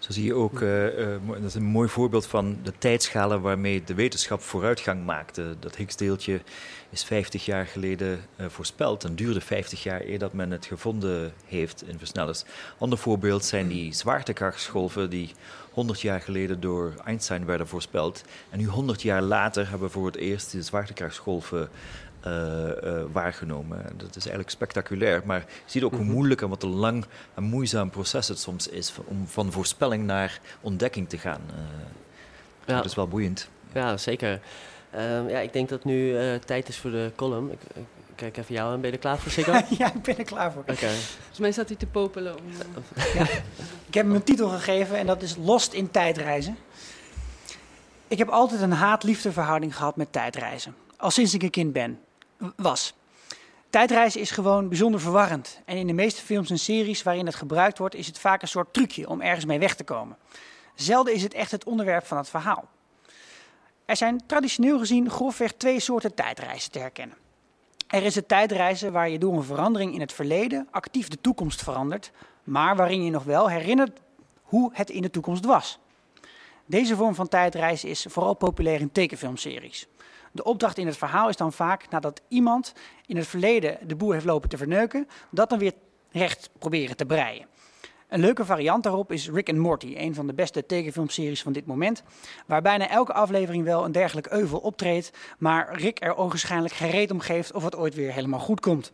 Zo 0.07 0.13
zie 0.13 0.25
je 0.25 0.33
ook, 0.33 0.59
uh, 0.59 0.99
uh, 0.99 1.15
dat 1.27 1.43
is 1.43 1.55
een 1.55 1.63
mooi 1.63 1.89
voorbeeld 1.89 2.25
van 2.25 2.57
de 2.63 2.73
tijdschalen 2.77 3.41
waarmee 3.41 3.83
de 3.83 3.93
wetenschap 3.93 4.41
vooruitgang 4.41 5.05
maakte. 5.05 5.55
Dat 5.59 5.75
Higgs-deeltje 5.75 6.41
is 6.89 7.03
50 7.03 7.45
jaar 7.45 7.65
geleden 7.65 8.19
uh, 8.39 8.45
voorspeld 8.49 9.03
en 9.03 9.15
duurde 9.15 9.41
50 9.41 9.83
jaar 9.83 10.01
eer 10.01 10.19
dat 10.19 10.33
men 10.33 10.51
het 10.51 10.65
gevonden 10.65 11.33
heeft 11.45 11.83
in 11.87 11.97
versnellers. 11.97 12.43
Ander 12.77 12.97
voorbeeld 12.97 13.45
zijn 13.45 13.67
die 13.67 13.93
zwaartekrachtsgolven 13.93 15.09
die 15.09 15.31
100 15.71 16.01
jaar 16.01 16.21
geleden 16.21 16.59
door 16.59 16.93
Einstein 17.05 17.45
werden 17.45 17.67
voorspeld. 17.67 18.23
En 18.49 18.59
nu 18.59 18.65
100 18.65 19.01
jaar 19.01 19.21
later 19.21 19.69
hebben 19.69 19.87
we 19.87 19.93
voor 19.93 20.05
het 20.05 20.15
eerst 20.15 20.51
de 20.51 20.61
zwaartekrachtsgolven 20.61 21.69
waargenomen. 23.11 23.85
Dat 23.97 24.09
is 24.15 24.23
eigenlijk 24.23 24.49
spectaculair, 24.49 25.21
maar 25.25 25.39
je 25.39 25.45
ziet 25.65 25.83
ook 25.83 25.95
hoe 25.95 26.03
moeilijk 26.03 26.41
en 26.41 26.49
wat 26.49 26.63
een 26.63 26.75
lang 26.75 27.05
en 27.33 27.43
moeizaam 27.43 27.89
proces 27.89 28.27
het 28.27 28.39
soms 28.39 28.67
is 28.67 28.93
om 29.05 29.27
van 29.27 29.51
voorspelling 29.51 30.05
naar 30.05 30.39
ontdekking 30.61 31.09
te 31.09 31.17
gaan. 31.17 31.41
Uh, 31.49 31.59
ja. 32.65 32.75
Dat 32.75 32.85
is 32.85 32.95
wel 32.95 33.07
boeiend. 33.07 33.49
Ja, 33.73 33.97
zeker. 33.97 34.39
Uh, 34.95 35.29
ja, 35.29 35.39
ik 35.39 35.53
denk 35.53 35.69
dat 35.69 35.83
nu 35.83 36.11
uh, 36.11 36.35
tijd 36.35 36.67
is 36.67 36.77
voor 36.77 36.91
de 36.91 37.11
column. 37.15 37.51
Ik, 37.51 37.59
ik 37.73 37.85
kijk 38.15 38.37
even 38.37 38.55
jou 38.55 38.73
aan. 38.73 38.81
Ben 38.81 38.89
je 38.89 38.95
er 38.95 39.01
klaar 39.01 39.17
voor, 39.17 39.45
ja, 39.77 39.93
ik 39.93 40.01
ben 40.01 40.17
er 40.17 40.23
klaar 40.23 40.51
voor. 40.51 40.61
Oké. 40.61 40.71
Okay. 40.71 40.95
Volgens 40.95 41.39
mij 41.39 41.51
staat 41.51 41.67
hij 41.67 41.77
te 41.77 41.85
popelen. 41.85 42.37
Om, 42.37 42.43
ja. 43.13 43.21
Ik 43.87 43.93
heb 43.93 44.05
hem 44.05 44.15
een 44.15 44.23
titel 44.23 44.49
gegeven 44.49 44.97
en 44.97 45.05
dat 45.05 45.21
is 45.21 45.35
Lost 45.35 45.73
in 45.73 45.91
tijdreizen. 45.91 46.57
Ik 48.07 48.17
heb 48.17 48.29
altijd 48.29 48.61
een 48.61 48.71
haat-liefde 48.71 49.31
verhouding 49.31 49.75
gehad 49.75 49.95
met 49.95 50.11
tijdreizen. 50.11 50.75
Al 50.97 51.11
sinds 51.11 51.33
ik 51.33 51.43
een 51.43 51.49
kind 51.49 51.73
ben 51.73 51.99
was. 52.55 52.93
Tijdreizen 53.69 54.21
is 54.21 54.31
gewoon 54.31 54.67
bijzonder 54.67 54.99
verwarrend. 54.99 55.61
En 55.65 55.77
in 55.77 55.87
de 55.87 55.93
meeste 55.93 56.21
films 56.21 56.49
en 56.49 56.59
series 56.59 57.03
waarin 57.03 57.25
het 57.25 57.35
gebruikt 57.35 57.77
wordt, 57.77 57.95
is 57.95 58.07
het 58.07 58.19
vaak 58.19 58.41
een 58.41 58.47
soort 58.47 58.73
trucje 58.73 59.09
om 59.09 59.21
ergens 59.21 59.45
mee 59.45 59.59
weg 59.59 59.75
te 59.75 59.83
komen. 59.83 60.17
Zelden 60.75 61.13
is 61.13 61.23
het 61.23 61.33
echt 61.33 61.51
het 61.51 61.65
onderwerp 61.65 62.05
van 62.05 62.17
het 62.17 62.29
verhaal. 62.29 62.67
Er 63.85 63.95
zijn 63.95 64.21
traditioneel 64.25 64.79
gezien 64.79 65.09
grofweg 65.09 65.51
twee 65.51 65.79
soorten 65.79 66.13
tijdreizen 66.13 66.71
te 66.71 66.79
herkennen. 66.79 67.17
Er 67.87 68.03
is 68.03 68.15
het 68.15 68.27
tijdreizen 68.27 68.91
waar 68.91 69.09
je 69.09 69.19
door 69.19 69.33
een 69.33 69.43
verandering 69.43 69.93
in 69.93 69.99
het 69.99 70.13
verleden 70.13 70.67
actief 70.71 71.07
de 71.07 71.21
toekomst 71.21 71.63
verandert, 71.63 72.11
maar 72.43 72.75
waarin 72.75 73.03
je 73.03 73.11
nog 73.11 73.23
wel 73.23 73.49
herinnert 73.49 73.99
hoe 74.41 74.69
het 74.73 74.89
in 74.89 75.01
de 75.01 75.09
toekomst 75.09 75.45
was. 75.45 75.79
Deze 76.65 76.95
vorm 76.95 77.15
van 77.15 77.27
tijdreizen 77.27 77.89
is 77.89 78.05
vooral 78.09 78.33
populair 78.33 78.79
in 78.79 78.91
tekenfilmseries. 78.91 79.87
De 80.37 80.43
opdracht 80.43 80.77
in 80.77 80.87
het 80.87 80.97
verhaal 80.97 81.29
is 81.29 81.37
dan 81.37 81.53
vaak 81.53 81.89
nadat 81.89 82.21
iemand 82.27 82.73
in 83.05 83.17
het 83.17 83.27
verleden 83.27 83.77
de 83.87 83.95
boer 83.95 84.13
heeft 84.13 84.25
lopen 84.25 84.49
te 84.49 84.57
verneuken, 84.57 85.07
dat 85.31 85.49
dan 85.49 85.59
weer 85.59 85.73
recht 86.11 86.49
proberen 86.59 86.97
te 86.97 87.05
breien. 87.05 87.47
Een 88.07 88.19
leuke 88.19 88.45
variant 88.45 88.83
daarop 88.83 89.11
is 89.11 89.29
Rick 89.29 89.49
and 89.49 89.57
Morty, 89.57 89.95
een 89.97 90.15
van 90.15 90.27
de 90.27 90.33
beste 90.33 90.65
tekenfilmseries 90.65 91.41
van 91.41 91.53
dit 91.53 91.65
moment, 91.65 92.03
waar 92.45 92.61
bijna 92.61 92.89
elke 92.89 93.13
aflevering 93.13 93.63
wel 93.63 93.85
een 93.85 93.91
dergelijk 93.91 94.27
euvel 94.27 94.59
optreedt, 94.59 95.11
maar 95.37 95.79
Rick 95.79 96.03
er 96.03 96.15
onwaarschijnlijk 96.15 96.73
gereed 96.73 97.11
om 97.11 97.19
geeft 97.19 97.53
of 97.53 97.63
het 97.63 97.75
ooit 97.75 97.95
weer 97.95 98.11
helemaal 98.11 98.39
goed 98.39 98.59
komt. 98.59 98.91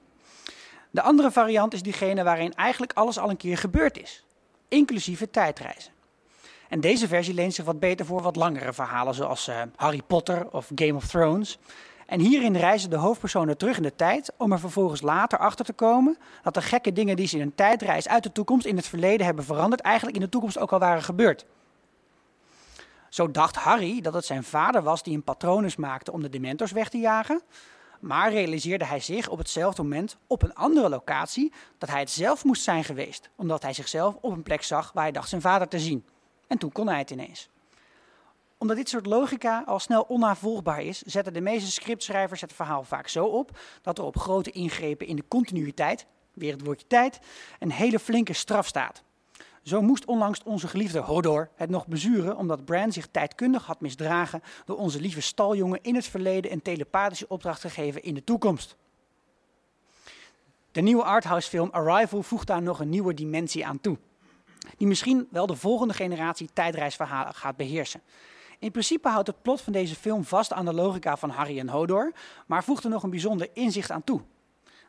De 0.92 1.02
andere 1.02 1.32
variant 1.32 1.74
is 1.74 1.82
diegene 1.82 2.24
waarin 2.24 2.54
eigenlijk 2.54 2.94
alles 2.94 3.18
al 3.18 3.30
een 3.30 3.38
keer 3.38 3.58
gebeurd 3.58 4.02
is, 4.02 4.26
inclusief 4.68 5.28
tijdreizen. 5.32 5.93
En 6.70 6.82
deze 6.82 7.08
versie 7.08 7.34
leent 7.34 7.54
zich 7.54 7.66
wat 7.66 7.80
beter 7.80 8.06
voor 8.06 8.22
wat 8.22 8.36
langere 8.36 8.74
verhalen, 8.74 9.14
zoals 9.14 9.50
uh, 9.50 9.62
Harry 9.76 10.02
Potter 10.08 10.52
of 10.52 10.72
Game 10.76 10.96
of 10.96 11.08
Thrones. 11.08 11.60
En 12.06 12.20
hierin 12.20 12.58
reizen 12.58 12.90
de 12.90 12.96
hoofdpersonen 12.96 13.58
terug 13.58 13.78
in 13.78 13.84
de 13.84 13.96
tijd 13.96 14.32
om 14.38 14.52
er 14.52 14.60
vervolgens 14.60 15.02
later 15.02 15.40
achter 15.40 15.66
te 15.66 15.74
komen 15.74 16.18
dat 16.42 16.54
de 16.54 16.62
gekke 16.62 16.94
dingen 16.94 17.16
die 17.16 17.28
ze 17.28 17.36
in 17.36 17.42
een 17.42 17.56
tijdreis 17.56 18.08
uit 18.08 18.24
de 18.24 18.32
toekomst 18.32 18.66
in 18.66 18.76
het 18.76 18.88
verleden 18.88 19.26
hebben 19.26 19.46
veranderd, 19.46 19.82
eigenlijk 19.82 20.16
in 20.16 20.24
de 20.24 20.30
toekomst 20.30 20.58
ook 20.58 20.72
al 20.72 20.80
waren 20.80 21.04
gebeurd. 21.04 21.46
Zo 23.10 23.32
dacht 23.32 23.56
Harry 23.56 24.02
dat 24.02 24.14
het 24.14 24.26
zijn 24.26 24.44
vader 24.44 24.84
was 24.84 25.04
die 25.04 25.16
een 25.16 25.24
patronus 25.24 25.76
maakte 25.76 26.12
om 26.12 26.22
de 26.22 26.30
dementors 26.30 26.72
weg 26.72 26.90
te 26.90 26.98
jagen. 26.98 27.42
Maar 28.00 28.32
realiseerde 28.32 28.86
hij 28.86 29.00
zich 29.00 29.30
op 29.30 29.38
hetzelfde 29.38 29.82
moment 29.82 30.18
op 30.28 30.44
een 30.44 30.54
andere 30.54 30.90
locatie 30.90 31.54
dat 31.78 31.90
hij 31.90 32.00
het 32.00 32.10
zelf 32.10 32.44
moest 32.44 32.64
zijn 32.64 32.84
geweest, 32.84 33.30
omdat 33.36 33.62
hij 33.62 33.74
zichzelf 33.74 34.16
op 34.22 34.32
een 34.32 34.44
plek 34.44 34.64
zag 34.64 34.92
waar 34.92 35.04
hij 35.04 35.12
dacht 35.12 35.30
zijn 35.30 35.42
vader 35.42 35.68
te 35.68 35.80
zien. 35.80 36.06
En 36.54 36.60
toen 36.60 36.72
kon 36.72 36.88
hij 36.88 36.98
het 36.98 37.12
ineens 37.12 37.50
omdat 38.64 38.78
dit 38.78 38.90
soort 38.90 39.06
logica 39.06 39.64
al 39.66 39.80
snel 39.80 40.02
onnavolgbaar 40.02 40.82
is, 40.82 41.02
zetten 41.02 41.34
de 41.34 41.42
meeste 41.42 41.72
scriptschrijvers 41.72 42.42
het 42.42 42.54
verhaal 42.54 42.84
vaak 42.84 43.08
zo 43.08 43.26
op 43.26 43.60
dat 43.82 43.98
er 43.98 44.04
op 44.04 44.18
grote 44.18 44.52
ingrepen 44.52 45.08
in 45.08 45.16
de 45.16 45.24
continuïteit, 45.28 46.06
weer 46.34 46.52
het 46.52 46.66
woordje 46.66 46.88
tijd, 46.88 47.20
een 47.60 47.72
hele 47.72 48.00
flinke 48.00 48.34
straf 48.34 48.68
staat. 48.68 49.04
Zo 49.64 49.82
moest 49.82 50.06
onlangs 50.06 50.44
onze 50.44 50.68
geliefde 50.68 51.00
Hodor 51.00 51.50
het 51.56 51.70
nog 51.70 51.88
bezuren 51.88 52.38
omdat 52.38 52.66
Bran 52.66 52.92
zich 52.92 53.08
tijdkundig 53.12 53.66
had 53.66 53.82
misdragen 53.82 54.44
door 54.66 54.78
onze 54.78 55.02
lieve 55.02 55.22
staljongen 55.22 55.80
in 55.82 55.96
het 55.96 56.08
verleden 56.08 56.52
een 56.52 56.62
telepathische 56.62 57.28
opdracht 57.28 57.62
te 57.62 57.70
geven 57.70 58.04
in 58.04 58.14
de 58.14 58.24
toekomst. 58.24 58.76
De 60.72 60.82
nieuwe 60.82 61.04
arthouse 61.04 61.50
film 61.50 61.70
Arrival 61.72 62.24
voegt 62.24 62.48
daar 62.48 62.62
nog 62.62 62.80
een 62.80 62.90
nieuwe 62.90 63.14
dimensie 63.14 63.66
aan 63.66 63.82
toe, 63.82 63.98
die 64.78 64.88
misschien 64.88 65.28
wel 65.32 65.46
de 65.46 65.56
volgende 65.56 65.94
generatie 65.94 66.50
tijdreisverhalen 66.54 67.34
gaat 67.34 67.56
beheersen. 67.56 68.02
In 68.60 68.72
principe 68.72 69.10
houdt 69.10 69.28
het 69.28 69.42
plot 69.42 69.62
van 69.62 69.74
deze 69.74 69.96
film 69.96 70.24
vast 70.24 70.54
aan 70.54 70.66
de 70.66 70.74
logica 70.74 71.18
van 71.18 71.30
Harry 71.30 71.60
en 71.60 71.70
Hodor, 71.70 72.14
maar 72.48 72.64
voegt 72.64 72.84
er 72.84 72.90
nog 72.90 73.04
een 73.04 73.10
bijzonder 73.10 73.50
inzicht 73.54 73.92
aan 73.92 74.04
toe. 74.04 74.22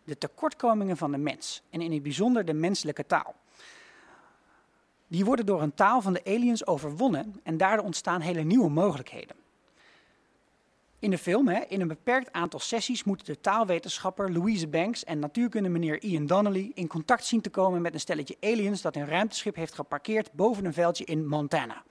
De 0.05 0.19
tekortkomingen 0.19 0.97
van 0.97 1.11
de 1.11 1.19
mens 1.19 1.63
en 1.71 1.81
in 1.81 1.93
het 1.93 2.03
bijzonder 2.03 2.45
de 2.45 2.53
menselijke 2.53 3.07
taal. 3.07 3.35
Die 5.07 5.25
worden 5.25 5.47
door 5.47 5.63
een 5.63 5.75
taal 5.75 6.01
van 6.01 6.13
de 6.13 6.25
aliens 6.25 6.67
overwonnen 6.67 7.41
en 7.43 7.57
daardoor 7.57 7.85
ontstaan 7.85 8.21
hele 8.21 8.43
nieuwe 8.43 8.71
mogelijkheden. 8.71 9.37
In 11.05 11.11
de 11.11 11.19
film, 11.19 11.49
hè, 11.49 11.61
in 11.69 11.81
een 11.81 11.89
beperkt 11.89 12.33
aantal 12.33 12.61
sessies, 12.61 13.05
moeten 13.05 13.27
de 13.27 13.41
taalwetenschapper 13.41 14.33
Louise 14.33 14.69
Banks 14.69 15.05
en 15.05 15.19
natuurkunde 15.19 15.69
meneer 15.69 16.03
Ian 16.03 16.27
Donnelly 16.27 16.71
in 16.75 16.87
contact 16.87 17.25
zien 17.25 17.41
te 17.41 17.51
komen 17.51 17.83
met 17.83 17.95
een 17.95 18.01
stelletje 18.01 18.37
aliens 18.41 18.83
dat 18.83 18.97
een 18.97 19.07
ruimteschip 19.07 19.55
heeft 19.55 19.75
geparkeerd 19.75 20.33
boven 20.33 20.65
een 20.65 20.73
veldje 20.73 21.05
in 21.05 21.27
Montana. 21.27 21.83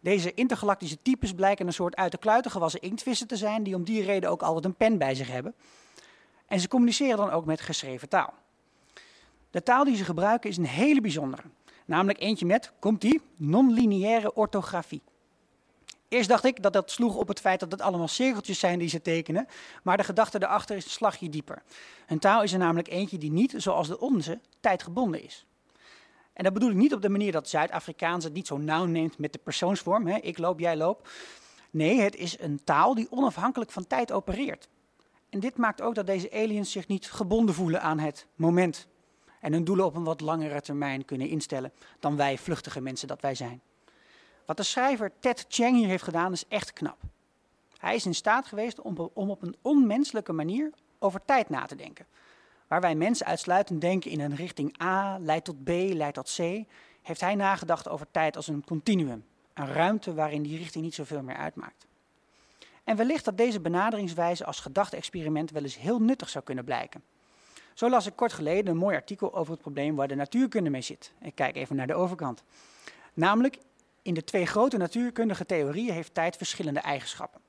Deze 0.00 0.34
intergalactische 0.34 1.02
types 1.02 1.32
blijken 1.32 1.66
een 1.66 1.72
soort 1.72 1.96
uit 1.96 2.12
de 2.12 2.18
kluiten 2.18 2.50
gewassen 2.50 2.80
inktvissen 2.80 3.26
te 3.26 3.36
zijn, 3.36 3.62
die 3.62 3.74
om 3.74 3.84
die 3.84 4.02
reden 4.02 4.30
ook 4.30 4.42
altijd 4.42 4.64
een 4.64 4.74
pen 4.74 4.98
bij 4.98 5.14
zich 5.14 5.28
hebben. 5.28 5.54
En 6.46 6.60
ze 6.60 6.68
communiceren 6.68 7.16
dan 7.16 7.30
ook 7.30 7.44
met 7.44 7.60
geschreven 7.60 8.08
taal. 8.08 8.34
De 9.50 9.62
taal 9.62 9.84
die 9.84 9.96
ze 9.96 10.04
gebruiken 10.04 10.50
is 10.50 10.56
een 10.56 10.66
hele 10.66 11.00
bijzondere. 11.00 11.42
Namelijk 11.84 12.20
eentje 12.20 12.46
met, 12.46 12.72
komt 12.78 13.00
die, 13.00 13.20
non-lineaire 13.36 14.34
orthografie. 14.34 15.02
Eerst 16.10 16.28
dacht 16.28 16.44
ik 16.44 16.62
dat 16.62 16.72
dat 16.72 16.90
sloeg 16.90 17.14
op 17.14 17.28
het 17.28 17.40
feit 17.40 17.60
dat 17.60 17.72
het 17.72 17.80
allemaal 17.80 18.08
cirkeltjes 18.08 18.58
zijn 18.58 18.78
die 18.78 18.88
ze 18.88 19.02
tekenen, 19.02 19.46
maar 19.82 19.96
de 19.96 20.04
gedachte 20.04 20.38
daarachter 20.38 20.76
is 20.76 20.84
een 20.84 20.90
slagje 20.90 21.28
dieper. 21.28 21.62
Hun 22.06 22.18
taal 22.18 22.42
is 22.42 22.52
er 22.52 22.58
namelijk 22.58 22.88
eentje 22.88 23.18
die 23.18 23.32
niet, 23.32 23.54
zoals 23.56 23.88
de 23.88 24.00
onze, 24.00 24.40
tijdgebonden 24.60 25.22
is. 25.22 25.46
En 26.32 26.44
dat 26.44 26.52
bedoel 26.52 26.70
ik 26.70 26.76
niet 26.76 26.94
op 26.94 27.02
de 27.02 27.08
manier 27.08 27.32
dat 27.32 27.48
Zuid-Afrikaans 27.48 28.24
het 28.24 28.32
niet 28.32 28.46
zo 28.46 28.56
nauw 28.56 28.84
neemt 28.84 29.18
met 29.18 29.32
de 29.32 29.38
persoonsvorm. 29.38 30.06
Hè? 30.06 30.16
Ik 30.16 30.38
loop, 30.38 30.58
jij 30.58 30.76
loop. 30.76 31.08
Nee, 31.70 32.00
het 32.00 32.16
is 32.16 32.40
een 32.40 32.60
taal 32.64 32.94
die 32.94 33.10
onafhankelijk 33.10 33.70
van 33.70 33.86
tijd 33.86 34.12
opereert. 34.12 34.68
En 35.28 35.40
dit 35.40 35.56
maakt 35.56 35.82
ook 35.82 35.94
dat 35.94 36.06
deze 36.06 36.32
aliens 36.32 36.72
zich 36.72 36.86
niet 36.86 37.10
gebonden 37.10 37.54
voelen 37.54 37.82
aan 37.82 37.98
het 37.98 38.26
moment. 38.34 38.86
En 39.40 39.52
hun 39.52 39.64
doelen 39.64 39.84
op 39.84 39.94
een 39.94 40.04
wat 40.04 40.20
langere 40.20 40.60
termijn 40.60 41.04
kunnen 41.04 41.28
instellen 41.28 41.72
dan 42.00 42.16
wij 42.16 42.38
vluchtige 42.38 42.80
mensen 42.80 43.08
dat 43.08 43.20
wij 43.20 43.34
zijn. 43.34 43.60
Wat 44.50 44.58
de 44.58 44.64
schrijver 44.64 45.12
Ted 45.18 45.44
Chang 45.48 45.76
hier 45.76 45.88
heeft 45.88 46.02
gedaan 46.02 46.32
is 46.32 46.44
echt 46.48 46.72
knap. 46.72 46.98
Hij 47.78 47.94
is 47.94 48.06
in 48.06 48.14
staat 48.14 48.46
geweest 48.46 48.80
om, 48.80 49.10
om 49.12 49.30
op 49.30 49.42
een 49.42 49.56
onmenselijke 49.62 50.32
manier 50.32 50.70
over 50.98 51.24
tijd 51.24 51.48
na 51.48 51.66
te 51.66 51.76
denken. 51.76 52.06
Waar 52.66 52.80
wij 52.80 52.94
mensen 52.94 53.26
uitsluitend 53.26 53.80
denken 53.80 54.10
in 54.10 54.20
een 54.20 54.34
richting 54.34 54.82
A 54.82 55.18
leidt 55.18 55.44
tot 55.44 55.64
B, 55.64 55.68
leidt 55.68 56.14
tot 56.14 56.34
C, 56.36 56.64
heeft 57.02 57.20
hij 57.20 57.34
nagedacht 57.34 57.88
over 57.88 58.06
tijd 58.10 58.36
als 58.36 58.48
een 58.48 58.64
continuum. 58.64 59.24
Een 59.54 59.72
ruimte 59.72 60.14
waarin 60.14 60.42
die 60.42 60.58
richting 60.58 60.84
niet 60.84 60.94
zoveel 60.94 61.22
meer 61.22 61.36
uitmaakt. 61.36 61.86
En 62.84 62.96
wellicht 62.96 63.24
dat 63.24 63.36
deze 63.36 63.60
benaderingswijze 63.60 64.44
als 64.44 64.60
gedachte-experiment 64.60 65.50
wel 65.50 65.62
eens 65.62 65.78
heel 65.78 66.00
nuttig 66.00 66.28
zou 66.28 66.44
kunnen 66.44 66.64
blijken. 66.64 67.02
Zo 67.74 67.90
las 67.90 68.06
ik 68.06 68.16
kort 68.16 68.32
geleden 68.32 68.70
een 68.70 68.76
mooi 68.76 68.96
artikel 68.96 69.34
over 69.34 69.52
het 69.52 69.62
probleem 69.62 69.96
waar 69.96 70.08
de 70.08 70.14
natuurkunde 70.14 70.70
mee 70.70 70.82
zit. 70.82 71.12
Ik 71.20 71.34
kijk 71.34 71.56
even 71.56 71.76
naar 71.76 71.86
de 71.86 71.94
overkant. 71.94 72.42
Namelijk, 73.14 73.58
in 74.02 74.14
de 74.14 74.24
twee 74.24 74.46
grote 74.46 74.76
natuurkundige 74.76 75.46
theorieën 75.46 75.92
heeft 75.92 76.14
tijd 76.14 76.36
verschillende 76.36 76.80
eigenschappen. 76.80 77.40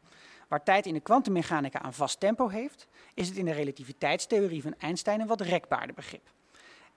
Waar 0.48 0.64
tijd 0.64 0.86
in 0.86 0.94
de 0.94 1.00
kwantummechanica 1.00 1.86
een 1.86 1.94
vast 1.94 2.20
tempo 2.20 2.48
heeft, 2.48 2.88
is 3.14 3.28
het 3.28 3.38
in 3.38 3.46
de 3.46 3.52
relativiteitstheorie 3.52 4.62
van 4.62 4.76
Einstein 4.78 5.20
een 5.20 5.28
wat 5.28 5.42
rekbaarder 5.42 5.96
begrip. 5.96 6.30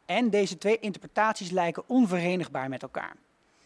En 0.07 0.31
deze 0.31 0.59
twee 0.59 0.79
interpretaties 0.79 1.51
lijken 1.51 1.83
onverenigbaar 1.87 2.69
met 2.69 2.83
elkaar. 2.83 3.17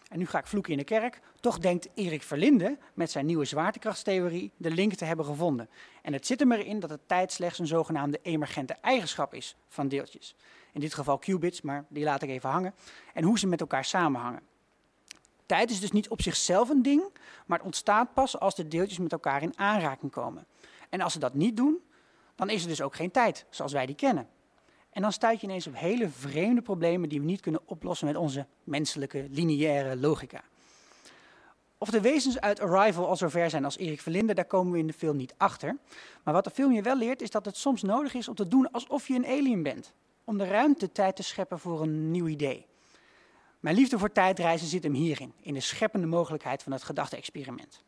En 0.09 0.19
nu 0.19 0.27
ga 0.27 0.39
ik 0.39 0.47
vloeken 0.47 0.73
in 0.73 0.79
de 0.79 0.85
kerk. 0.85 1.21
Toch 1.41 1.59
denkt 1.59 1.89
Erik 1.95 2.23
Verlinde 2.23 2.79
met 2.95 3.11
zijn 3.11 3.27
nieuwe 3.27 3.45
zwaartekrachtstheorie 3.45 4.53
de 4.57 4.71
link 4.71 4.95
te 4.95 5.05
hebben 5.05 5.25
gevonden. 5.25 5.69
En 6.03 6.13
het 6.13 6.27
zit 6.27 6.41
er 6.41 6.47
maar 6.47 6.61
in 6.61 6.81
dat 6.81 6.91
de 6.91 6.99
tijd 7.07 7.33
slechts 7.33 7.59
een 7.59 7.67
zogenaamde 7.67 8.19
emergente 8.23 8.77
eigenschap 8.81 9.35
is 9.35 9.57
van 9.69 9.89
deeltjes. 9.89 10.35
In 10.73 10.81
dit 10.81 10.95
geval 10.95 11.19
qubits, 11.19 11.61
maar 11.61 11.85
die 11.89 12.05
laat 12.05 12.23
ik 12.23 12.29
even 12.29 12.51
hangen. 12.51 12.75
En 13.15 13.25
hoe 13.25 13.39
ze 13.39 13.47
met 13.47 13.61
elkaar 13.61 13.85
samenhangen. 13.85 14.43
Tijd 15.49 15.71
is 15.71 15.81
dus 15.81 15.93
niet 15.93 16.09
op 16.09 16.23
zichzelf 16.23 16.69
een 16.69 16.83
ding, 16.83 17.03
maar 17.47 17.59
het 17.59 17.67
ontstaat 17.67 18.15
pas 18.15 18.39
als 18.39 18.55
de 18.55 18.69
deeltjes 18.69 18.99
met 18.99 19.13
elkaar 19.13 19.43
in 19.43 19.59
aanraking 19.59 20.13
komen. 20.13 20.47
En 20.89 21.01
als 21.01 21.13
ze 21.13 21.19
dat 21.19 21.35
niet 21.35 21.57
doen, 21.57 21.79
dan 22.35 22.51
is 22.51 22.63
er 22.63 22.69
dus 22.69 22.81
ook 22.81 22.95
geen 22.95 23.11
tijd, 23.11 23.47
zoals 23.51 23.73
wij 23.73 23.87
die 23.87 23.95
kennen. 23.95 24.29
En 24.91 25.03
dan 25.03 25.13
stuit 25.13 25.41
je 25.41 25.47
ineens 25.47 25.67
op 25.67 25.77
hele 25.77 26.09
vreemde 26.09 26.63
problemen 26.63 27.09
die 27.09 27.21
we 27.21 27.27
niet 27.27 27.41
kunnen 27.41 27.61
oplossen 27.65 28.07
met 28.07 28.17
onze 28.17 28.47
menselijke 28.65 29.27
lineaire 29.31 29.97
logica. 29.97 30.43
Of 31.79 31.91
de 31.91 32.01
wezens 32.01 32.41
uit 32.41 32.61
Arrival 32.61 33.09
al 33.09 33.17
zover 33.17 33.51
zijn 33.51 33.65
als 33.65 33.79
Erik 33.79 34.01
Verlinde, 34.01 34.35
daar 34.35 34.45
komen 34.45 34.73
we 34.73 34.79
in 34.79 34.87
de 34.87 34.93
film 34.93 35.17
niet 35.17 35.35
achter. 35.37 35.77
Maar 36.25 36.35
wat 36.35 36.45
de 36.45 36.51
film 36.51 36.73
je 36.73 36.83
wel 36.83 36.97
leert, 36.97 37.23
is 37.23 37.31
dat 37.31 37.45
het 37.45 37.57
soms 37.57 37.83
nodig 37.83 38.15
is 38.15 38.29
om 38.29 38.35
te 38.35 38.49
doen 38.49 38.71
alsof 38.71 39.09
je 39.09 39.15
een 39.15 39.27
alien 39.27 39.63
bent. 39.63 39.93
Om 40.25 40.39
de 40.39 40.47
ruimte 40.47 40.93
tijd 40.93 41.17
te 41.17 41.23
scheppen 41.23 41.59
voor 41.59 41.83
een 41.83 42.11
nieuw 42.11 42.27
idee. 42.27 42.68
Mijn 43.61 43.77
liefde 43.77 43.99
voor 43.99 44.13
tijdreizen 44.13 44.69
zit 44.69 44.83
hem 44.83 44.95
hierin, 44.95 45.33
in 45.41 45.55
de 45.55 45.61
scheppende 45.61 46.07
mogelijkheid 46.07 46.63
van 46.63 46.73
het 46.73 46.83
gedachte-experiment. 46.83 47.83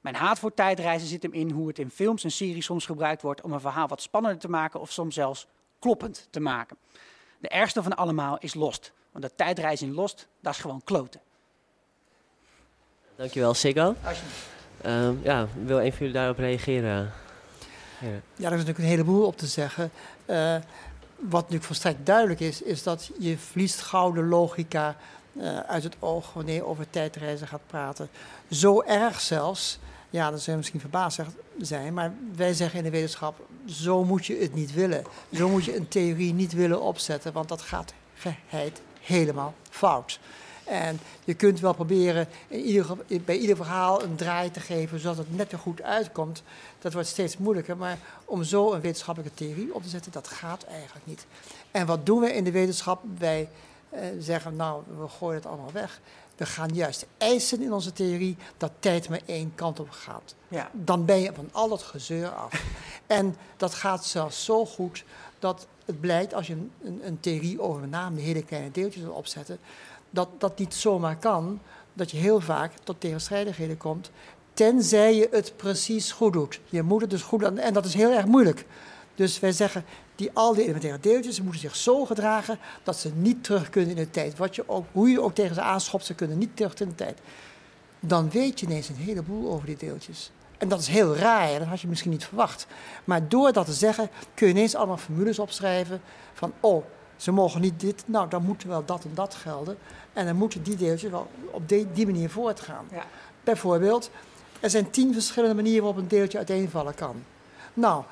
Mijn 0.00 0.14
haat 0.14 0.38
voor 0.38 0.54
tijdreizen 0.54 1.08
zit 1.08 1.22
hem 1.22 1.32
in 1.32 1.50
hoe 1.50 1.68
het 1.68 1.78
in 1.78 1.90
films 1.90 2.24
en 2.24 2.30
series 2.30 2.64
soms 2.64 2.86
gebruikt 2.86 3.22
wordt 3.22 3.40
om 3.40 3.52
een 3.52 3.60
verhaal 3.60 3.88
wat 3.88 4.02
spannender 4.02 4.40
te 4.40 4.48
maken 4.48 4.80
of 4.80 4.92
soms 4.92 5.14
zelfs 5.14 5.46
kloppend 5.78 6.28
te 6.30 6.40
maken. 6.40 6.76
De 7.38 7.48
ergste 7.48 7.82
van 7.82 7.96
allemaal 7.96 8.38
is 8.38 8.54
Lost, 8.54 8.92
want 9.12 9.24
de 9.24 9.30
tijdreizen 9.34 9.86
in 9.86 9.94
Lost, 9.94 10.28
dat 10.40 10.52
is 10.52 10.60
gewoon 10.60 10.80
kloten. 10.84 11.20
Dankjewel, 13.16 13.54
Siggo. 13.54 13.94
Uh, 14.86 15.22
ja, 15.22 15.46
wil 15.64 15.80
een 15.80 15.90
van 15.90 15.98
jullie 15.98 16.12
daarop 16.12 16.38
reageren? 16.38 17.12
Ja, 18.00 18.08
ja 18.36 18.46
er 18.46 18.52
is 18.52 18.64
natuurlijk 18.64 18.78
een 18.78 18.84
heleboel 18.84 19.26
op 19.26 19.36
te 19.36 19.46
zeggen. 19.46 19.90
Uh, 20.26 20.56
wat 21.28 21.40
natuurlijk 21.40 21.64
volstrekt 21.64 22.06
duidelijk 22.06 22.40
is, 22.40 22.62
is 22.62 22.82
dat 22.82 23.10
je 23.18 23.38
verliest 23.38 23.80
gouden 23.80 24.28
logica 24.28 24.96
eh, 25.38 25.58
uit 25.58 25.82
het 25.82 25.96
oog 25.98 26.32
wanneer 26.32 26.54
je 26.54 26.64
over 26.64 26.90
tijdreizen 26.90 27.48
gaat 27.48 27.66
praten. 27.66 28.08
Zo 28.50 28.82
erg 28.82 29.20
zelfs, 29.20 29.78
ja, 30.10 30.30
dan 30.30 30.38
zou 30.38 30.56
misschien 30.56 30.80
verbaasd 30.80 31.20
zijn, 31.58 31.94
maar 31.94 32.12
wij 32.36 32.54
zeggen 32.54 32.78
in 32.78 32.84
de 32.84 32.90
wetenschap, 32.90 33.46
zo 33.66 34.04
moet 34.04 34.26
je 34.26 34.36
het 34.36 34.54
niet 34.54 34.72
willen. 34.72 35.04
Zo 35.32 35.48
moet 35.48 35.64
je 35.64 35.76
een 35.76 35.88
theorie 35.88 36.32
niet 36.32 36.52
willen 36.52 36.80
opzetten, 36.80 37.32
want 37.32 37.48
dat 37.48 37.62
gaat 37.62 37.94
geheid 38.14 38.80
helemaal 39.00 39.54
fout. 39.70 40.20
En 40.64 41.00
je 41.24 41.34
kunt 41.34 41.60
wel 41.60 41.74
proberen 41.74 42.28
in 42.48 42.60
ieder, 42.60 42.86
bij 43.24 43.36
ieder 43.36 43.56
verhaal 43.56 44.02
een 44.02 44.16
draai 44.16 44.50
te 44.50 44.60
geven, 44.60 45.00
zodat 45.00 45.16
het 45.16 45.36
net 45.36 45.52
er 45.52 45.58
goed 45.58 45.82
uitkomt. 45.82 46.42
Dat 46.78 46.92
wordt 46.92 47.08
steeds 47.08 47.36
moeilijker, 47.36 47.76
maar 47.76 47.98
om 48.24 48.42
zo 48.42 48.72
een 48.72 48.80
wetenschappelijke 48.80 49.36
theorie 49.36 49.74
op 49.74 49.82
te 49.82 49.88
zetten, 49.88 50.12
dat 50.12 50.28
gaat 50.28 50.64
eigenlijk 50.64 51.06
niet. 51.06 51.26
En 51.70 51.86
wat 51.86 52.06
doen 52.06 52.20
we 52.20 52.34
in 52.34 52.44
de 52.44 52.50
wetenschap? 52.50 53.02
Wij 53.18 53.48
eh, 53.88 54.00
zeggen, 54.18 54.56
nou, 54.56 54.82
we 54.98 55.08
gooien 55.08 55.36
het 55.36 55.46
allemaal 55.46 55.72
weg. 55.72 56.00
We 56.36 56.46
gaan 56.46 56.74
juist 56.74 57.06
eisen 57.18 57.62
in 57.62 57.72
onze 57.72 57.92
theorie 57.92 58.36
dat 58.56 58.70
tijd 58.78 59.08
maar 59.08 59.20
één 59.26 59.52
kant 59.54 59.80
op 59.80 59.90
gaat. 59.90 60.34
Ja. 60.48 60.70
Dan 60.72 61.04
ben 61.04 61.20
je 61.20 61.32
van 61.34 61.48
al 61.52 61.68
dat 61.68 61.82
gezeur 61.82 62.28
af. 62.28 62.62
en 63.06 63.36
dat 63.56 63.74
gaat 63.74 64.04
zelfs 64.04 64.44
zo 64.44 64.66
goed 64.66 65.04
dat 65.38 65.66
het 65.84 66.00
blijkt, 66.00 66.34
als 66.34 66.46
je 66.46 66.52
een, 66.52 66.70
een, 66.84 67.00
een 67.04 67.20
theorie 67.20 67.60
over 67.60 67.80
met 67.80 67.90
name 67.90 68.16
de 68.16 68.22
hele 68.22 68.42
kleine 68.42 68.70
deeltjes 68.70 69.02
wil 69.02 69.12
opzetten, 69.12 69.58
dat 70.14 70.28
dat 70.38 70.58
niet 70.58 70.74
zomaar 70.74 71.16
kan, 71.16 71.60
dat 71.92 72.10
je 72.10 72.16
heel 72.16 72.40
vaak 72.40 72.72
tot 72.84 73.00
tegenstrijdigheden 73.00 73.76
komt, 73.76 74.10
tenzij 74.54 75.14
je 75.14 75.28
het 75.30 75.52
precies 75.56 76.12
goed 76.12 76.32
doet. 76.32 76.60
Je 76.68 76.82
moet 76.82 77.00
het 77.00 77.10
dus 77.10 77.22
goed 77.22 77.40
doen, 77.40 77.58
en 77.58 77.72
dat 77.72 77.84
is 77.84 77.94
heel 77.94 78.10
erg 78.10 78.26
moeilijk. 78.26 78.64
Dus 79.14 79.40
wij 79.40 79.52
zeggen, 79.52 79.84
die, 80.14 80.30
al 80.32 80.54
die 80.54 80.62
elementaire 80.62 81.00
deeltjes 81.00 81.40
moeten 81.40 81.60
zich 81.60 81.76
zo 81.76 82.04
gedragen 82.04 82.58
dat 82.82 82.96
ze 82.96 83.10
niet 83.14 83.44
terug 83.44 83.70
kunnen 83.70 83.90
in 83.90 83.96
de 83.96 84.10
tijd. 84.10 84.36
Wat 84.36 84.54
je 84.54 84.68
ook, 84.68 84.86
hoe 84.92 85.10
je 85.10 85.20
ook 85.20 85.34
tegen 85.34 85.54
ze 85.54 85.60
aanschopt, 85.60 86.04
ze 86.04 86.14
kunnen 86.14 86.38
niet 86.38 86.56
terug 86.56 86.74
in 86.74 86.88
de 86.88 86.94
tijd. 86.94 87.18
Dan 88.00 88.30
weet 88.30 88.60
je 88.60 88.66
ineens 88.66 88.88
een 88.88 88.96
heleboel 88.96 89.52
over 89.52 89.66
die 89.66 89.76
deeltjes. 89.76 90.30
En 90.58 90.68
dat 90.68 90.80
is 90.80 90.88
heel 90.88 91.16
raar, 91.16 91.58
dat 91.58 91.68
had 91.68 91.80
je 91.80 91.88
misschien 91.88 92.10
niet 92.10 92.24
verwacht. 92.24 92.66
Maar 93.04 93.28
door 93.28 93.52
dat 93.52 93.66
te 93.66 93.72
zeggen, 93.72 94.10
kun 94.34 94.46
je 94.46 94.52
ineens 94.52 94.74
allemaal 94.74 94.96
formules 94.96 95.38
opschrijven 95.38 96.00
van, 96.32 96.52
oh, 96.60 96.84
ze 97.16 97.32
mogen 97.32 97.60
niet 97.60 97.80
dit, 97.80 98.02
nou 98.06 98.28
dan 98.28 98.44
moet 98.44 98.62
wel 98.62 98.84
dat 98.84 99.04
en 99.04 99.14
dat 99.14 99.34
gelden. 99.34 99.78
En 100.12 100.26
dan 100.26 100.36
moeten 100.36 100.62
die 100.62 100.76
deeltjes 100.76 101.10
wel 101.10 101.30
op 101.50 101.68
die, 101.68 101.92
die 101.92 102.06
manier 102.06 102.30
voortgaan. 102.30 102.86
Ja. 102.90 103.04
Bijvoorbeeld, 103.44 104.10
er 104.60 104.70
zijn 104.70 104.90
tien 104.90 105.12
verschillende 105.12 105.54
manieren 105.54 105.82
waarop 105.82 106.02
een 106.02 106.08
deeltje 106.08 106.38
uiteenvallen 106.38 106.94
kan. 106.94 107.24
Nou, 107.74 108.04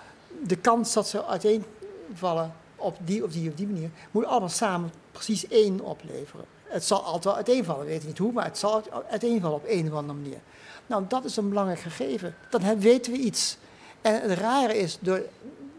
de 0.43 0.57
kans 0.57 0.93
dat 0.93 1.09
ze 1.09 1.25
uiteenvallen 1.25 2.55
op 2.77 2.97
die 3.05 3.25
of 3.25 3.33
die 3.33 3.49
of 3.49 3.55
die 3.55 3.67
manier, 3.67 3.91
moet 4.11 4.25
allemaal 4.25 4.49
samen 4.49 4.93
precies 5.13 5.49
één 5.49 5.81
opleveren. 5.81 6.45
Het 6.65 6.85
zal 6.85 7.03
altijd 7.03 7.25
wel 7.25 7.35
uiteenvallen, 7.35 7.87
weet 7.87 8.01
ik 8.01 8.07
niet 8.07 8.19
hoe, 8.19 8.33
maar 8.33 8.45
het 8.45 8.59
zal 8.59 8.83
uiteenvallen 9.11 9.57
op 9.57 9.65
een 9.67 9.87
of 9.87 9.95
andere 9.95 10.19
manier. 10.19 10.39
Nou, 10.87 11.05
dat 11.09 11.25
is 11.25 11.37
een 11.37 11.49
belangrijk 11.49 11.81
gegeven. 11.81 12.35
Dan 12.51 12.79
weten 12.79 13.13
we 13.13 13.19
iets. 13.19 13.57
En 14.01 14.21
het 14.21 14.39
rare 14.39 14.79
is, 14.79 14.99
door 15.01 15.23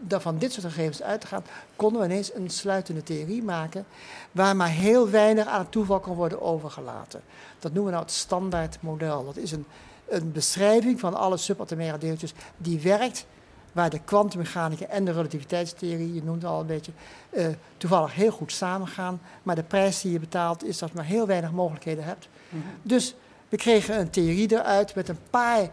van 0.08 0.38
dit 0.38 0.52
soort 0.52 0.66
gegevens 0.66 1.02
uit 1.02 1.20
te 1.20 1.26
gaan, 1.26 1.44
konden 1.76 2.00
we 2.00 2.06
ineens 2.06 2.34
een 2.34 2.50
sluitende 2.50 3.02
theorie 3.02 3.42
maken 3.42 3.86
waar 4.32 4.56
maar 4.56 4.68
heel 4.68 5.10
weinig 5.10 5.46
aan 5.46 5.60
het 5.60 5.70
toeval 5.70 6.00
kan 6.00 6.14
worden 6.14 6.42
overgelaten. 6.42 7.22
Dat 7.58 7.72
noemen 7.72 7.84
we 7.84 7.96
nou 7.96 8.04
het 8.04 8.14
standaardmodel. 8.14 9.24
Dat 9.24 9.36
is 9.36 9.52
een, 9.52 9.66
een 10.08 10.32
beschrijving 10.32 11.00
van 11.00 11.14
alle 11.14 11.36
subatomaire 11.36 11.98
deeltjes 11.98 12.32
die 12.56 12.80
werkt 12.80 13.26
waar 13.74 13.90
de 13.90 14.00
kwantummechanica 14.04 14.86
en 14.86 15.04
de 15.04 15.12
relativiteitstheorie, 15.12 16.14
je 16.14 16.22
noemt 16.22 16.42
het 16.42 16.50
al 16.50 16.60
een 16.60 16.66
beetje, 16.66 16.92
uh, 17.30 17.46
toevallig 17.76 18.14
heel 18.14 18.30
goed 18.30 18.52
samengaan. 18.52 19.20
Maar 19.42 19.54
de 19.54 19.62
prijs 19.62 20.00
die 20.00 20.12
je 20.12 20.18
betaalt 20.18 20.64
is 20.64 20.78
dat 20.78 20.88
je 20.88 20.94
maar 20.94 21.04
heel 21.04 21.26
weinig 21.26 21.52
mogelijkheden 21.52 22.04
hebt. 22.04 22.28
Mhm. 22.48 22.62
Dus 22.82 23.14
we 23.48 23.56
kregen 23.56 24.00
een 24.00 24.10
theorie 24.10 24.52
eruit 24.52 24.94
met 24.94 25.08
een 25.08 25.18
paar 25.30 25.68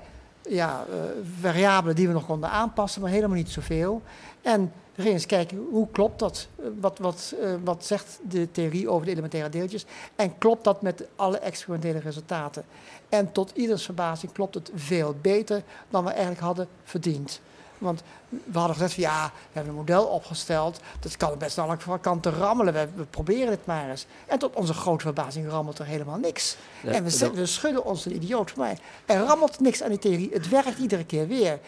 ja, 0.50 0.86
uh, 0.90 0.96
variabelen 1.40 1.96
die 1.96 2.08
we 2.08 2.14
nog 2.14 2.26
konden 2.26 2.50
aanpassen, 2.50 3.02
maar 3.02 3.12
helemaal 3.12 3.38
niet 3.38 3.50
zoveel. 3.50 4.02
En 4.42 4.62
we 4.96 5.02
gingen 5.02 5.14
eens 5.14 5.26
kijken 5.26 5.68
hoe 5.70 5.88
klopt 5.92 6.20
dat? 6.20 6.48
Eh, 6.56 6.66
wat, 6.80 6.98
wat, 6.98 7.34
uh, 7.42 7.54
wat 7.64 7.86
zegt 7.86 8.20
de 8.22 8.52
theorie 8.52 8.90
over 8.90 9.06
de 9.06 9.12
elementaire 9.12 9.50
deeltjes? 9.50 9.86
En 10.16 10.38
klopt 10.38 10.64
dat 10.64 10.82
met 10.82 11.08
alle 11.16 11.40
experimentele 11.40 12.00
resultaten? 12.00 12.66
En 13.10 13.32
tot 13.32 13.52
ieders 13.54 13.86
verbazing 13.86 14.32
klopt 14.32 14.54
het 14.54 14.72
veel 14.76 15.16
beter 15.22 15.64
dan 15.90 16.04
we 16.04 16.10
eigenlijk 16.10 16.42
hadden 16.42 16.68
verdiend. 16.84 17.42
Want 17.82 18.04
we 18.28 18.58
hadden 18.58 18.76
gezegd 18.76 18.94
van 18.94 19.04
ja, 19.04 19.26
we 19.26 19.52
hebben 19.52 19.72
een 19.72 19.80
model 19.80 20.06
opgesteld. 20.06 20.80
Dat 21.00 21.18
kan 21.18 21.38
best 21.38 21.56
wel 21.56 21.76
van 21.78 22.00
kanten 22.00 22.34
rammelen. 22.34 22.74
We, 22.74 22.88
we, 22.96 23.04
proberen 23.04 23.50
het 23.50 23.66
maar 23.66 23.90
eens. 23.90 24.06
En 24.28 24.40
tot 24.40 24.56
onze 24.56 24.74
grote 24.74 25.04
verbazing 25.04 25.50
rammelt 25.50 25.80
er 25.80 25.86
helemaal 25.86 26.18
niks. 26.18 26.58
en 26.86 27.04
we, 27.04 27.32
we, 27.34 27.46
schudden 27.46 27.86
ons 27.86 28.06
een 28.06 28.16
idioot. 28.16 28.56
Maar 28.56 28.78
er 29.06 29.24
rammelt 29.24 29.60
niks 29.60 29.84
aan 29.84 29.90
die 29.90 30.00
theorie. 30.00 30.30
Het 30.34 30.50
werkt 30.50 30.78
iedere 30.80 31.06
keer 31.06 31.28
weer. 31.28 31.60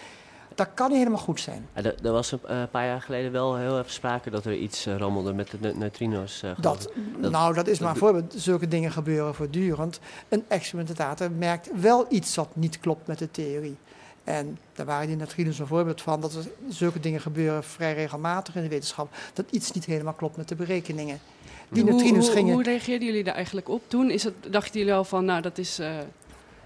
Dat 0.55 0.67
kan 0.73 0.89
niet 0.89 0.97
helemaal 0.97 1.19
goed 1.19 1.39
zijn. 1.39 1.67
Ja, 1.75 1.91
er, 2.03 2.11
was 2.11 2.31
een 2.31 2.39
uh, 2.49 2.63
paar 2.71 2.85
jaar 2.85 3.01
geleden 3.01 3.31
wel 3.31 3.55
heel 3.55 3.79
even 3.79 3.91
sprake 3.91 4.29
dat 4.29 4.45
er 4.45 4.55
iets 4.55 4.87
uh, 4.87 4.97
rammelde 4.97 5.33
met 5.33 5.53
de 5.61 5.73
neutrino's. 5.75 6.41
Uh, 6.43 6.51
dat, 6.59 6.91
nou, 7.17 7.53
dat 7.53 7.67
is 7.67 7.79
maar 7.79 7.89
een 7.89 7.95
voorbeeld. 7.95 8.33
Zulke 8.37 8.67
dingen 8.67 8.91
gebeuren 8.91 9.35
voortdurend. 9.35 9.99
Een 10.29 10.43
experimentator 10.47 11.31
merkt 11.31 11.69
wel 11.81 12.05
iets 12.09 12.35
wat 12.35 12.49
niet 12.53 12.79
klopt 12.79 13.07
met 13.07 13.19
de 13.19 13.31
theorie. 13.31 13.77
En 14.23 14.57
daar 14.73 14.85
waren 14.85 15.07
die 15.07 15.15
neutrinos 15.15 15.59
een 15.59 15.67
voorbeeld 15.67 16.01
van, 16.01 16.21
dat 16.21 16.33
er 16.33 16.47
zulke 16.69 16.99
dingen 16.99 17.21
gebeuren 17.21 17.63
vrij 17.63 17.93
regelmatig 17.93 18.55
in 18.55 18.61
de 18.61 18.69
wetenschap, 18.69 19.15
dat 19.33 19.45
iets 19.49 19.71
niet 19.71 19.85
helemaal 19.85 20.13
klopt 20.13 20.37
met 20.37 20.47
de 20.47 20.55
berekeningen. 20.55 21.19
Die 21.69 21.83
neutrinos 21.83 22.25
hoe, 22.25 22.35
gingen... 22.35 22.53
Hoe 22.53 22.63
reageerden 22.63 23.07
jullie 23.07 23.23
daar 23.23 23.35
eigenlijk 23.35 23.69
op 23.69 23.81
toen? 23.87 24.09
Is 24.09 24.23
het, 24.23 24.33
dachten 24.49 24.79
jullie 24.79 24.93
al 24.93 25.03
van, 25.03 25.25
nou 25.25 25.41
dat 25.41 25.57
is... 25.57 25.79
Uh, 25.79 25.87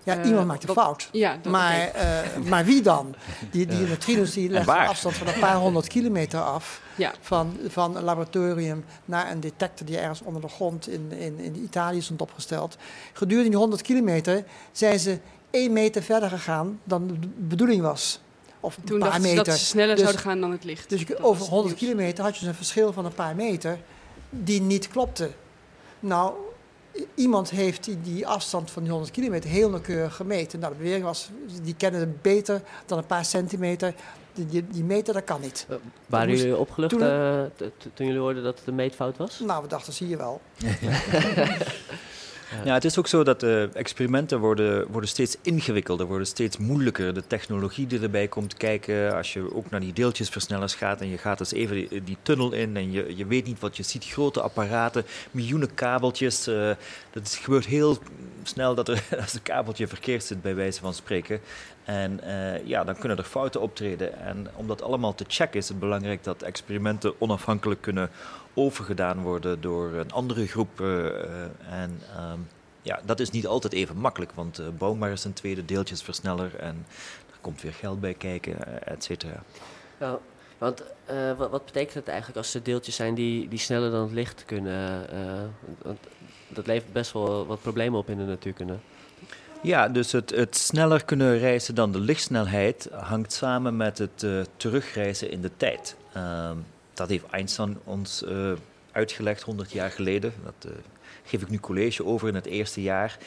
ja, 0.04 0.18
uh, 0.18 0.26
iemand 0.26 0.48
maakt 0.48 0.64
een 0.64 0.74
fout. 0.74 1.10
Ja, 1.12 1.38
maar, 1.50 1.92
uh, 1.96 2.50
maar 2.50 2.66
wie 2.66 2.82
dan? 2.82 3.16
Die, 3.52 3.66
die 3.66 3.78
neutrinos 3.78 4.34
die 4.34 4.50
leggen 4.50 4.74
een 4.74 4.88
afstand 4.88 5.16
van 5.16 5.28
een 5.28 5.40
paar 5.40 5.56
honderd 5.56 5.88
kilometer 5.88 6.40
af 6.40 6.82
ja. 6.96 7.14
van, 7.22 7.58
van 7.68 7.96
een 7.96 8.04
laboratorium 8.04 8.86
naar 9.06 9.32
een 9.32 9.40
detector 9.40 9.88
die 9.88 9.98
ergens 9.98 10.22
onder 10.22 10.42
de 10.42 10.48
grond 10.48 10.90
in, 10.90 11.12
in, 11.12 11.40
in 11.40 11.56
Italië 11.56 12.02
stond 12.02 12.22
opgesteld. 12.22 12.78
Gedurende 13.14 13.50
die 13.50 13.58
100 13.58 13.82
kilometer 13.82 14.44
zijn 14.72 15.00
ze 15.00 15.20
één 15.50 15.74
meter 15.74 16.04
verder 16.04 16.30
gegaan 16.30 16.80
dan 16.84 17.08
de 17.08 17.28
bedoeling 17.38 17.82
was. 17.82 18.20
Of 18.60 18.78
Toen 18.84 19.02
een 19.02 19.10
paar 19.10 19.22
meter. 19.22 19.44
dat 19.44 19.58
ze 19.58 19.66
sneller 19.66 19.96
dus, 19.96 20.04
zouden 20.04 20.22
gaan 20.22 20.42
dan 20.42 20.52
het 20.52 20.64
licht. 20.64 20.90
Dus 20.90 21.20
over 21.20 21.46
100 21.46 21.76
kilometer 21.76 22.24
had 22.24 22.34
je 22.34 22.40
dus 22.40 22.50
een 22.50 22.56
verschil 22.56 22.94
van 22.94 23.06
een 23.06 23.14
paar 23.14 23.36
meter 23.36 23.80
die 24.30 24.62
niet 24.62 24.88
klopte. 24.88 25.32
Nou, 26.00 26.34
iemand 27.16 27.50
heeft 27.50 27.84
die, 27.84 28.02
die 28.02 28.28
afstand 28.28 28.72
van 28.72 28.82
die 28.82 28.92
100 28.92 29.14
kilometer 29.14 29.50
heel 29.50 29.70
nauwkeurig 29.70 30.16
gemeten. 30.16 30.60
Nou, 30.60 30.72
de 30.72 30.78
bewering 30.78 31.04
was, 31.04 31.30
die 31.64 31.76
kennen 31.76 32.00
het 32.00 32.22
beter 32.22 32.62
dan 32.86 32.98
een 32.98 33.06
paar 33.06 33.26
centimeter. 33.26 33.94
Die, 34.34 34.68
die, 34.68 34.84
meter, 34.84 35.14
dat 35.14 35.24
kan 35.24 35.42
niet. 35.42 35.68
Uh, 35.70 35.76
waren 36.06 36.38
jullie 36.38 36.58
opgelucht 36.58 36.92
toen, 36.92 37.02
uh, 37.02 37.42
toen 37.94 38.06
jullie 38.06 38.22
hoorden 38.22 38.44
dat 38.44 38.60
het 38.60 38.68
een 38.68 38.76
meetfout 38.76 39.18
was? 39.18 39.40
Nou, 39.40 39.62
we 39.64 39.68
dachten, 39.68 39.94
zie 39.94 40.08
je 40.08 40.18
wel. 40.18 40.42
Ja. 42.64 42.74
het 42.74 42.86
is 42.86 42.98
ook 43.00 43.08
zo 43.08 43.24
dat 43.24 43.40
de 43.40 43.70
experimenten 43.74 44.40
worden, 44.40 44.88
worden 44.92 45.10
steeds 45.10 45.38
ingewikkelder, 45.42 46.06
worden 46.06 46.28
steeds 46.28 46.58
moeilijker. 46.58 47.14
De 47.14 47.28
technologie 47.28 47.88
die 47.88 48.02
erbij 48.02 48.28
komt 48.28 48.54
kijken, 48.54 49.16
als 49.16 49.34
je 49.34 49.56
ook 49.56 49.70
naar 49.70 49.80
die 49.80 49.94
deeltjesversnellers 49.94 50.76
gaat 50.76 51.02
en 51.02 51.10
je 51.10 51.18
gaat 51.18 51.38
dus 51.38 51.52
even 51.52 52.06
die, 52.06 52.18
tunnel 52.22 52.52
in 52.52 52.78
en 52.78 52.92
je, 52.92 53.16
je 53.16 53.26
weet 53.26 53.46
niet 53.46 53.60
wat 53.60 53.78
je 53.78 53.84
ziet, 53.84 54.06
grote 54.06 54.42
apparaten, 54.42 55.06
miljoenen 55.32 55.74
kabeltjes. 55.74 56.48
Uh, 56.48 56.70
dat 57.12 57.40
gebeurt 57.42 57.66
heel 57.66 57.98
snel 58.44 58.76
dat 58.76 58.88
er 58.88 59.04
als 59.22 59.34
een 59.34 59.42
kabeltje 59.42 59.88
verkeerd 59.88 60.24
zit, 60.24 60.42
bij 60.42 60.56
wijze 60.56 60.80
van 60.80 60.94
spreken. 60.94 61.40
En 61.84 62.20
uh, 62.24 62.66
ja, 62.66 62.84
dan 62.84 62.98
kunnen 62.98 63.18
er 63.18 63.24
fouten 63.24 63.62
optreden. 63.62 64.20
En 64.20 64.48
om 64.56 64.68
dat 64.68 64.82
allemaal 64.82 65.16
te 65.16 65.26
checken 65.28 65.60
is 65.60 65.68
het 65.68 65.80
belangrijk 65.80 66.24
dat 66.24 66.42
experimenten 66.42 67.22
onafhankelijk 67.22 67.82
kunnen 67.82 68.10
overgedaan 68.58 69.22
worden 69.22 69.62
door 69.62 69.94
een 69.94 70.12
andere 70.12 70.48
groep. 70.48 70.82
Uh, 70.82 71.06
en 71.70 72.02
um, 72.20 72.48
ja, 72.82 73.00
dat 73.06 73.20
is 73.20 73.30
niet 73.30 73.48
altijd 73.48 73.74
even 73.74 73.98
makkelijk, 73.98 74.32
want 74.32 74.60
uh, 74.60 74.66
bouw 74.78 74.94
maar 74.94 75.10
eens 75.10 75.24
een 75.24 75.34
tweede 75.34 75.66
deeltjesversneller 75.66 76.56
en 76.56 76.86
er 77.32 77.38
komt 77.42 77.62
weer 77.62 77.74
geld 77.74 78.00
bij 78.00 78.14
kijken, 78.14 78.84
et 78.88 79.04
cetera. 79.04 79.44
Ja, 80.00 80.20
want 80.58 80.84
wat, 81.38 81.50
wat, 81.50 81.66
betekent 81.66 81.94
het 81.94 82.08
eigenlijk 82.08 82.38
als 82.38 82.54
er 82.54 82.64
deeltjes 82.64 82.96
zijn 82.96 83.16
die, 83.16 83.48
die 83.48 83.60
sneller 83.60 83.92
dan 83.92 84.02
het 84.02 84.12
licht 84.12 84.46
kunnen? 84.46 85.08
want 85.82 86.00
dat 86.48 86.68
levert 86.68 86.94
best 86.94 87.12
wel 87.12 87.46
wat 87.46 87.62
problemen 87.62 88.00
op 88.00 88.10
in 88.10 88.18
de 88.18 88.24
natuurkunde. 88.24 88.78
Ja, 89.62 89.90
dus 89.90 90.12
het, 90.12 90.30
het, 90.30 90.58
sneller 90.58 91.06
kunnen 91.06 91.38
reizen 91.38 91.76
dan 91.76 91.92
de 91.92 92.00
lichtsnelheid 92.00 92.90
hangt 92.92 93.34
samen 93.34 93.78
met 93.78 93.98
het 93.98 94.24
uh, 94.24 94.42
terugreizen 94.58 95.32
in 95.32 95.42
de 95.42 95.52
tijd. 95.58 95.96
Dat 96.98 97.10
heeft 97.10 97.26
Einstein 97.26 97.78
ons 97.84 98.24
uh, 98.24 98.52
uitgelegd 98.92 99.42
100 99.42 99.72
jaar 99.72 99.92
geleden. 99.92 100.34
Dat 100.44 100.72
uh, 100.72 100.78
geef 101.24 101.42
ik 101.42 101.50
nu 101.50 101.60
college 101.60 102.06
over 102.06 102.28
in 102.28 102.36
het 102.36 102.46
eerste 102.46 102.82
jaar. 102.82 103.18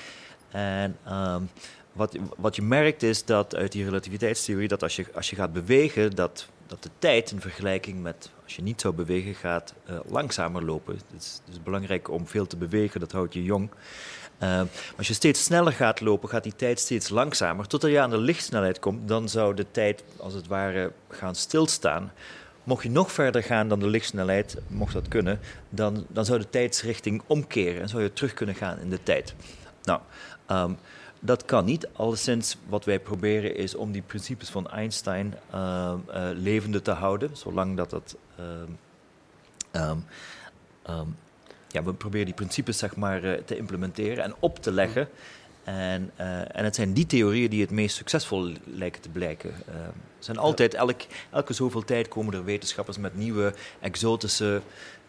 En 0.50 0.96
um, 1.08 1.50
wat, 1.92 2.16
wat 2.36 2.56
je 2.56 2.62
merkt 2.62 3.02
is 3.02 3.24
dat 3.24 3.54
uit 3.54 3.72
die 3.72 3.84
relativiteitstheorie, 3.84 4.68
dat 4.68 4.82
als 4.82 4.96
je, 4.96 5.06
als 5.14 5.30
je 5.30 5.36
gaat 5.36 5.52
bewegen, 5.52 6.14
dat 6.14 6.48
dat 6.70 6.82
de 6.82 6.90
tijd 6.98 7.30
in 7.30 7.40
vergelijking 7.40 8.02
met 8.02 8.30
als 8.44 8.56
je 8.56 8.62
niet 8.62 8.80
zou 8.80 8.94
bewegen 8.94 9.34
gaat 9.34 9.74
uh, 9.90 9.98
langzamer 10.06 10.64
lopen. 10.64 10.94
Het 10.94 11.22
is, 11.22 11.40
het 11.44 11.54
is, 11.54 11.62
belangrijk 11.62 12.10
om 12.10 12.26
veel 12.26 12.46
te 12.46 12.56
bewegen, 12.56 13.00
dat 13.00 13.12
houdt 13.12 13.34
je 13.34 13.44
jong. 13.44 13.70
Uh, 14.42 14.62
als 14.96 15.08
je 15.08 15.14
steeds 15.14 15.44
sneller 15.44 15.72
gaat 15.72 16.00
lopen, 16.00 16.28
gaat 16.28 16.42
die 16.42 16.56
tijd 16.56 16.78
steeds 16.78 17.08
langzamer. 17.08 17.66
Totdat 17.66 17.90
je 17.90 18.00
aan 18.00 18.10
de 18.10 18.18
lichtsnelheid 18.18 18.78
komt, 18.78 19.08
dan 19.08 19.28
zou 19.28 19.54
de 19.54 19.66
tijd 19.70 20.04
als 20.16 20.34
het 20.34 20.46
ware 20.46 20.92
gaan 21.08 21.34
stilstaan. 21.34 22.12
Mocht 22.64 22.82
je 22.82 22.90
nog 22.90 23.12
verder 23.12 23.42
gaan 23.42 23.68
dan 23.68 23.80
de 23.80 23.86
lichtsnelheid, 23.86 24.56
mocht 24.66 24.92
dat 24.92 25.08
kunnen, 25.08 25.40
dan, 25.68 26.06
dan 26.08 26.24
zou 26.24 26.38
de 26.38 26.50
tijdsrichting 26.50 27.22
omkeren 27.26 27.82
en 27.82 27.88
zou 27.88 28.02
je 28.02 28.12
terug 28.12 28.34
kunnen 28.34 28.54
gaan 28.54 28.78
in 28.78 28.90
de 28.90 29.02
tijd. 29.02 29.34
Nou, 29.82 30.00
um, 30.48 30.76
dat 31.20 31.44
kan 31.44 31.64
niet. 31.64 31.88
Alleszins 31.92 32.56
wat 32.68 32.84
wij 32.84 33.00
proberen 33.00 33.56
is 33.56 33.74
om 33.74 33.92
die 33.92 34.02
principes 34.02 34.48
van 34.48 34.70
Einstein 34.70 35.34
uh, 35.54 35.94
levende 36.34 36.82
te 36.82 36.90
houden, 36.90 37.36
zolang 37.36 37.76
dat 37.76 37.90
dat. 37.90 38.16
Um, 39.72 40.06
ja, 41.68 41.82
we 41.82 41.94
proberen 41.94 42.26
die 42.26 42.34
principes 42.34 42.78
zeg 42.78 42.96
maar, 42.96 43.24
uh, 43.24 43.32
te 43.32 43.56
implementeren 43.56 44.24
en 44.24 44.34
op 44.38 44.58
te 44.58 44.72
leggen. 44.72 45.08
En, 45.70 46.10
en 46.52 46.64
het 46.64 46.74
zijn 46.74 46.92
die 46.92 47.06
theorieën 47.06 47.50
die 47.50 47.60
het 47.60 47.70
meest 47.70 47.96
succesvol 47.96 48.52
lijken 48.64 49.02
te 49.02 49.08
blijken. 49.08 49.50
er 49.50 49.92
zijn 50.18 50.38
altijd, 50.38 50.74
elk, 50.74 51.00
elke 51.30 51.52
zoveel 51.52 51.84
tijd 51.84 52.08
komen 52.08 52.34
er 52.34 52.44
wetenschappers 52.44 52.98
met 52.98 53.16
nieuwe 53.16 53.54
exotische 53.80 54.60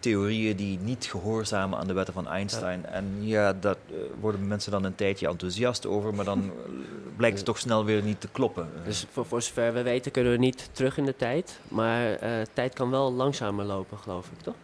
theorieën 0.02 0.56
die 0.56 0.80
niet 0.80 1.06
gehoorzamen 1.06 1.80
aan 1.80 1.88
de 1.88 1.94
wetten 1.94 2.14
van 2.14 2.28
Einstein. 2.28 2.86
En 2.86 3.18
ja, 3.20 3.54
daar 3.54 3.76
uh, 3.90 3.98
worden 4.20 4.48
mensen 4.48 4.72
dan 4.72 4.84
een 4.84 4.96
tijdje 4.96 5.28
enthousiast 5.28 5.86
over, 5.86 6.14
maar 6.14 6.26
dan 6.26 6.52
blijkt 7.18 7.36
het 7.36 7.46
toch 7.46 7.58
snel 7.58 7.86
weer 7.86 8.04
niet 8.04 8.22
te 8.22 8.28
kloppen. 8.32 8.70
Dus 8.86 9.06
voor, 9.12 9.26
voor 9.26 9.42
zover 9.42 9.74
we 9.74 9.82
weten 9.82 10.12
kunnen 10.12 10.32
we 10.32 10.38
niet 10.38 10.70
terug 10.72 10.98
in 10.98 11.06
de 11.06 11.16
tijd, 11.16 11.60
maar 11.68 12.24
uh, 12.24 12.30
tijd 12.54 12.74
kan 12.74 12.90
wel 12.90 13.14
langzamer 13.14 13.66
lopen, 13.66 13.98
geloof 13.98 14.28
ik, 14.28 14.42
toch? 14.42 14.56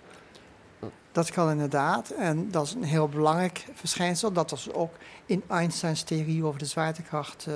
Dat 1.17 1.31
kan 1.31 1.49
inderdaad, 1.49 2.09
en 2.09 2.51
dat 2.51 2.65
is 2.65 2.73
een 2.73 2.83
heel 2.83 3.09
belangrijk 3.09 3.65
verschijnsel. 3.73 4.31
Dat 4.31 4.49
was 4.49 4.73
ook 4.73 4.93
in 5.25 5.43
Einsteins 5.47 6.01
theorie 6.01 6.43
over 6.43 6.59
de 6.59 6.65
zwaartekracht 6.65 7.45
uh, 7.49 7.55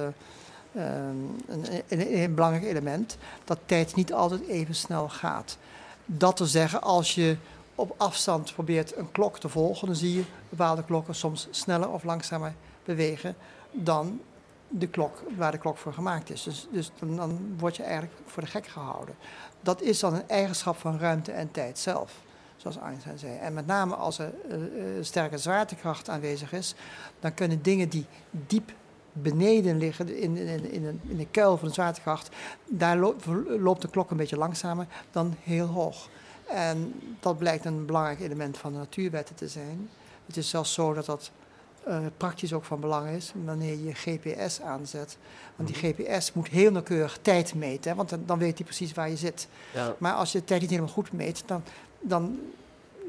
een, 0.74 1.40
een, 1.88 2.18
een 2.18 2.36
belangrijk 2.36 2.66
element. 2.66 3.18
Dat 3.44 3.60
tijd 3.66 3.96
niet 3.96 4.14
altijd 4.14 4.48
even 4.48 4.76
snel 4.76 5.10
gaat. 5.10 5.58
Dat 6.06 6.36
te 6.36 6.46
zeggen, 6.46 6.82
als 6.82 7.16
je 7.16 7.38
op 7.76 7.94
afstand 7.98 8.54
probeert 8.54 8.98
een 8.98 9.12
klok 9.12 9.40
te 9.40 9.50
volgen, 9.50 9.88
dan 9.88 9.96
zie 9.96 10.16
je 10.16 10.24
bepaalde 10.50 10.84
klokken 10.84 11.16
soms 11.16 11.48
sneller 11.52 11.90
of 11.90 12.04
langzamer 12.04 12.54
bewegen 12.86 13.36
dan 13.72 14.22
de 14.68 14.88
klok 14.88 15.24
waar 15.38 15.52
de 15.52 15.58
klok 15.58 15.78
voor 15.78 15.94
gemaakt 15.94 16.30
is. 16.30 16.44
Dus, 16.44 16.68
dus 16.72 16.92
dan, 17.00 17.16
dan 17.16 17.56
word 17.58 17.76
je 17.76 17.84
eigenlijk 17.84 18.14
voor 18.26 18.44
de 18.44 18.50
gek 18.50 18.68
gehouden. 18.68 19.16
Dat 19.62 19.82
is 19.82 20.00
dan 20.00 20.14
een 20.14 20.30
eigenschap 20.30 20.78
van 20.78 21.00
ruimte 21.00 21.32
en 21.32 21.52
tijd 21.52 21.80
zelf, 21.80 22.12
zoals 22.62 22.78
Einstein 22.78 23.20
zei. 23.20 23.38
En 23.38 23.54
met 23.54 23.66
name 23.66 23.96
als 23.96 24.20
er 24.20 24.34
uh, 24.50 24.58
sterke 25.02 25.38
zwaartekracht 25.38 26.10
aanwezig 26.10 26.54
is, 26.54 26.76
dan 27.20 27.34
kunnen 27.34 27.62
dingen 27.62 27.90
die 27.90 28.06
diep 28.32 28.72
beneden 29.14 29.78
liggen, 29.78 30.18
in, 30.18 30.38
in, 30.38 30.72
in, 30.72 30.86
een, 30.86 31.02
in 31.08 31.18
de 31.18 31.28
kuil 31.32 31.58
van 31.58 31.68
de 31.68 31.74
zwaartekracht, 31.74 32.30
daar 32.66 32.98
loopt 33.60 33.82
de 33.82 33.90
klok 33.90 34.12
een 34.12 34.18
beetje 34.18 34.38
langzamer 34.38 34.88
dan 35.12 35.36
heel 35.44 35.66
hoog. 35.66 36.10
En 36.48 36.94
dat 37.20 37.38
blijkt 37.38 37.66
een 37.66 37.86
belangrijk 37.86 38.20
element 38.20 38.58
van 38.58 38.72
de 38.72 38.78
natuurwetten 38.78 39.36
te 39.36 39.48
zijn. 39.48 39.90
Het 40.26 40.38
is 40.38 40.50
zelfs 40.50 40.74
zo 40.74 40.94
dat 40.94 41.06
dat 41.06 41.32
uh, 41.88 41.98
praktisch 42.18 42.54
ook 42.54 42.64
van 42.64 42.80
belang 42.80 43.10
is 43.10 43.34
wanneer 43.46 43.78
je 43.80 43.94
GPS 43.94 44.62
aanzet. 44.62 45.18
Want 45.56 45.70
die 45.70 45.94
GPS 45.94 46.34
moet 46.34 46.48
heel 46.48 46.72
nauwkeurig 46.72 47.20
tijd 47.22 47.56
meten, 47.56 47.92
hè, 47.92 47.98
want 47.98 48.10
dan, 48.10 48.24
dan, 48.26 48.40
weet 48.40 48.58
hij 48.58 48.66
precies 48.66 48.94
waar 48.94 49.10
je 49.10 49.18
zit. 49.18 49.48
Ja. 49.74 49.96
Maar 49.98 50.14
als 50.14 50.32
je 50.32 50.40
de 50.40 50.44
tijd 50.44 50.62
niet 50.62 50.70
helemaal 50.70 50.94
goed 50.94 51.12
meet, 51.12 51.44
dan, 51.46 51.64
dan 52.02 52.40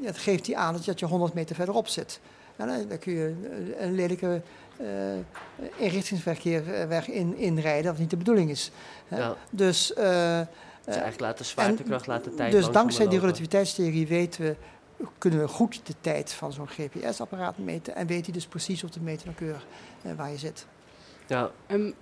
ja, 0.01 0.11
geeft 0.13 0.47
hij 0.47 0.55
aan 0.55 0.81
dat 0.85 0.99
je 0.99 1.05
100 1.05 1.33
meter 1.33 1.55
verderop 1.55 1.87
zit. 1.87 2.19
En 2.55 2.67
dan, 2.67 2.87
dan 2.87 2.99
kun 2.99 3.13
je 3.13 3.35
een 3.79 3.95
lelijke 3.95 4.41
uh, 4.81 4.87
inrichtingsverkeer 5.75 6.89
in, 7.09 7.37
inrijden, 7.37 7.91
wat 7.91 7.99
niet 7.99 8.09
de 8.09 8.17
bedoeling 8.17 8.49
is. 8.49 8.71
Ja. 9.07 9.35
Dus... 9.49 9.93
Uh, 9.97 10.39
dus 10.85 10.95
eigenlijk 10.95 11.19
laat 11.19 11.37
de 11.37 11.43
zwaartekracht, 11.43 12.07
laat 12.07 12.23
de 12.23 12.33
tijd 12.33 12.51
Dus 12.51 12.69
dankzij 12.69 13.07
die 13.07 13.19
relativiteitstheorie 13.19 14.07
weten 14.07 14.41
we, 14.43 14.55
kunnen 15.17 15.39
we 15.39 15.47
goed 15.47 15.81
de 15.83 15.93
tijd 16.01 16.33
van 16.33 16.53
zo'n 16.53 16.67
GPS-apparaat 16.67 17.57
meten. 17.57 17.95
En 17.95 18.07
weet 18.07 18.23
hij 18.25 18.33
dus 18.33 18.45
precies 18.45 18.83
op 18.83 18.91
de 18.91 18.99
meter 18.99 19.25
nauwkeurig 19.25 19.65
uh, 20.05 20.11
waar 20.15 20.31
je 20.31 20.37
zit. 20.37 20.65
Ja. 21.27 21.51
Um, 21.67 21.93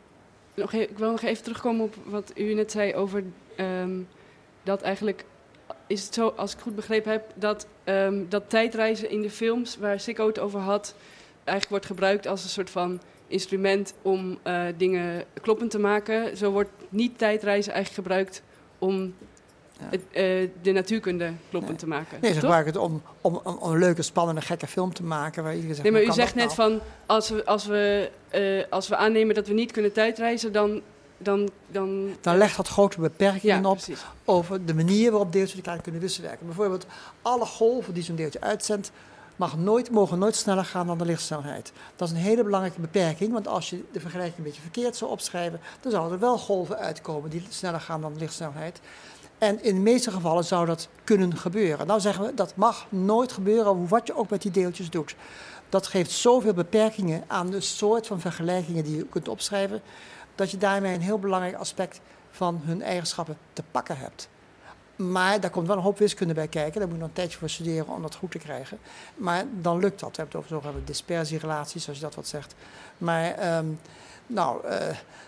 nog 0.53 0.73
ik 0.73 0.97
wil 0.97 1.11
nog 1.11 1.21
even 1.21 1.43
terugkomen 1.43 1.85
op 1.85 1.95
wat 2.05 2.31
u 2.35 2.53
net 2.53 2.71
zei 2.71 2.95
over 2.95 3.23
um, 3.57 4.07
dat 4.63 4.81
eigenlijk 4.81 5.25
is 5.91 6.03
het 6.03 6.13
zo, 6.13 6.33
als 6.35 6.53
ik 6.53 6.59
goed 6.59 6.75
begrepen 6.75 7.11
heb, 7.11 7.23
dat, 7.35 7.67
um, 7.83 8.25
dat 8.29 8.43
tijdreizen 8.47 9.09
in 9.09 9.21
de 9.21 9.29
films 9.29 9.77
waar 9.77 9.99
Sikko 9.99 10.27
het 10.27 10.39
over 10.39 10.59
had, 10.59 10.95
eigenlijk 11.43 11.69
wordt 11.69 11.85
gebruikt 11.85 12.27
als 12.27 12.43
een 12.43 12.49
soort 12.49 12.69
van 12.69 13.01
instrument 13.27 13.93
om 14.01 14.37
uh, 14.47 14.63
dingen 14.77 15.23
kloppend 15.41 15.71
te 15.71 15.79
maken. 15.79 16.37
Zo 16.37 16.51
wordt 16.51 16.69
niet 16.89 17.17
tijdreizen 17.17 17.73
eigenlijk 17.73 18.07
gebruikt 18.07 18.41
om 18.79 19.13
het, 19.89 20.01
uh, 20.01 20.49
de 20.61 20.71
natuurkunde 20.71 21.33
kloppend 21.49 21.71
nee. 21.71 21.79
te 21.79 21.87
maken. 21.87 22.17
Nee, 22.21 22.33
ze 22.33 22.39
gebruiken 22.39 22.73
het 22.73 22.81
om, 22.81 23.01
om, 23.21 23.41
om, 23.43 23.71
een 23.71 23.79
leuke, 23.79 24.01
spannende, 24.01 24.41
gekke 24.41 24.67
film 24.67 24.93
te 24.93 25.03
maken. 25.03 25.43
Waar 25.43 25.53
iedereen 25.53 25.75
zegt, 25.75 25.89
nee, 25.89 26.03
maar 26.03 26.11
u 26.11 26.13
zegt 26.13 26.35
net 26.35 26.43
nou? 26.45 26.55
van, 26.55 26.79
als 27.05 27.29
we, 27.29 27.45
als, 27.45 27.65
we, 27.65 28.09
uh, 28.35 28.63
als 28.69 28.87
we 28.87 28.95
aannemen 28.95 29.35
dat 29.35 29.47
we 29.47 29.53
niet 29.53 29.71
kunnen 29.71 29.93
tijdreizen, 29.93 30.51
dan... 30.51 30.81
Dan, 31.23 31.49
dan, 31.67 32.15
dan 32.21 32.37
legt 32.37 32.57
dat 32.57 32.67
grote 32.67 32.99
beperkingen 32.99 33.61
ja, 33.61 33.69
op 33.69 33.75
precies. 33.75 34.05
over 34.25 34.65
de 34.65 34.73
manier 34.73 35.11
waarop 35.11 35.31
deeltjes 35.31 35.55
elkaar 35.55 35.81
kunnen 35.81 36.01
wisselwerken. 36.01 36.45
Bijvoorbeeld, 36.45 36.85
alle 37.21 37.45
golven 37.45 37.93
die 37.93 38.03
zo'n 38.03 38.15
deeltje 38.15 38.41
uitzendt, 38.41 38.91
mag 39.35 39.57
nooit, 39.57 39.91
mogen 39.91 40.19
nooit 40.19 40.35
sneller 40.35 40.65
gaan 40.65 40.87
dan 40.87 40.97
de 40.97 41.05
lichtsnelheid. 41.05 41.71
Dat 41.95 42.07
is 42.07 42.13
een 42.13 42.21
hele 42.21 42.43
belangrijke 42.43 42.81
beperking, 42.81 43.31
want 43.31 43.47
als 43.47 43.69
je 43.69 43.83
de 43.91 43.99
vergelijking 43.99 44.37
een 44.37 44.43
beetje 44.43 44.61
verkeerd 44.61 44.95
zou 44.95 45.11
opschrijven, 45.11 45.59
dan 45.79 45.91
zouden 45.91 46.13
er 46.13 46.19
wel 46.19 46.37
golven 46.37 46.77
uitkomen 46.77 47.29
die 47.29 47.45
sneller 47.49 47.81
gaan 47.81 48.01
dan 48.01 48.13
de 48.13 48.19
lichtsnelheid. 48.19 48.81
En 49.37 49.63
in 49.63 49.75
de 49.75 49.81
meeste 49.81 50.11
gevallen 50.11 50.45
zou 50.45 50.65
dat 50.65 50.87
kunnen 51.03 51.37
gebeuren. 51.37 51.87
Nou 51.87 51.99
zeggen 51.99 52.25
we, 52.25 52.33
dat 52.33 52.55
mag 52.55 52.85
nooit 52.89 53.31
gebeuren, 53.31 53.87
wat 53.87 54.07
je 54.07 54.15
ook 54.15 54.29
met 54.29 54.41
die 54.41 54.51
deeltjes 54.51 54.89
doet. 54.89 55.15
Dat 55.69 55.87
geeft 55.87 56.11
zoveel 56.11 56.53
beperkingen 56.53 57.23
aan 57.27 57.49
de 57.49 57.61
soort 57.61 58.07
van 58.07 58.19
vergelijkingen 58.19 58.83
die 58.83 58.95
je 58.95 59.05
kunt 59.05 59.27
opschrijven, 59.27 59.81
dat 60.41 60.51
je 60.51 60.57
daarmee 60.57 60.93
een 60.93 61.01
heel 61.01 61.19
belangrijk 61.19 61.55
aspect 61.55 62.01
van 62.31 62.61
hun 62.63 62.81
eigenschappen 62.81 63.37
te 63.53 63.63
pakken 63.71 63.97
hebt. 63.97 64.29
Maar 64.95 65.39
daar 65.39 65.49
komt 65.49 65.67
wel 65.67 65.75
een 65.75 65.83
hoop 65.83 65.97
wiskunde 65.97 66.33
bij 66.33 66.47
kijken. 66.47 66.79
Daar 66.79 66.87
moet 66.87 66.95
je 66.95 67.01
nog 67.01 67.09
een 67.09 67.15
tijdje 67.15 67.37
voor 67.37 67.49
studeren 67.49 67.87
om 67.87 68.01
dat 68.01 68.15
goed 68.15 68.31
te 68.31 68.37
krijgen. 68.37 68.77
Maar 69.15 69.45
dan 69.61 69.79
lukt 69.79 69.99
dat. 69.99 70.09
We 70.09 70.15
hebben 70.15 70.25
het 70.25 70.35
over 70.35 70.49
zogenaamde 70.49 70.83
dispersierelaties, 70.83 71.87
als 71.87 71.97
je 71.97 72.03
dat 72.03 72.15
wat 72.15 72.27
zegt. 72.27 72.55
Maar, 72.97 73.57
um, 73.57 73.79
nou, 74.27 74.67
uh, 74.67 74.75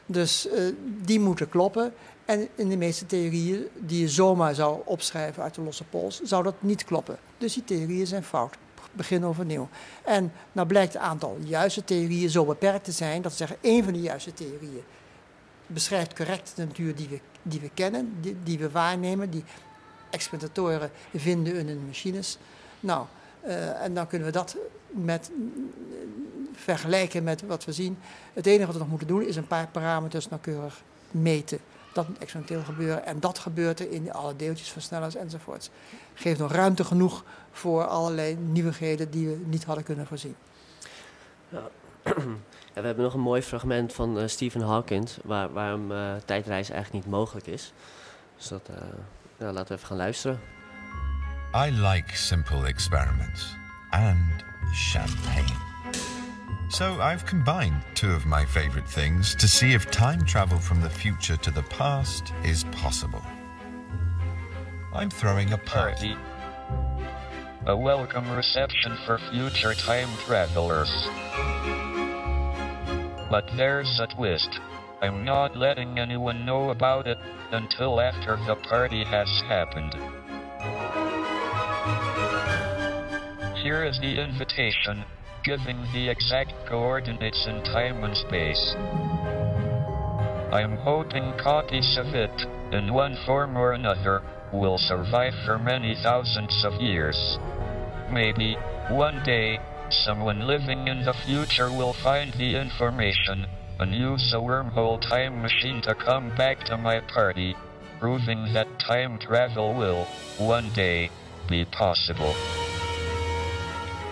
dus 0.05 0.47
uh, 0.47 0.73
die 1.01 1.19
moeten 1.19 1.49
kloppen. 1.49 1.93
En 2.25 2.47
in 2.55 2.69
de 2.69 2.77
meeste 2.77 3.05
theorieën 3.05 3.67
die 3.75 4.01
je 4.01 4.09
zomaar 4.09 4.55
zou 4.55 4.81
opschrijven 4.85 5.43
uit 5.43 5.55
de 5.55 5.61
losse 5.61 5.83
pols, 5.83 6.21
zou 6.21 6.43
dat 6.43 6.55
niet 6.59 6.83
kloppen. 6.83 7.17
Dus 7.37 7.53
die 7.53 7.63
theorieën 7.63 8.07
zijn 8.07 8.23
fout. 8.23 8.55
Begin 8.91 9.25
overnieuw. 9.25 9.69
En 10.03 10.31
nou 10.51 10.67
blijkt 10.67 10.93
het 10.93 11.01
aantal 11.01 11.37
juiste 11.43 11.83
theorieën 11.83 12.29
zo 12.29 12.45
beperkt 12.45 12.83
te 12.83 12.91
zijn, 12.91 13.21
dat 13.21 13.31
ze 13.31 13.37
zeggen 13.37 13.57
één 13.61 13.83
van 13.83 13.93
die 13.93 14.01
juiste 14.01 14.33
theorieën 14.33 14.83
beschrijft 15.67 16.13
correct 16.13 16.55
de 16.55 16.65
natuur 16.65 16.95
die 16.95 17.07
we, 17.07 17.19
die 17.41 17.59
we 17.59 17.69
kennen, 17.73 18.13
die, 18.21 18.35
die 18.43 18.59
we 18.59 18.71
waarnemen, 18.71 19.29
die 19.29 19.43
experimentatoren 20.09 20.91
vinden 21.15 21.55
in 21.55 21.67
hun 21.67 21.85
machines. 21.85 22.37
Nou, 22.79 23.05
uh, 23.45 23.81
en 23.81 23.93
dan 23.93 24.07
kunnen 24.07 24.27
we 24.27 24.33
dat 24.33 24.57
met, 24.87 25.31
vergelijken 26.53 27.23
met 27.23 27.41
wat 27.45 27.65
we 27.65 27.71
zien. 27.71 27.97
Het 28.33 28.45
enige 28.45 28.65
wat 28.65 28.73
we 28.73 28.79
nog 28.79 28.89
moeten 28.89 29.07
doen 29.07 29.21
is 29.21 29.35
een 29.35 29.47
paar 29.47 29.67
parameters 29.67 30.29
nauwkeurig 30.29 30.81
meten. 31.11 31.59
Dat 31.93 32.07
moet 32.07 32.17
experimenteel 32.17 32.63
gebeuren 32.63 33.05
en 33.05 33.19
dat 33.19 33.39
gebeurt 33.39 33.79
er 33.79 33.91
in 33.91 34.13
alle 34.13 34.35
deeltjesversnellers 34.35 35.15
enzovoorts. 35.15 35.69
Geeft 36.13 36.39
nog 36.39 36.51
ruimte 36.51 36.83
genoeg 36.83 37.23
voor 37.51 37.85
allerlei 37.85 38.35
nieuwigheden 38.35 39.11
die 39.11 39.27
we 39.27 39.39
niet 39.45 39.63
hadden 39.63 39.83
kunnen 39.83 40.07
voorzien. 40.07 40.35
Ja. 41.49 41.69
Ja, 42.73 42.81
we 42.81 42.87
hebben 42.87 43.03
nog 43.03 43.13
een 43.13 43.19
mooi 43.19 43.41
fragment 43.41 43.93
van 43.93 44.17
uh, 44.17 44.27
Stephen 44.27 44.61
Hawking, 44.61 45.09
waar, 45.23 45.53
waarom 45.53 45.91
uh, 45.91 46.13
tijdreizen 46.25 46.73
eigenlijk 46.75 47.05
niet 47.05 47.13
mogelijk 47.13 47.47
is. 47.47 47.73
Dus 48.37 48.47
dat, 48.47 48.69
uh, 48.69 48.77
ja, 49.37 49.51
laten 49.51 49.67
we 49.67 49.73
even 49.73 49.87
gaan 49.87 49.97
luisteren. 49.97 50.39
I 51.55 51.71
like 51.71 52.15
simple 52.15 52.67
experiments 52.67 53.55
and 53.89 54.43
champagne. 54.71 55.61
So 56.67 56.99
I've 56.99 57.25
combined 57.25 57.83
two 57.93 58.15
of 58.15 58.25
my 58.25 58.45
favorite 58.45 58.89
things 58.89 59.35
to 59.35 59.47
see 59.47 59.73
if 59.73 59.85
time 59.85 60.23
travel 60.23 60.59
from 60.59 60.81
the 60.81 60.89
future 60.89 61.39
to 61.39 61.51
the 61.51 61.63
past 61.77 62.33
is 62.41 62.63
possible. 62.81 63.21
I'm 64.93 65.09
throwing 65.09 65.53
a 65.53 65.57
party. 65.57 66.15
A 67.65 67.75
welcome 67.75 68.35
reception 68.35 68.97
for 69.05 69.19
future 69.31 69.75
time 69.75 70.09
travelers. 70.25 70.91
But 73.29 73.49
there's 73.57 73.99
a 73.99 74.07
twist. 74.15 74.59
I'm 75.01 75.25
not 75.25 75.57
letting 75.57 75.99
anyone 75.99 76.45
know 76.45 76.69
about 76.69 77.07
it 77.07 77.17
until 77.51 77.99
after 77.99 78.37
the 78.47 78.55
party 78.55 79.03
has 79.03 79.27
happened. 79.47 79.93
Here 83.63 83.83
is 83.83 83.99
the 83.99 84.19
invitation, 84.21 85.05
giving 85.43 85.81
the 85.93 86.09
exact 86.09 86.53
coordinates 86.67 87.45
in 87.47 87.63
time 87.63 88.03
and 88.03 88.15
space. 88.15 88.75
I'm 90.53 90.77
hoping 90.77 91.33
copies 91.37 91.97
of 91.97 92.13
it, 92.13 92.45
in 92.71 92.93
one 92.93 93.17
form 93.25 93.57
or 93.57 93.73
another, 93.73 94.21
will 94.53 94.77
survive 94.77 95.33
for 95.45 95.57
many 95.57 95.95
thousands 96.03 96.63
of 96.63 96.79
years. 96.81 97.37
Maybe, 98.11 98.55
one 98.89 99.23
day, 99.23 99.59
someone 99.89 100.47
living 100.47 100.87
in 100.87 101.03
the 101.03 101.13
future 101.25 101.71
will 101.71 101.93
find 101.93 102.33
the 102.33 102.55
information 102.55 103.45
and 103.79 103.93
use 103.93 104.33
a 104.33 104.37
wormhole 104.37 105.01
time 105.01 105.41
machine 105.41 105.81
to 105.81 105.95
come 105.95 106.33
back 106.35 106.63
to 106.65 106.77
my 106.77 106.99
party, 106.99 107.55
proving 107.99 108.53
that 108.53 108.67
time 108.79 109.17
travel 109.19 109.73
will, 109.73 110.05
one 110.37 110.69
day, 110.73 111.09
be 111.49 111.65
possible. 111.65 112.33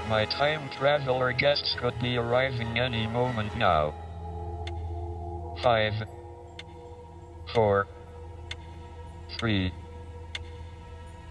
My 0.10 0.26
time 0.26 0.70
traveler 0.78 1.32
guests 1.32 1.76
could 1.80 1.98
be 2.02 2.18
arriving 2.18 2.78
any 2.78 3.08
moment 3.08 3.56
now. 3.56 3.94
Five, 5.64 5.94
four, 7.54 7.88
three, 9.38 9.72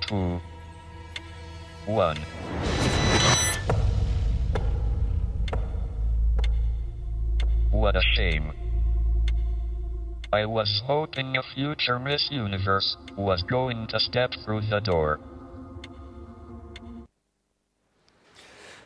two, 0.01 0.41
one. 1.87 2.19
What 7.71 7.97
a 7.97 8.01
shame. 8.01 8.53
I 10.33 10.47
was 10.47 10.83
hoping 10.87 11.37
a 11.37 11.43
future 11.43 11.99
Miss 12.01 12.29
Universe 12.31 12.97
was 13.17 13.43
going 13.47 13.89
to 13.89 13.99
step 13.99 14.33
through 14.33 14.69
the 14.69 14.81
door. 14.81 15.19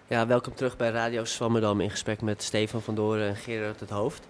Ja, 0.06 0.26
welkom 0.26 0.54
terug 0.54 0.76
bij 0.76 0.90
Radio 0.90 1.24
Swammerdam 1.24 1.80
in 1.80 1.90
gesprek 1.90 2.20
met 2.20 2.42
Stefan 2.42 2.82
van 2.82 2.94
Doren 2.94 3.28
en 3.28 3.36
Gerard 3.36 3.80
het 3.80 3.90
Hoofd. 3.90 4.22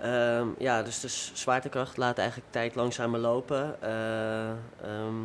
Ehm, 0.00 0.46
ja, 0.58 0.82
dus 0.82 1.00
de 1.00 1.08
zwaartekracht 1.34 1.96
laat 1.96 2.18
eigenlijk 2.18 2.50
tijd 2.50 2.74
langzamer 2.74 3.20
lopen. 3.20 3.82
Eh, 3.82 4.50
ehm, 4.50 5.24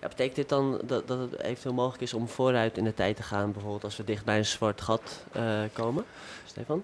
ja, 0.00 0.08
betekent 0.08 0.36
dit 0.36 0.48
dan 0.48 0.80
dat, 0.84 1.08
dat 1.08 1.18
het 1.18 1.40
eventueel 1.40 1.74
mogelijk 1.74 2.02
is 2.02 2.14
om 2.14 2.28
vooruit 2.28 2.78
in 2.78 2.84
de 2.84 2.94
tijd 2.94 3.16
te 3.16 3.22
gaan, 3.22 3.52
bijvoorbeeld 3.52 3.84
als 3.84 3.96
we 3.96 4.04
dicht 4.04 4.24
bij 4.24 4.38
een 4.38 4.44
zwart 4.44 4.80
gat 4.80 5.24
eh, 5.32 5.62
komen? 5.72 6.04
Stefan? 6.44 6.82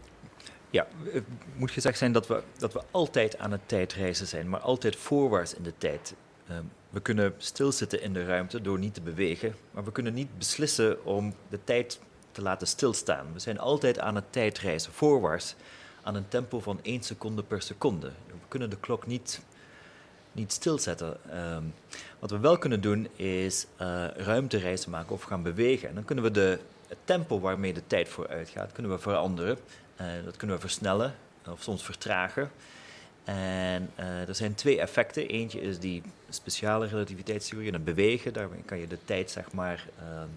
Ja, 0.70 0.86
het 1.04 1.24
moet 1.56 1.70
gezegd 1.70 1.98
zijn 1.98 2.12
dat 2.12 2.26
we, 2.26 2.42
dat 2.58 2.72
we 2.72 2.82
altijd 2.90 3.38
aan 3.38 3.52
het 3.52 3.68
tijdreizen 3.68 4.26
zijn, 4.26 4.48
maar 4.48 4.60
altijd 4.60 4.96
voorwaarts 4.96 5.54
in 5.54 5.62
de 5.62 5.72
tijd. 5.78 6.14
Ehm, 6.48 6.62
we 6.90 7.00
kunnen 7.00 7.34
stilzitten 7.38 8.02
in 8.02 8.12
de 8.12 8.24
ruimte 8.24 8.60
door 8.60 8.78
niet 8.78 8.94
te 8.94 9.00
bewegen, 9.00 9.56
maar 9.70 9.84
we 9.84 9.92
kunnen 9.92 10.14
niet 10.14 10.38
beslissen 10.38 11.04
om 11.04 11.34
de 11.48 11.58
tijd 11.64 12.00
te 12.32 12.42
laten 12.42 12.66
stilstaan. 12.66 13.32
We 13.32 13.38
zijn 13.38 13.58
altijd 13.58 13.98
aan 13.98 14.14
het 14.14 14.32
tijdreizen, 14.32 14.92
voorwaarts, 14.92 15.54
aan 16.02 16.14
een 16.14 16.28
tempo 16.28 16.60
van 16.60 16.78
1 16.82 17.02
seconde 17.02 17.42
per 17.42 17.62
seconde. 17.62 18.06
We 18.26 18.48
kunnen 18.48 18.70
de 18.70 18.80
klok 18.80 19.06
niet, 19.06 19.40
niet 20.32 20.52
stilzetten. 20.52 21.16
Ehm, 21.30 21.64
wat 22.18 22.30
we 22.30 22.38
wel 22.38 22.58
kunnen 22.58 22.80
doen 22.80 23.08
is 23.16 23.66
eh 23.76 24.06
ruimtereizen 24.16 24.90
maken 24.90 25.14
of 25.14 25.22
gaan 25.22 25.42
bewegen. 25.42 25.88
En 25.88 25.94
dan 25.94 26.04
kunnen 26.04 26.24
we 26.24 26.30
de, 26.30 26.58
het 26.88 26.98
tempo 27.04 27.40
waarmee 27.40 27.72
de 27.72 27.86
tijd 27.86 28.08
vooruit 28.08 28.48
gaat, 28.48 28.72
kunnen 28.72 28.92
we 28.92 28.98
veranderen. 28.98 29.58
Eh, 30.00 30.06
dat 30.24 30.36
kunnen 30.36 30.56
we 30.56 30.62
versnellen 30.62 31.14
of 31.46 31.62
soms 31.62 31.82
vertragen. 31.82 32.50
En 33.24 33.90
eh, 33.94 34.28
er 34.28 34.34
zijn 34.34 34.54
twee 34.54 34.80
effecten. 34.80 35.28
Eentje 35.28 35.60
is 35.60 35.78
die 35.78 36.02
speciale 36.28 36.86
relativiteitstheorie 36.86 37.72
en 37.72 37.84
bewegen. 37.84 38.32
Daarmee 38.32 38.62
kan 38.62 38.78
je 38.78 38.86
de 38.86 38.98
tijd 39.04 39.30
zeg 39.30 39.52
maar, 39.52 39.86
ehm, 39.98 40.28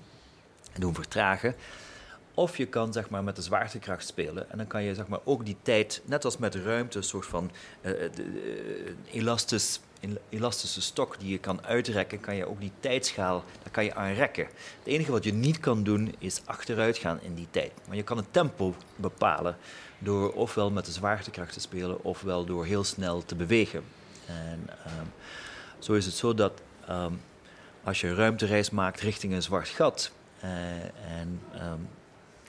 doen 0.80 0.94
vertragen. 0.94 1.56
Of 2.34 2.58
je 2.58 2.66
kan 2.66 2.94
zeg 2.94 3.10
maar, 3.10 3.24
met 3.24 3.36
de 3.36 3.42
zwaartekracht 3.42 4.08
spelen. 4.08 4.52
En 4.52 4.58
dan 4.58 4.68
kan 4.68 4.84
je 4.84 4.96
zeg 4.96 5.08
maar, 5.08 5.20
ook 5.24 5.46
die 5.46 5.58
tijd, 5.62 6.02
net 6.06 6.26
als 6.26 6.38
met 6.38 6.56
ruimte, 6.56 6.98
een 6.98 7.04
soort 7.04 7.26
van 7.26 7.52
een 10.04 10.18
elastische 10.30 10.82
stok 10.82 11.20
die 11.20 11.30
je 11.30 11.38
kan 11.38 11.66
uitrekken, 11.66 12.20
kan 12.20 12.36
je 12.36 12.48
ook 12.48 12.60
die 12.60 12.72
tijdschaal, 12.80 13.44
daar 13.64 13.72
kan 13.72 13.84
je 13.84 13.96
aan 13.96 14.14
rekken. 14.14 14.46
Het 14.78 14.88
enige 14.88 15.12
wat 15.12 15.24
je 15.24 15.34
niet 15.34 15.60
kan 15.60 15.84
doen, 15.84 16.16
is 16.18 16.42
achteruit 16.46 16.98
gaan 16.98 17.22
in 17.22 17.36
die 17.36 17.48
tijd. 17.52 17.72
Maar 17.88 17.96
je 17.96 18.04
kan 18.04 18.18
het 18.18 18.34
tempo 18.34 18.76
bepalen 18.96 19.58
door 20.00 20.34
ofwel 20.34 20.72
met 20.72 20.86
de 20.86 20.92
zwaartekracht 20.92 21.54
te 21.54 21.60
spelen, 21.60 22.04
ofwel 22.04 22.46
door 22.46 22.66
heel 22.66 22.84
snel 22.84 23.26
te 23.26 23.36
bewegen. 23.36 23.84
En 24.26 24.70
ehm, 24.86 25.06
zo 25.80 25.94
is 25.94 26.06
het 26.06 26.16
zo 26.16 26.34
dat 26.34 26.62
ehm, 26.88 27.14
als 27.84 28.02
je 28.02 28.16
ruimtereis 28.16 28.70
maakt 28.70 29.02
richting 29.02 29.34
een 29.34 29.42
zwart 29.42 29.68
gat 29.68 30.12
en 30.40 31.42
ehm, 31.54 31.80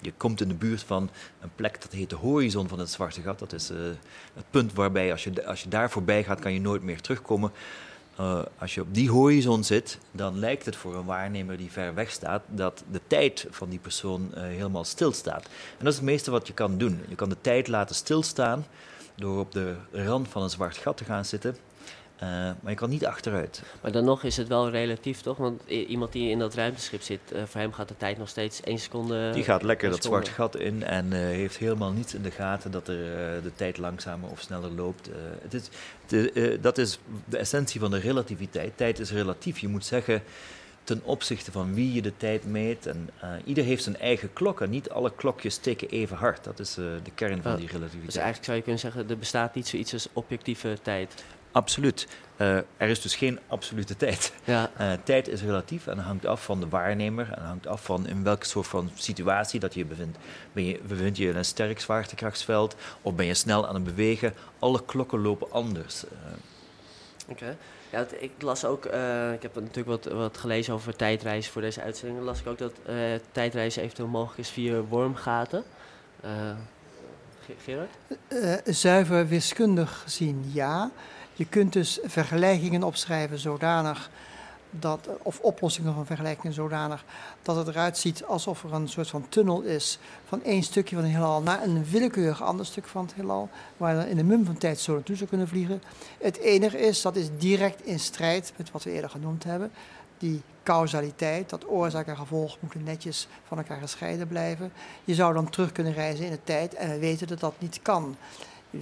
je 0.04 0.12
komt 0.16 0.40
in 0.40 0.48
de 0.48 0.54
buurt 0.54 0.82
van 0.82 1.10
een 1.40 1.50
plek 1.54 1.82
dat 1.82 1.92
heet 1.92 2.10
de 2.10 2.16
horizon 2.16 2.68
van 2.68 2.78
het 2.78 2.90
zwarte 2.90 3.20
gat. 3.20 3.38
Dat 3.38 3.52
is 3.52 3.70
eh, 3.70 3.78
het 4.34 4.44
punt 4.50 4.72
waarbij 4.72 5.12
als 5.12 5.24
je, 5.24 5.46
als 5.46 5.62
je 5.62 5.68
daar 5.68 5.90
voorbij 5.90 6.24
gaat, 6.24 6.40
kan 6.40 6.52
je 6.52 6.60
nooit 6.60 6.82
meer 6.82 7.00
terugkomen. 7.00 7.52
Eh, 8.16 8.42
als 8.58 8.74
je 8.74 8.80
op 8.80 8.94
die 8.94 9.10
horizon 9.10 9.64
zit, 9.64 9.98
dan 10.10 10.38
lijkt 10.38 10.64
het 10.64 10.76
voor 10.76 10.94
een 10.94 11.04
waarnemer 11.04 11.56
die 11.56 11.70
ver 11.70 11.94
weg 11.94 12.10
staat 12.10 12.42
dat 12.48 12.84
de 12.90 13.00
tijd 13.06 13.46
van 13.50 13.68
die 13.68 13.78
persoon 13.78 14.34
eh, 14.34 14.42
helemaal 14.42 14.84
stilstaat. 14.84 15.44
En 15.44 15.84
dat 15.84 15.88
is 15.88 15.94
het 15.94 16.04
meeste 16.04 16.30
wat 16.30 16.46
je 16.46 16.52
kan 16.52 16.78
doen. 16.78 17.04
Je 17.08 17.14
kan 17.14 17.28
de 17.28 17.40
tijd 17.40 17.68
laten 17.68 17.94
stilstaan 17.94 18.66
door 19.14 19.38
op 19.38 19.52
de 19.52 19.74
rand 19.92 20.28
van 20.28 20.42
een 20.42 20.50
zwart 20.50 20.76
gat 20.76 20.96
te 20.96 21.04
gaan 21.04 21.24
zitten. 21.24 21.56
Eh, 22.16 22.28
maar 22.28 22.70
je 22.70 22.74
kan 22.74 22.90
niet 22.90 23.06
achteruit. 23.06 23.62
Maar 23.80 23.92
dan 23.92 24.04
nog 24.04 24.22
is 24.22 24.36
het 24.36 24.48
wel 24.48 24.70
relatief, 24.70 25.20
toch? 25.20 25.36
Want 25.36 25.62
iemand 25.66 26.12
die 26.12 26.30
in 26.30 26.38
dat 26.38 26.54
ruimteschip 26.54 27.02
zit, 27.02 27.32
eh, 27.32 27.42
voor 27.46 27.60
hem 27.60 27.72
gaat 27.72 27.88
de 27.88 27.96
tijd 27.96 28.18
nog 28.18 28.28
steeds 28.28 28.60
één 28.60 28.78
seconde. 28.78 29.30
Die 29.30 29.44
gaat 29.44 29.62
lekker 29.62 29.90
dat 29.90 30.04
zwarte 30.04 30.30
gat 30.30 30.56
in 30.56 30.84
en 30.84 31.12
eh, 31.12 31.18
heeft 31.18 31.56
helemaal 31.56 31.90
niets 31.90 32.14
in 32.14 32.22
de 32.22 32.30
gaten 32.30 32.70
dat 32.70 32.88
er, 32.88 33.42
de 33.42 33.52
tijd 33.54 33.78
langzamer 33.78 34.30
of 34.30 34.40
sneller 34.40 34.70
loopt. 34.70 35.08
Het 35.42 35.54
is, 35.54 35.68
de, 36.06 36.58
dat 36.60 36.78
is 36.78 36.98
de 37.24 37.36
essentie 37.36 37.80
van 37.80 37.90
de 37.90 37.98
relativiteit. 37.98 38.76
Tijd 38.76 38.98
is 38.98 39.10
relatief. 39.10 39.58
Je 39.58 39.68
moet 39.68 39.84
zeggen 39.84 40.22
ten 40.84 41.00
opzichte 41.04 41.52
van 41.52 41.74
wie 41.74 41.92
je 41.92 42.02
de 42.02 42.16
tijd 42.16 42.44
meet. 42.46 42.86
En, 42.86 43.10
ieder 43.44 43.64
heeft 43.64 43.82
zijn 43.82 43.96
eigen 43.96 44.32
klok 44.32 44.60
en 44.60 44.70
niet 44.70 44.90
alle 44.90 45.12
klokjes 45.14 45.56
tikken 45.56 45.88
even 45.88 46.16
hard. 46.16 46.44
Dat 46.44 46.58
is 46.58 46.74
de 46.74 47.10
kern 47.14 47.42
van 47.42 47.56
die 47.56 47.66
relativiteit. 47.66 48.04
Dus 48.04 48.16
eigenlijk 48.16 48.44
zou 48.44 48.56
je 48.56 48.62
kunnen 48.62 48.80
zeggen, 48.80 49.08
er 49.08 49.18
bestaat 49.18 49.54
niet 49.54 49.68
zoiets 49.68 49.92
als 49.92 50.08
objectieve 50.12 50.78
tijd. 50.82 51.24
Absoluut. 51.54 52.08
Eh, 52.36 52.56
er 52.56 52.88
is 52.88 53.00
dus 53.02 53.14
geen 53.16 53.38
absolute 53.48 53.96
tijd. 53.96 54.32
Ja. 54.44 54.70
Eh, 54.76 54.92
tijd 55.04 55.28
is 55.28 55.42
relatief 55.42 55.86
en 55.86 55.98
hangt 55.98 56.26
af 56.26 56.44
van 56.44 56.60
de 56.60 56.68
waarnemer 56.68 57.32
en 57.32 57.42
hangt 57.44 57.66
af 57.66 57.84
van 57.84 58.06
in 58.06 58.22
welke 58.24 58.46
soort 58.46 58.66
van 58.66 58.90
situatie 58.94 59.60
dat 59.60 59.74
je 59.74 59.80
je 59.80 59.86
bevindt. 59.86 60.18
Ben 60.52 60.64
je, 60.64 60.80
bevind 60.86 61.16
je 61.16 61.28
in 61.28 61.36
een 61.36 61.44
sterk 61.44 61.80
zwaartekrachtsveld 61.80 62.76
of 63.02 63.14
ben 63.14 63.26
je 63.26 63.34
snel 63.34 63.68
aan 63.68 63.74
het 63.74 63.84
bewegen? 63.84 64.34
Alle 64.58 64.84
klokken 64.84 65.20
lopen 65.20 65.52
anders. 65.52 66.04
Eh, 66.04 66.10
Oké. 67.28 67.56
Ja, 67.90 67.98
het- 67.98 68.16
ik 68.20 68.30
las 68.38 68.64
ook, 68.64 68.84
eh, 68.84 69.32
ik 69.32 69.42
heb 69.42 69.54
natuurlijk 69.54 69.86
wat, 70.04 70.04
wat 70.12 70.38
gelezen 70.38 70.74
over 70.74 70.96
tijdreizen 70.96 71.52
voor 71.52 71.62
deze 71.62 71.82
uitzending. 71.82 72.16
Dan 72.18 72.26
las 72.28 72.40
ik 72.40 72.46
ook 72.46 72.58
dat 72.58 72.72
eh, 72.86 72.96
tijdreizen 73.32 73.82
eventueel 73.82 74.08
mogelijk 74.08 74.38
is 74.38 74.48
via 74.50 74.80
wormgaten. 74.80 75.64
Eh, 76.20 76.30
Ge- 77.46 77.54
Gerard? 77.64 77.90
Eh, 78.28 78.72
zuiver 78.74 79.28
wiskundig 79.28 80.00
gezien 80.02 80.50
ja. 80.52 80.90
Je 81.34 81.44
kunt 81.44 81.72
dus 81.72 81.98
vergelijkingen 82.02 82.82
opschrijven 82.82 83.38
zodanig 83.38 84.10
dat, 84.70 85.08
of 85.22 85.40
oplossingen 85.40 85.94
van 85.94 86.06
vergelijkingen 86.06 86.52
zodanig 86.52 87.04
dat 87.42 87.56
het 87.56 87.68
eruit 87.68 87.98
ziet 87.98 88.24
alsof 88.24 88.64
er 88.64 88.72
een 88.72 88.88
soort 88.88 89.08
van 89.08 89.28
tunnel 89.28 89.60
is 89.60 89.98
van 90.28 90.42
één 90.42 90.62
stukje 90.62 90.94
van 90.94 91.04
het 91.04 91.14
heelal 91.14 91.42
naar 91.42 91.62
een 91.62 91.84
willekeurig 91.84 92.42
ander 92.42 92.66
stuk 92.66 92.86
van 92.86 93.04
het 93.04 93.14
heelal, 93.14 93.48
waar 93.76 93.94
je 93.94 94.00
dan 94.00 94.08
in 94.08 94.16
de 94.16 94.24
mum 94.24 94.44
van 94.44 94.58
tijd 94.58 94.78
zo 94.78 94.92
naartoe 94.92 95.16
zou 95.16 95.28
kunnen 95.28 95.48
vliegen. 95.48 95.82
Het 96.20 96.38
enige 96.38 96.78
is, 96.78 97.02
dat 97.02 97.16
is 97.16 97.28
direct 97.38 97.86
in 97.86 97.98
strijd 97.98 98.52
met 98.56 98.70
wat 98.70 98.82
we 98.82 98.90
eerder 98.90 99.10
genoemd 99.10 99.44
hebben, 99.44 99.70
die 100.18 100.42
causaliteit, 100.62 101.50
dat 101.50 101.68
oorzaak 101.68 102.06
en 102.06 102.16
gevolg 102.16 102.56
moeten 102.60 102.82
netjes 102.82 103.28
van 103.46 103.58
elkaar 103.58 103.80
gescheiden 103.80 104.28
blijven. 104.28 104.72
Je 105.04 105.14
zou 105.14 105.34
dan 105.34 105.50
terug 105.50 105.72
kunnen 105.72 105.92
reizen 105.92 106.24
in 106.24 106.30
de 106.30 106.44
tijd 106.44 106.74
en 106.74 106.90
we 106.90 106.98
weten 106.98 107.26
dat 107.26 107.40
dat 107.40 107.54
niet 107.58 107.78
kan. 107.82 108.16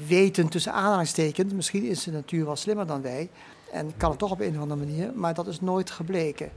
Weten 0.07 0.49
tussen 0.49 0.73
aanhalingstekens, 0.73 1.53
misschien 1.53 1.85
is 1.85 2.05
de 2.05 2.11
natuur 2.11 2.45
wel 2.45 2.57
slimmer 2.57 2.87
dan 2.87 3.03
wij 3.03 3.31
en 3.73 3.93
kan 3.97 4.11
het 4.11 4.19
toch 4.19 4.31
op 4.31 4.41
een 4.41 4.55
of 4.55 4.63
andere 4.63 4.81
manier, 4.81 5.13
maar 5.15 5.35
dat 5.35 5.47
is 5.47 5.61
nooit 5.61 5.91
gebleken. 5.91 6.51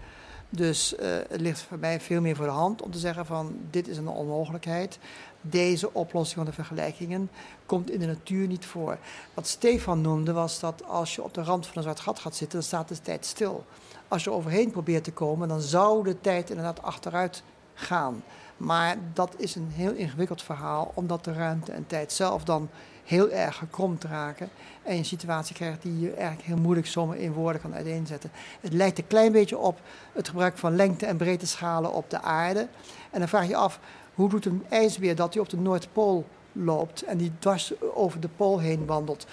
Dus 0.50 0.96
eh, 0.96 1.10
het 1.30 1.42
ligt 1.42 1.62
voor 1.62 1.80
mij 1.80 2.00
veel 2.00 2.22
meer 2.22 2.36
voor 2.36 2.46
de 2.46 2.52
hand 2.52 2.82
om 2.82 2.92
te 2.92 3.00
zeggen 3.00 3.26
van 3.26 3.56
dit 3.70 3.88
is 3.88 3.98
een 3.98 4.08
onmogelijkheid. 4.08 5.00
Deze 5.42 5.94
oplossing 5.94 6.36
van 6.38 6.46
de 6.46 6.52
vergelijkingen 6.52 7.30
komt 7.66 7.92
in 7.92 8.00
de 8.00 8.06
natuur 8.06 8.48
niet 8.48 8.66
voor. 8.66 8.98
Wat 9.34 9.48
Stefan 9.48 10.02
noemde 10.02 10.34
was 10.34 10.60
dat 10.60 10.84
als 10.88 11.16
je 11.16 11.24
op 11.24 11.34
de 11.34 11.44
rand 11.44 11.68
van 11.68 11.78
een 11.78 11.84
zwart 11.84 12.00
gat 12.00 12.20
gaat 12.20 12.36
zitten, 12.36 12.60
dan 12.60 12.68
staat 12.68 12.88
de 12.88 13.02
tijd 13.02 13.26
stil. 13.26 13.66
Als 14.08 14.24
je 14.24 14.32
overheen 14.32 14.72
probeert 14.72 15.04
te 15.04 15.14
komen, 15.14 15.48
dan 15.48 15.62
zou 15.62 16.04
de 16.04 16.22
tijd 16.22 16.50
inderdaad 16.50 16.82
achteruit 16.82 17.44
gaan. 17.74 18.24
Maar 18.58 18.98
dat 19.14 19.34
is 19.38 19.56
een 19.56 19.70
heel 19.72 19.94
ingewikkeld 19.94 20.42
verhaal, 20.42 20.92
omdat 20.94 21.24
de 21.24 21.34
ruimte 21.34 21.72
en 21.72 21.88
tijd 21.88 22.12
zelf 22.12 22.44
dan 22.44 22.70
heel 23.06 23.30
erg 23.30 23.56
gekromd 23.56 24.04
raken. 24.04 24.50
En 24.84 24.94
je 24.94 25.00
een 25.00 25.06
situatie 25.06 25.56
krijgt 25.56 25.82
die 25.82 26.00
je 26.00 26.12
eigenlijk 26.12 26.48
heel 26.48 26.58
moeilijk 26.58 26.88
zomaar 26.88 27.18
in 27.18 27.34
woorden 27.34 27.62
kan 27.62 27.74
uiteenzetten. 27.74 28.32
Het 28.62 28.74
lijkt 28.74 28.98
een 28.98 29.08
klein 29.08 29.32
beetje 29.32 29.58
op 29.58 29.80
het 30.14 30.28
gebruik 30.28 30.58
van 30.58 30.76
lengte- 30.76 31.06
en 31.06 31.18
breedteschalen 31.18 31.94
op 31.94 32.10
de 32.10 32.22
aarde. 32.22 32.68
En 33.12 33.20
dan 33.20 33.28
vraag 33.28 33.48
je 33.48 33.56
af, 33.56 33.80
hoe 34.14 34.30
doet 34.30 34.46
een 34.46 34.64
ijsbeer 34.70 35.16
dat 35.16 35.34
hij 35.34 35.44
op 35.44 35.50
de 35.50 35.58
Noordpool 35.58 36.26
loopt 36.52 37.02
en 37.02 37.18
die 37.18 37.32
dwars 37.40 37.74
over 37.94 38.20
de 38.20 38.30
pool 38.36 38.60
heen 38.60 38.86
wandelt? 38.86 39.26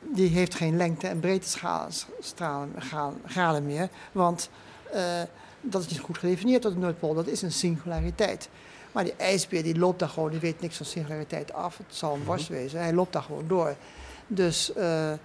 Die 0.00 0.28
heeft 0.28 0.54
geen 0.54 0.76
lengte- 0.76 1.06
en 1.06 1.20
breedtegraden 1.20 3.64
meer, 3.64 3.88
want 4.12 4.50
uh, 4.94 5.02
dat 5.60 5.82
is 5.82 5.88
niet 5.88 6.00
goed 6.00 6.18
gedefinieerd 6.18 6.62
tot 6.62 6.72
de 6.72 6.78
Noordpool. 6.78 7.14
Dat 7.14 7.26
is 7.26 7.42
een 7.42 7.52
singulariteit. 7.52 8.48
Maar 8.98 9.06
die 9.06 9.16
ijsbeer 9.16 9.62
die 9.62 9.78
loopt 9.78 9.98
daar 9.98 10.08
gewoon, 10.08 10.30
die 10.30 10.40
weet 10.40 10.60
niks 10.60 10.76
van 10.76 10.86
singulariteit 10.86 11.52
af. 11.52 11.76
Het 11.78 11.94
zal 11.94 12.14
een 12.14 12.24
worst 12.24 12.48
wezen, 12.48 12.80
hij 12.80 12.92
loopt 12.92 13.12
daar 13.12 13.22
gewoon 13.22 13.48
door. 13.48 13.76
Dus 14.26 14.72
uh, 14.76 15.10
uh, 15.12 15.16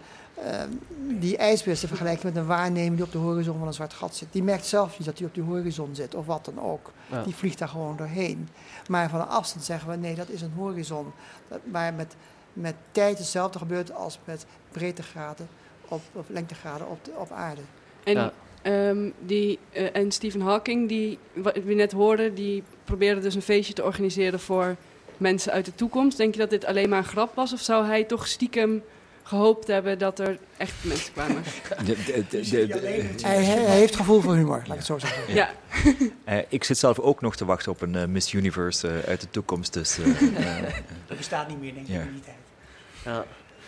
die 1.20 1.38
ijsbeer 1.38 1.74
is 1.74 1.80
te 1.80 1.88
vergelijken 1.88 2.28
met 2.28 2.36
een 2.36 2.46
waarnemer 2.46 2.96
die 2.96 3.06
op 3.06 3.12
de 3.12 3.18
horizon 3.18 3.58
van 3.58 3.68
een 3.68 3.74
zwart 3.74 3.94
gat 3.94 4.16
zit. 4.16 4.28
Die 4.32 4.44
merkt 4.44 4.66
zelf 4.66 4.98
niet 4.98 5.08
dat 5.08 5.18
hij 5.18 5.28
op 5.28 5.34
die 5.34 5.44
horizon 5.44 5.96
zit 5.96 6.16
of 6.16 6.26
wat 6.26 6.46
dan 6.46 6.62
ook. 6.62 6.92
Ja. 7.08 7.24
Die 7.24 7.36
vliegt 7.36 7.58
daar 7.60 7.68
gewoon 7.68 7.98
doorheen. 7.98 8.50
Maar 8.88 9.10
van 9.10 9.20
een 9.20 9.28
afstand 9.28 9.66
zeggen 9.66 9.90
we 9.90 9.96
nee, 9.96 10.16
dat 10.16 10.30
is 10.30 10.42
een 10.42 10.54
horizon. 10.56 11.14
Dat, 11.48 11.60
maar 11.64 11.94
met, 11.94 12.16
met 12.54 12.76
tijd 12.92 13.18
hetzelfde 13.18 13.60
gebeurt 13.60 13.94
als 13.94 14.20
met 14.26 14.46
breedtegraden 14.72 15.48
op, 15.88 16.02
of 16.12 16.26
lengtegraden 16.30 16.90
op, 16.90 17.06
de, 17.06 17.12
op 17.16 17.32
aarde. 17.32 17.62
En, 18.04 18.14
ja. 18.14 18.32
Um, 18.64 19.14
die, 19.26 19.60
uh, 19.74 19.96
en 19.96 20.12
Stephen 20.12 20.42
Hawking, 20.42 20.88
die 20.90 21.18
wat 21.34 21.56
we 21.64 21.74
net 21.74 21.92
hoorden, 21.92 22.34
die 22.34 22.64
probeerde 22.84 23.22
dus 23.22 23.36
een 23.36 23.42
feestje 23.42 23.74
te 23.74 23.84
organiseren 23.84 24.40
voor 24.40 24.76
mensen 25.18 25.52
uit 25.52 25.66
de 25.66 25.76
toekomst. 25.76 26.18
Denk 26.18 26.34
je 26.34 26.40
dat 26.40 26.50
dit 26.50 26.66
alleen 26.66 26.90
maar 26.90 26.98
een 26.98 27.04
grap 27.06 27.36
was? 27.36 27.54
Of 27.54 27.60
zou 27.62 27.86
hij 27.86 28.04
toch 28.04 28.28
stiekem 28.28 28.84
gehoopt 29.24 29.68
hebben 29.68 29.98
dat 29.98 30.20
er 30.20 30.38
echt 30.58 30.74
mensen 30.82 31.14
kwamen? 31.14 31.44
De, 31.86 31.96
de, 32.06 32.40
de, 32.50 33.10
hij, 33.22 33.44
hij, 33.44 33.78
heeft 33.78 33.96
gevoel 33.96 34.22
voor 34.22 34.36
humor, 34.36 34.58
laat 34.58 34.68
ik 34.68 34.74
het 34.74 34.86
zo 34.86 35.00
zeggen. 35.00 35.34
Ja. 35.34 35.50
uh, 36.30 36.38
ik 36.50 36.64
zit 36.64 36.78
zelf 36.78 37.00
ook 37.00 37.22
nog 37.22 37.36
te 37.36 37.46
wachten 37.46 37.72
op 37.72 37.82
een 37.82 37.94
uh, 37.94 38.06
Miss 38.06 38.34
Universe 38.34 38.88
uh, 38.88 38.94
uit 39.08 39.22
de 39.22 39.30
toekomst. 39.30 39.74
Dus, 39.74 39.98
dat 41.08 41.18
bestaat 41.18 41.48
niet 41.48 41.60
meer, 41.60 41.74
denk 41.74 41.88
ik, 41.88 41.94
ja. 41.94 42.02
in 42.02 42.12
die 42.12 42.22
tijd. 42.22 42.38
Ja. 43.06 43.26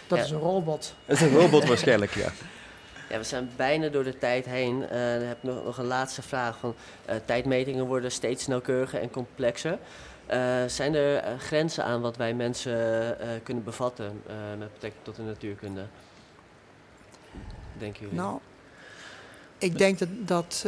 Dat 0.08 0.18
Ja. 0.18 0.24
is 0.24 0.32
een 0.32 0.40
robot. 0.40 0.96
Dat 1.06 1.16
is 1.16 1.22
een 1.22 1.38
robot 1.38 1.66
waarschijnlijk, 1.68 2.14
ja. 2.16 2.32
Ja, 3.10 3.18
we 3.18 3.24
zijn 3.24 3.50
bijna 3.56 3.90
door 3.90 4.04
de 4.04 4.18
tijd 4.18 4.46
heen. 4.46 4.82
Uh, 4.82 4.90
dan 4.90 5.28
heb 5.28 5.38
ik 5.38 5.44
nog, 5.44 5.64
nog 5.64 5.78
een 5.78 5.86
laatste 5.86 6.22
vraag. 6.22 6.58
Van, 6.58 6.76
uh, 7.10 7.16
tijdmetingen 7.26 7.86
worden 7.86 8.12
steeds 8.12 8.48
nauwkeuriger 8.48 9.02
en 9.02 9.10
complexer. 9.10 9.78
Uh, 10.32 10.66
zijn 10.68 10.96
er 10.96 11.40
grenzen 11.40 11.84
aan 11.84 12.02
wat 12.02 12.18
wij 12.18 12.34
mensen 12.34 13.18
kunnen 13.44 13.64
bevatten 13.64 14.22
met 14.58 14.74
betrekking 14.74 15.04
tot 15.04 15.16
de 15.16 15.22
natuurkunde? 15.22 15.86
Denken 17.78 18.02
jullie? 18.02 18.16
Nou, 18.16 18.40
ik 19.58 19.78
denk 19.78 20.00
dat, 20.00 20.10
dat 20.20 20.66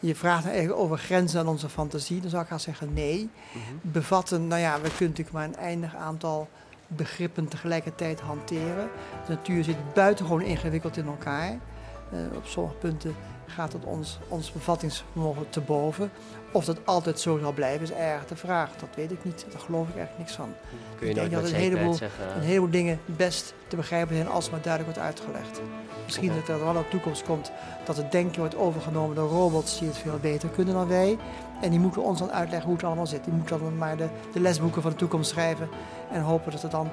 je 0.00 0.14
vraagt 0.14 0.46
eigenlijk 0.46 0.78
over 0.78 0.98
grenzen 0.98 1.40
aan 1.40 1.48
onze 1.48 1.68
fantasie. 1.68 2.20
Dan 2.20 2.30
zou 2.30 2.42
ik 2.42 2.48
gaan 2.48 2.60
zeggen 2.60 2.92
nee. 2.92 3.30
Mhm. 3.52 3.74
Bevatten, 3.82 4.46
nou 4.46 4.60
ja, 4.60 4.74
we 4.74 4.88
kunnen 4.88 4.98
natuurlijk 4.98 5.32
maar 5.32 5.44
een 5.44 5.56
eindig 5.56 5.96
aantal 5.96 6.48
begrippen 6.96 7.48
tegelijkertijd 7.48 8.20
hanteren. 8.20 8.88
De 9.26 9.32
natuur 9.32 9.64
zit 9.64 9.94
buitengewoon 9.94 10.42
ingewikkeld 10.42 10.96
in 10.96 11.06
elkaar. 11.06 11.50
Uh, 11.50 12.36
op 12.36 12.46
sommige 12.46 12.74
punten 12.74 13.14
gaat 13.46 13.72
het 13.72 13.84
ons, 13.84 14.18
ons 14.28 14.52
bevattingsvermogen 14.52 15.48
te 15.48 15.60
boven. 15.60 16.10
Of 16.52 16.64
dat 16.64 16.78
altijd 16.84 17.20
zo 17.20 17.38
zal 17.38 17.52
blijven, 17.52 17.82
is 17.82 17.92
erg 17.92 18.26
de 18.26 18.36
vraag. 18.36 18.70
Dat 18.76 18.88
weet 18.94 19.10
ik 19.10 19.24
niet. 19.24 19.46
Daar 19.50 19.60
geloof 19.60 19.88
ik 19.88 19.96
eigenlijk 19.96 20.18
niks 20.18 20.32
van. 20.32 20.54
Kun 20.96 21.06
je 21.06 21.12
ik 21.12 21.18
denk 21.18 21.32
dat 21.32 21.50
een 21.50 21.54
heleboel, 21.54 21.94
zeggen. 21.94 22.36
een 22.36 22.42
heleboel 22.42 22.70
dingen 22.70 23.00
best 23.06 23.54
te 23.66 23.76
begrijpen 23.76 24.14
zijn 24.16 24.28
als 24.28 24.44
het 24.44 24.52
maar 24.52 24.62
duidelijk 24.62 24.96
wordt 24.96 25.08
uitgelegd. 25.08 25.60
Misschien 26.04 26.30
okay. 26.30 26.40
dat 26.46 26.48
er 26.48 26.64
wel 26.64 26.76
een 26.76 26.88
toekomst 26.88 27.22
komt 27.22 27.52
dat 27.84 27.96
het 27.96 28.12
denken 28.12 28.38
wordt 28.38 28.56
overgenomen 28.56 29.16
door 29.16 29.28
robots 29.28 29.78
die 29.78 29.88
het 29.88 29.98
veel 29.98 30.18
beter 30.20 30.48
kunnen 30.48 30.74
dan 30.74 30.88
wij. 30.88 31.18
En 31.60 31.70
die 31.70 31.80
moeten 31.80 32.02
ons 32.02 32.18
dan 32.18 32.32
uitleggen 32.32 32.66
hoe 32.68 32.76
het 32.76 32.86
allemaal 32.86 33.06
zit. 33.06 33.24
Die 33.24 33.32
moeten 33.32 33.58
dan 33.58 33.78
maar 33.78 33.96
de, 33.96 34.08
de 34.32 34.40
lesboeken 34.40 34.82
van 34.82 34.90
de 34.90 34.96
toekomst 34.96 35.30
schrijven. 35.30 35.68
En 36.10 36.20
hopen 36.20 36.52
dat 36.52 36.62
het 36.62 36.70
dan 36.70 36.90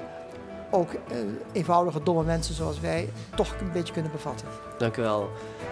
ook 0.70 0.92
uh, 0.92 1.16
eenvoudige, 1.52 2.02
domme 2.02 2.24
mensen 2.24 2.54
zoals 2.54 2.80
wij 2.80 3.08
toch 3.34 3.54
een 3.60 3.72
beetje 3.72 3.92
kunnen 3.92 4.12
bevatten. 4.12 4.46
Dank 4.78 4.96
u 4.96 5.02
wel. 5.02 5.28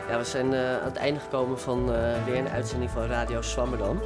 Ja, 0.09 0.19
we 0.19 0.25
zijn 0.25 0.53
uh, 0.53 0.73
aan 0.73 0.85
het 0.85 0.97
einde 0.97 1.21
gekomen 1.21 1.61
van 1.61 1.79
uh, 1.79 2.25
weer 2.25 2.39
een 2.39 2.49
uitzending 2.49 2.91
van 2.91 3.07
Radio 3.07 3.43
Swammerdam. 3.43 4.01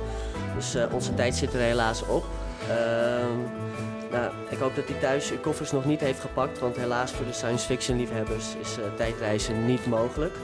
Dus 0.54 0.76
onze 0.92 1.14
tijd 1.14 1.34
zit 1.34 1.54
er 1.54 1.60
helaas 1.60 2.06
op. 2.06 2.24
Ehm, 2.68 3.38
nou, 4.10 4.32
ik 4.50 4.58
hoop 4.58 4.74
dat 4.74 4.90
u 4.90 4.98
thuis 5.00 5.30
uw 5.30 5.40
koffers 5.40 5.72
nog 5.72 5.84
niet 5.84 6.00
heeft 6.00 6.20
gepakt, 6.20 6.58
want 6.58 6.76
helaas 6.76 7.10
voor 7.10 7.26
de 7.26 7.32
science 7.32 7.66
fiction 7.66 7.96
liefhebbers 7.96 8.56
is 8.60 8.76
tijdreizen 8.96 9.66
niet 9.66 9.86
mogelijk. 9.86 10.34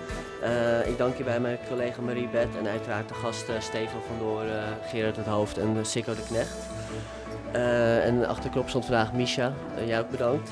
ik 0.84 0.98
dank 0.98 1.16
je 1.16 1.24
bij 1.24 1.40
mijn 1.40 1.58
collega 1.68 2.00
Marie 2.00 2.28
Bet 2.28 2.48
en 2.58 2.68
uiteraard 2.68 3.08
de 3.08 3.14
gasten 3.14 3.62
Steven 3.62 4.00
van 4.06 4.18
Door, 4.18 4.44
Gerard 4.90 5.16
het 5.16 5.26
Hoofd 5.26 5.58
en 5.58 5.86
Sikko 5.86 6.14
de 6.14 6.22
Knecht. 6.22 6.56
Uh, 7.54 8.06
en 8.06 8.26
achter 8.26 8.50
knop 8.50 8.68
stond 8.68 8.84
vandaag 8.84 9.12
Misha. 9.12 9.52
Uh, 9.78 9.86
jij 9.86 10.00
ook 10.00 10.10
bedankt. 10.10 10.50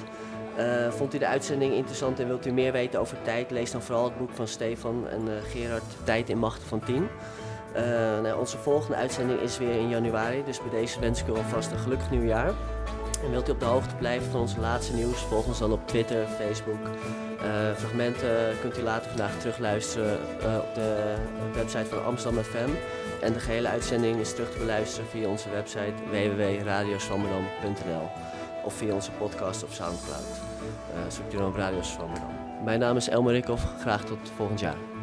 Uh, 0.58 0.90
vond 0.90 1.14
u 1.14 1.18
de 1.18 1.26
uitzending 1.26 1.72
interessant 1.74 2.20
en 2.20 2.26
wilt 2.26 2.46
u 2.46 2.52
meer 2.52 2.72
weten 2.72 3.00
over 3.00 3.16
tijd? 3.22 3.50
Lees 3.50 3.70
dan 3.70 3.82
vooral 3.82 4.04
het 4.04 4.18
boek 4.18 4.30
van 4.32 4.48
Stefan 4.48 5.08
en 5.08 5.28
Gerard 5.50 5.82
Tijd 6.04 6.28
in 6.28 6.38
Machten 6.38 6.68
van 6.68 6.80
10. 6.80 7.08
Nou, 8.22 8.38
onze 8.38 8.58
volgende 8.58 8.96
uitzending 8.96 9.40
is 9.40 9.58
weer 9.58 9.74
in 9.74 9.88
januari, 9.88 10.44
dus 10.44 10.60
bij 10.60 10.80
deze 10.80 11.00
wens 11.00 11.20
ik 11.20 11.28
u 11.28 11.30
alvast 11.30 11.72
een 11.72 11.78
gelukkig 11.78 12.10
nieuwjaar. 12.10 12.52
En 13.24 13.30
wilt 13.30 13.48
u 13.48 13.52
op 13.52 13.60
de 13.60 13.66
hoogte 13.66 13.94
blijven 13.94 14.30
van 14.30 14.40
onze 14.40 14.60
laatste 14.60 14.94
nieuws? 14.94 15.18
Volg 15.18 15.46
ons 15.46 15.58
dan 15.58 15.72
op 15.72 15.86
Twitter, 15.86 16.26
Facebook. 16.26 16.88
fragmenten 17.74 18.60
kunt 18.60 18.78
u 18.78 18.82
later 18.82 19.08
vandaag 19.08 19.38
terugluisteren 19.38 20.18
op 20.42 20.74
de 20.74 21.14
website 21.54 21.86
van 21.86 22.04
Amsterdam 22.04 22.42
FM. 22.42 22.70
En 23.20 23.32
de 23.32 23.40
gehele 23.40 23.68
uitzending 23.68 24.20
is 24.20 24.34
terug 24.34 24.50
te 24.50 24.58
beluisteren 24.58 25.08
via 25.08 25.28
onze 25.28 25.50
website 25.50 25.94
www.radioswammerdam.nl 26.10 28.08
of 28.64 28.74
via 28.74 28.94
onze 28.94 29.10
podcast 29.10 29.62
op 29.62 29.72
Soundcloud. 29.72 30.26
Uh, 30.94 31.00
zoekt 31.08 31.34
u 31.34 31.36
dan 31.36 31.46
op 31.46 31.54
Radio 31.56 31.82
Swammerdam. 31.82 32.34
Mijn 32.64 32.80
naam 32.80 32.96
is 32.96 33.08
Elmer 33.08 33.32
Rikhoff. 33.32 33.64
Graag 33.80 34.04
tot 34.04 34.18
volgend 34.36 34.60
jaar. 34.60 34.95